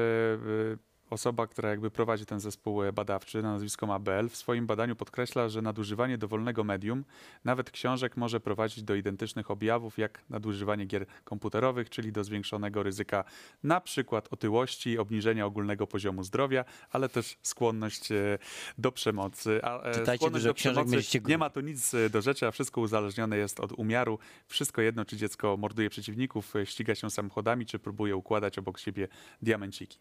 [1.10, 5.62] osoba, która jakby prowadzi ten zespół badawczy na nazwisko Mabel, w swoim badaniu podkreśla, że
[5.62, 7.04] nadużywanie dowolnego medium,
[7.44, 13.24] nawet książek, może prowadzić do identycznych objawów jak nadużywanie gier komputerowych, czyli do zwiększonego ryzyka
[13.62, 18.38] na przykład otyłości, obniżenia ogólnego poziomu zdrowia, ale też skłonność e,
[18.78, 19.60] do przemocy.
[19.62, 22.46] A, e, Czytajcie skłonność do książek, przemocy będziecie nie ma to nic e, do rzeczy,
[22.46, 24.18] a wszystko uzależnione jest od umiaru.
[24.46, 29.08] Wszystko jedno, czy dziecko morduje przeciwników, ściga się samochodami, czy próbuje układać obok siebie
[29.42, 29.98] diamenciki.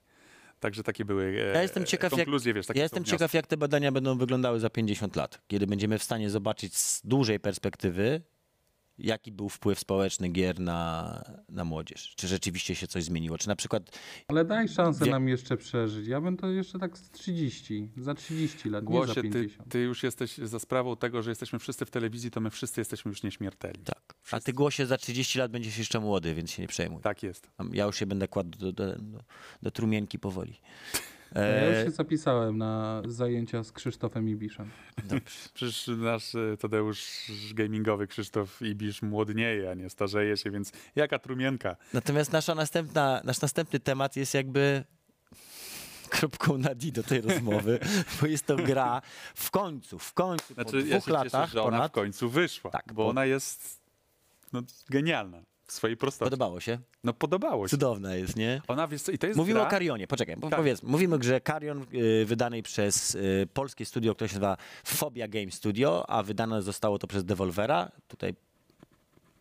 [0.60, 3.48] Także takie były e, Ja jestem ciekaw, jak- konkluzje, wiesz, takie Ja jestem ciekaw, jak
[3.48, 8.22] te badania będą wyglądały za 50 lat, kiedy będziemy w stanie zobaczyć z dużej perspektywy,
[9.00, 12.14] jaki był wpływ społeczny gier na, na młodzież.
[12.16, 13.38] Czy rzeczywiście się coś zmieniło?
[13.38, 16.08] Czy na przykład Ale daj szansę Wie- nam jeszcze przeżyć.
[16.08, 19.70] Ja bym to jeszcze tak z 30, za 30 lat, nie za Głosie, ty, 50.
[19.72, 23.10] ty już jesteś za sprawą tego, że jesteśmy wszyscy w telewizji, to my wszyscy jesteśmy
[23.10, 23.84] już nieśmiertelni.
[23.84, 27.02] tak, a ty głosie za 30 lat będziesz jeszcze młody, więc się nie przejmuj.
[27.02, 27.50] Tak jest.
[27.72, 29.24] Ja już się będę kładł do, do, do,
[29.62, 30.60] do trumienki powoli.
[31.36, 34.70] Ja już E, się zapisałem na zajęcia z Krzysztofem Ibiszem.
[35.04, 35.20] dobrze.
[35.54, 37.08] Przecież nasz e, Tadeusz
[37.54, 41.76] gamingowy Krzysztof Ibisz młodnieje, a nie starzeje się, więc jaka trumienka.
[41.94, 44.84] Natomiast nasza następna, nasz następny temat jest jakby
[46.10, 47.80] kropką na D do tej rozmowy,
[48.22, 49.02] bo jest to gra
[49.36, 51.92] w końcu, w końcu, po Znaczy, dwóch ja się latach cieszę, że ona w ponad.
[51.92, 53.80] końcu wyszła, Tak, bo, bo- ona jest
[54.54, 56.26] no, genialna w swojej prostocie.
[56.32, 56.80] Podobało się?
[57.04, 57.70] No podobało się.
[57.72, 58.62] Cudowna jest, nie?
[58.68, 60.56] Ona, wiesz co, i to jest Mówimy gra, o Carionie, poczekaj, Tak.
[60.56, 65.28] powiedz, mówimy o grze Carion y, wydanej przez y, polskie studio, które się nazywa Phobia
[65.28, 67.92] Game Studio, a wydane zostało to przez Devolvera.
[68.08, 68.34] Tutaj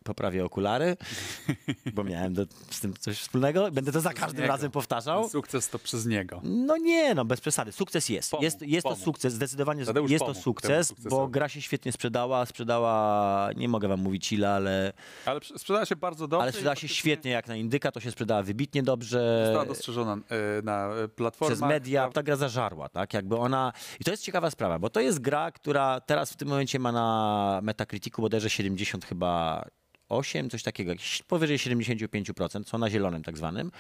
[0.09, 0.97] poprawię okulary,
[1.95, 3.71] bo miałem do, z tym coś wspólnego.
[3.71, 4.53] Będę to za każdym niego.
[4.53, 5.29] razem powtarzał.
[5.29, 6.41] Sukces to przez niego.
[6.45, 7.73] No nie, no bez przesady.
[7.73, 8.31] Sukces jest.
[8.31, 9.05] Pomógł, jest jest to pomógł.
[9.05, 12.47] sukces, zdecydowanie Tadeusz jest to pomógł temu sukces, bo gra się świetnie sprzedała.
[12.47, 14.93] Sprzedała, nie mogę wam mówić ile, ale,
[15.27, 16.43] Ale sprze- sprzedała się bardzo dobrze.
[16.43, 19.43] ale sprzedała się świetnie jak na Indyka, to się sprzedała wybitnie dobrze.
[19.45, 21.59] Została dostrzeżona e, na e, platformach.
[21.59, 23.15] przez media, ta gra zażarła, tak?
[23.15, 23.73] Jakby ona.
[24.01, 26.93] I to jest ciekawa sprawa, bo to jest gra, która teraz w tym momencie ma
[26.93, 29.65] na Metacriticu bodajże 70 chyba.
[30.09, 33.73] 8, coś takiego, jakieś powyżej 75%, co na zielonym tak zwanym.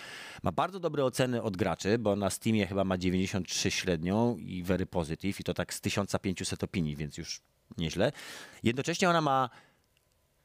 [0.42, 4.86] Ma bardzo dobre oceny od graczy, bo na Steamie chyba ma 93 średnią i very
[4.86, 7.40] positive i to tak z 1500 opinii, więc już
[7.78, 8.12] nieźle.
[8.62, 9.50] Jednocześnie ona ma,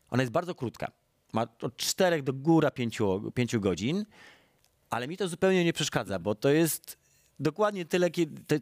[0.09, 0.91] ona jest bardzo krótka.
[1.33, 2.99] Ma od 4 do góra 5,
[3.33, 4.05] 5 godzin,
[4.89, 6.97] ale mi to zupełnie nie przeszkadza, bo to jest
[7.39, 8.09] dokładnie tyle,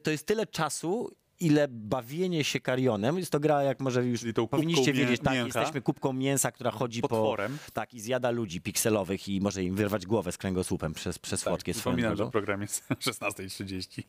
[0.04, 3.18] to jest tyle czasu, ile bawienie się karionem.
[3.18, 5.60] Jest to gra, jak może już powinniście wiedzieć, tak, mięcha.
[5.60, 7.58] jesteśmy kubką mięsa, która chodzi Potworem.
[7.66, 7.72] po...
[7.72, 11.54] Tak, i zjada ludzi pikselowych i może im wyrwać głowę z kręgosłupem przez, przez Tak,
[11.54, 12.32] fotkę swoją Przypominam, że drogą.
[12.32, 14.04] program jest 16.30.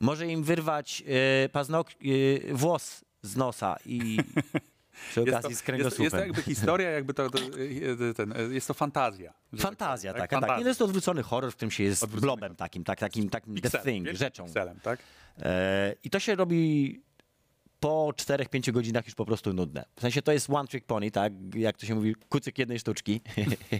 [0.00, 1.02] Może im wyrwać
[1.44, 4.16] y, paznok, y, włos z nosa i
[5.10, 6.04] przy Jest okazji to, z jest, kręgosłupem.
[6.04, 9.32] jest to jakby historia, jakby to, to e, ten, e, jest to fantazja.
[9.52, 10.40] że tak Fantazja powiem, taka, tak.
[10.40, 10.62] Fantazja.
[10.64, 13.54] Nie jest to odwrócony horror, w którym się jest Odwrócony blobem takim, tak, takim, takim
[13.54, 14.44] the Pikselem, thing, rzeczą.
[14.44, 14.98] Pikselem, tak?
[15.38, 17.02] E, I to się robi
[17.80, 19.84] po 4-5 godzinach już po prostu nudne.
[19.96, 21.32] W sensie to jest one trick pony, tak?
[21.54, 23.20] Jak to się mówi, kucyk jednej sztuczki.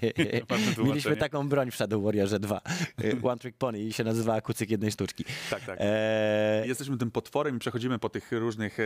[0.85, 2.61] Mieliśmy taką broń w Shadow Warriorze 2.
[3.05, 5.25] E, one trick pony i się nazywała kucyk jednej sztuczki.
[5.51, 5.79] Tak, tak.
[5.81, 8.83] E, Jesteśmy tym potworem i przechodzimy po tych różnych e,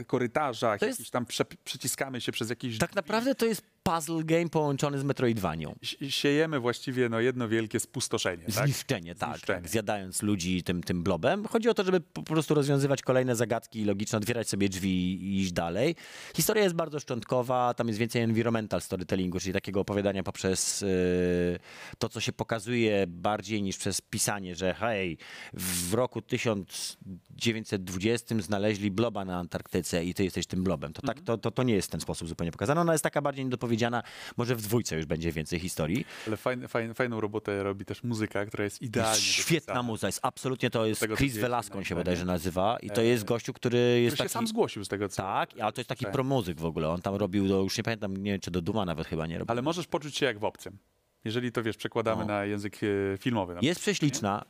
[0.00, 2.78] e, korytarzach, To jest- tam prze, przeciskamy się przez jakieś...
[2.78, 5.74] tak naprawdę to jest puzzle game połączony z Metroidvanią.
[5.82, 8.64] si- Siejemy właściwie no, jedno wielkie spustoszenie, tak?
[8.66, 9.60] Zniszczenie, tak, Zniszczenie.
[9.60, 9.68] tak.
[9.70, 11.44] Zjadając ludzi tym, tym blobem.
[11.46, 15.52] Chodzi o to, żeby po prostu rozwiązywać kolejne zagadki logiczne, otwierać sobie drzwi i iść
[15.52, 15.96] dalej.
[16.36, 21.58] Historia jest bardzo szczątkowa, tam jest więcej environmental storytellingu, czyli takiego opowiadania poprzez y,
[21.98, 25.18] to, co się pokazuje bardziej niż przez pisanie, że hej,
[25.54, 30.92] w roku 1920 znaleźli bloba na Antarktyce i ty jesteś tym blobem.
[30.92, 32.80] To, tak, to, to, to nie jest w ten sposób zupełnie pokazane.
[32.80, 33.73] Ona jest taka bardziej niedopowiedziana.
[34.36, 36.04] Może w dwójce już będzie więcej historii.
[36.26, 39.82] Ale fajn, fajn, fajną robotę robi też muzyka, która jest idealnie Świetna dopisana.
[39.82, 43.04] muza, jest absolutnie to jest Chris Velasco na on się bodajże nazywa i to E,
[43.04, 44.32] jest gościu, który jest Który się taki...
[44.32, 45.22] sam zgłosił z tego, co...
[45.22, 46.12] Tak, ale to jest taki Tak.
[46.12, 46.88] promuzyk w ogóle.
[46.88, 49.38] On tam robił, do, już nie pamiętam, nie wiem, czy do Duma nawet chyba nie
[49.38, 49.52] robił.
[49.52, 50.78] Ale możesz poczuć się jak w obcym.
[51.24, 52.26] Jeżeli to, wiesz, przekładamy No.
[52.26, 52.76] na język
[53.14, 53.54] e, filmowy.
[53.54, 54.44] Na Jest prześliczna.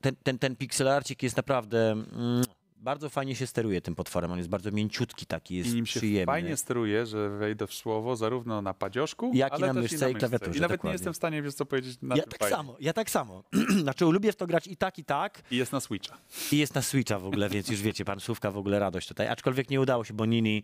[0.00, 1.90] Ten, ten, ten, pixelarcik jest naprawdę...
[1.92, 2.44] Mm,
[2.80, 4.32] bardzo fajnie się steruje tym potworem.
[4.32, 6.26] On jest bardzo mięciutki taki, jest I nim się przyjemny.
[6.26, 10.10] fajnie steruje, że wejdę w słowo zarówno na padzioszku, Jak i ale na też myszce
[10.10, 10.18] i myszce.
[10.28, 10.90] klawiaturze, I nawet dokładnie.
[10.90, 12.56] nie jestem w stanie, wiesz co powiedzieć, na Ja tak fajnie.
[12.56, 13.44] samo, ja tak samo.
[13.82, 15.42] znaczy lubię w to grać i tak, i tak.
[15.50, 16.16] I jest na Switcha.
[16.52, 19.28] I jest na Switcha w ogóle, więc już wiecie, pan Słówka w ogóle radość tutaj.
[19.28, 20.62] Aczkolwiek nie udało się, bo Nini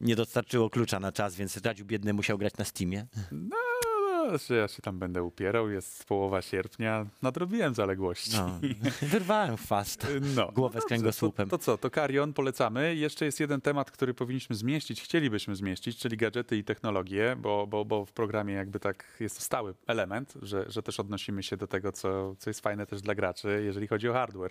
[0.00, 3.06] nie dostarczyło klucza na czas, więc Radziu biedny musiał grać na Steamie.
[3.32, 3.56] No,
[4.30, 8.36] no, że ja się tam będę upierał, jest połowa sierpnia, nadrobiłem zaległości.
[8.36, 8.60] No,
[9.08, 10.06] wyrwałem fast.
[10.36, 10.52] No.
[10.52, 11.48] Głowę z dobrze, kręgosłupem.
[11.48, 12.96] To, to co, to Karion polecamy.
[12.96, 17.84] Jeszcze jest jeden temat, który powinniśmy zmieścić, chcielibyśmy zmieścić, czyli gadżety i technologie, bo, bo,
[17.84, 21.66] bo w programie jakby tak jest to stały element, że, że też odnosimy się do
[21.66, 24.50] tego, co, co jest fajne też dla graczy, jeżeli chodzi o hardware.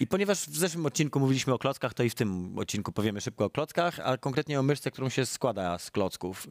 [0.00, 3.44] I ponieważ w zeszłym odcinku mówiliśmy o klockach, to i w tym odcinku powiemy szybko
[3.44, 6.46] o klockach, a konkretnie o myszce, którą się składa z klocków.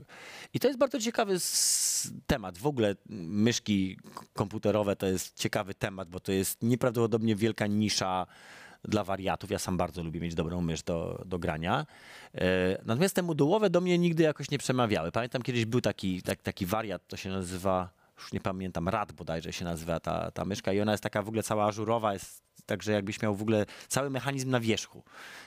[0.53, 2.11] I to jest bardzo ciekawy s-
[2.45, 2.57] temat.
[2.57, 3.97] W ogóle myszki
[4.33, 8.25] komputerowe to jest ciekawy temat, bo to jest nieprawdopodobnie wielka nisza
[8.83, 9.51] dla wariatów.
[9.51, 11.85] Ja sam bardzo lubię mieć dobrą mysz do, do grania.
[12.35, 15.11] E, natomiast te modułowe do mnie nigdy jakoś nie przemawiały.
[15.11, 19.53] Pamiętam kiedyś był taki, tak, taki wariat, to się nazywa, już nie pamiętam, Rad bodajże
[19.53, 22.91] się nazywa ta, ta myszka i ona jest taka w ogóle cała ażurowa, jest także
[22.91, 25.03] jakbyś miał w ogóle cały mechanizm na wierzchu.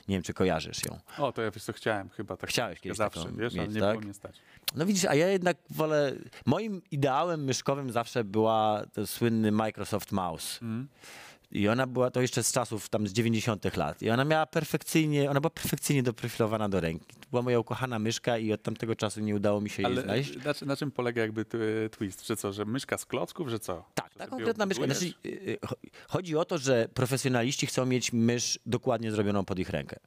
[0.07, 0.99] Nie wiem, czy kojarzysz ją.
[1.17, 3.75] O, to ja wiesz co, chciałem chyba tak Chciałeś kiedyś zawsze, taką wiesz, ale mieć,
[3.75, 3.91] nie tak?
[3.91, 4.35] było mnie stać.
[4.75, 6.13] No widzisz, a ja jednak wolę.
[6.45, 10.59] Moim ideałem myszkowym zawsze była to słynny Microsoft Mouse.
[11.51, 13.77] I ona była to jeszcze z czasów tam z 90.
[13.77, 14.01] lat.
[14.01, 17.15] I ona miała perfekcyjnie, ona była perfekcyjnie doprofilowana do ręki.
[17.15, 20.01] To była moja ukochana myszka i od tamtego czasu nie udało mi się jej Ale
[20.01, 20.35] znaleźć.
[20.35, 21.45] na, na czym polega jakby
[21.91, 22.27] twist?
[22.27, 23.85] Że co, że myszka z klocków, że co?
[23.93, 24.85] Tak, Że ta konkretna myszka.
[24.85, 25.75] Znaczy, y, y, cho-
[26.07, 29.99] chodzi o to, że profesjonaliści chcą mieć mysz dokładnie zrobioną pod ich rękę.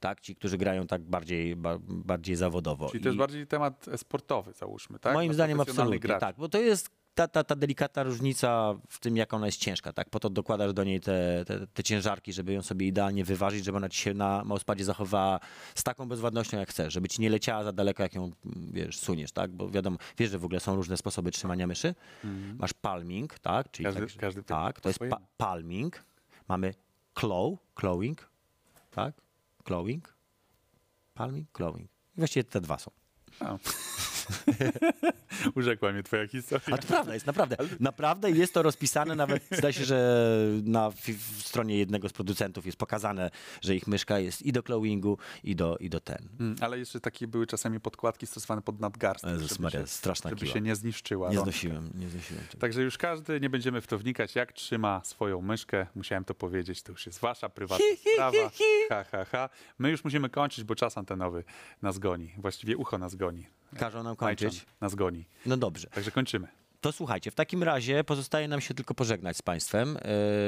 [0.00, 2.90] Tak, ci, którzy grają tak bardziej, ba, bardziej zawodowo.
[2.90, 5.14] Czyli to jest I- bardziej temat sportowy, załóżmy, tak?
[5.14, 6.20] Moim Dla zdaniem absolutnie, graczy.
[6.20, 6.90] tak, bo to jest
[7.20, 10.10] ta, ta, ta delikatna różnica w tym, jak ona jest ciężka, tak?
[10.10, 13.76] Po to dokładasz do niej te, te, te ciężarki, żeby ją sobie idealnie wyważyć, żeby
[13.76, 15.40] ona ci się na mousepadzie zachowała
[15.74, 18.30] z taką bezwładnością, jak chcesz, żeby ci nie leciała za daleko, jak ją,
[18.72, 19.50] wiesz, suniesz, tak?
[19.50, 21.94] Bo wiadomo, wiesz, że w ogóle są różne sposoby trzymania myszy.
[22.58, 23.70] Masz palming, tak?
[23.70, 26.04] Czyli Każdy- tak, każdy tak, to jest pa palming.
[26.48, 26.74] Mamy
[27.20, 28.30] claw, clawing,
[28.90, 29.14] tak?
[29.66, 30.14] Clawing,
[31.14, 31.90] palming, clawing.
[32.16, 32.90] I właściwie te dwa są.
[33.40, 33.58] A.
[35.56, 36.66] Urzekła mnie twoja historia.
[36.72, 37.56] A to prawda jest, naprawdę.
[37.80, 40.26] Naprawdę jest to rozpisane, nawet zdaje się, że
[40.64, 40.90] na
[41.38, 43.30] stronie jednego z producentów jest pokazane,
[43.60, 46.28] że ich myszka jest i do clawingu, i do, i do ten.
[46.40, 50.30] Mm, Ale jeszcze takie były czasami podkładki stosowane pod nadgarstek, Jezus żeby, Maria, się, straszna
[50.30, 50.52] żeby kiła.
[50.54, 51.30] się nie zniszczyła.
[51.30, 51.52] Nie rączka.
[51.52, 52.60] znosiłem, nie znosiłem tego.
[52.60, 55.86] Także już każdy, nie będziemy w to wnikać, jak trzyma swoją myszkę.
[55.94, 58.50] Musiałem to powiedzieć, to już jest wasza prywatna sprawa.
[58.88, 59.48] Ha, ha, ha.
[59.78, 61.44] My już musimy kończyć, bo czas antenowy
[61.82, 62.32] nas goni.
[62.38, 63.46] Właściwie ucho nas goni.
[63.78, 64.66] Każą nam Majczan kończyć.
[64.80, 65.24] nas goni.
[65.46, 65.86] No dobrze.
[65.86, 66.48] Także kończymy.
[66.80, 69.96] To słuchajcie, w takim razie pozostaje nam się tylko pożegnać z Państwem.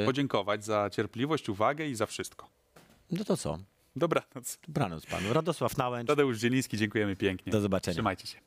[0.02, 2.48] E, Podziękować za cierpliwość, uwagę i za wszystko.
[3.10, 3.58] No to co?
[3.96, 4.58] Dobranoc.
[4.68, 5.32] Dobranoc Panu.
[5.32, 6.08] Radosław Nałęcz.
[6.08, 7.52] Tadeusz Zieliński, dziękujemy pięknie.
[7.52, 7.94] Do zobaczenia.
[7.94, 8.38] Trzymajcie się.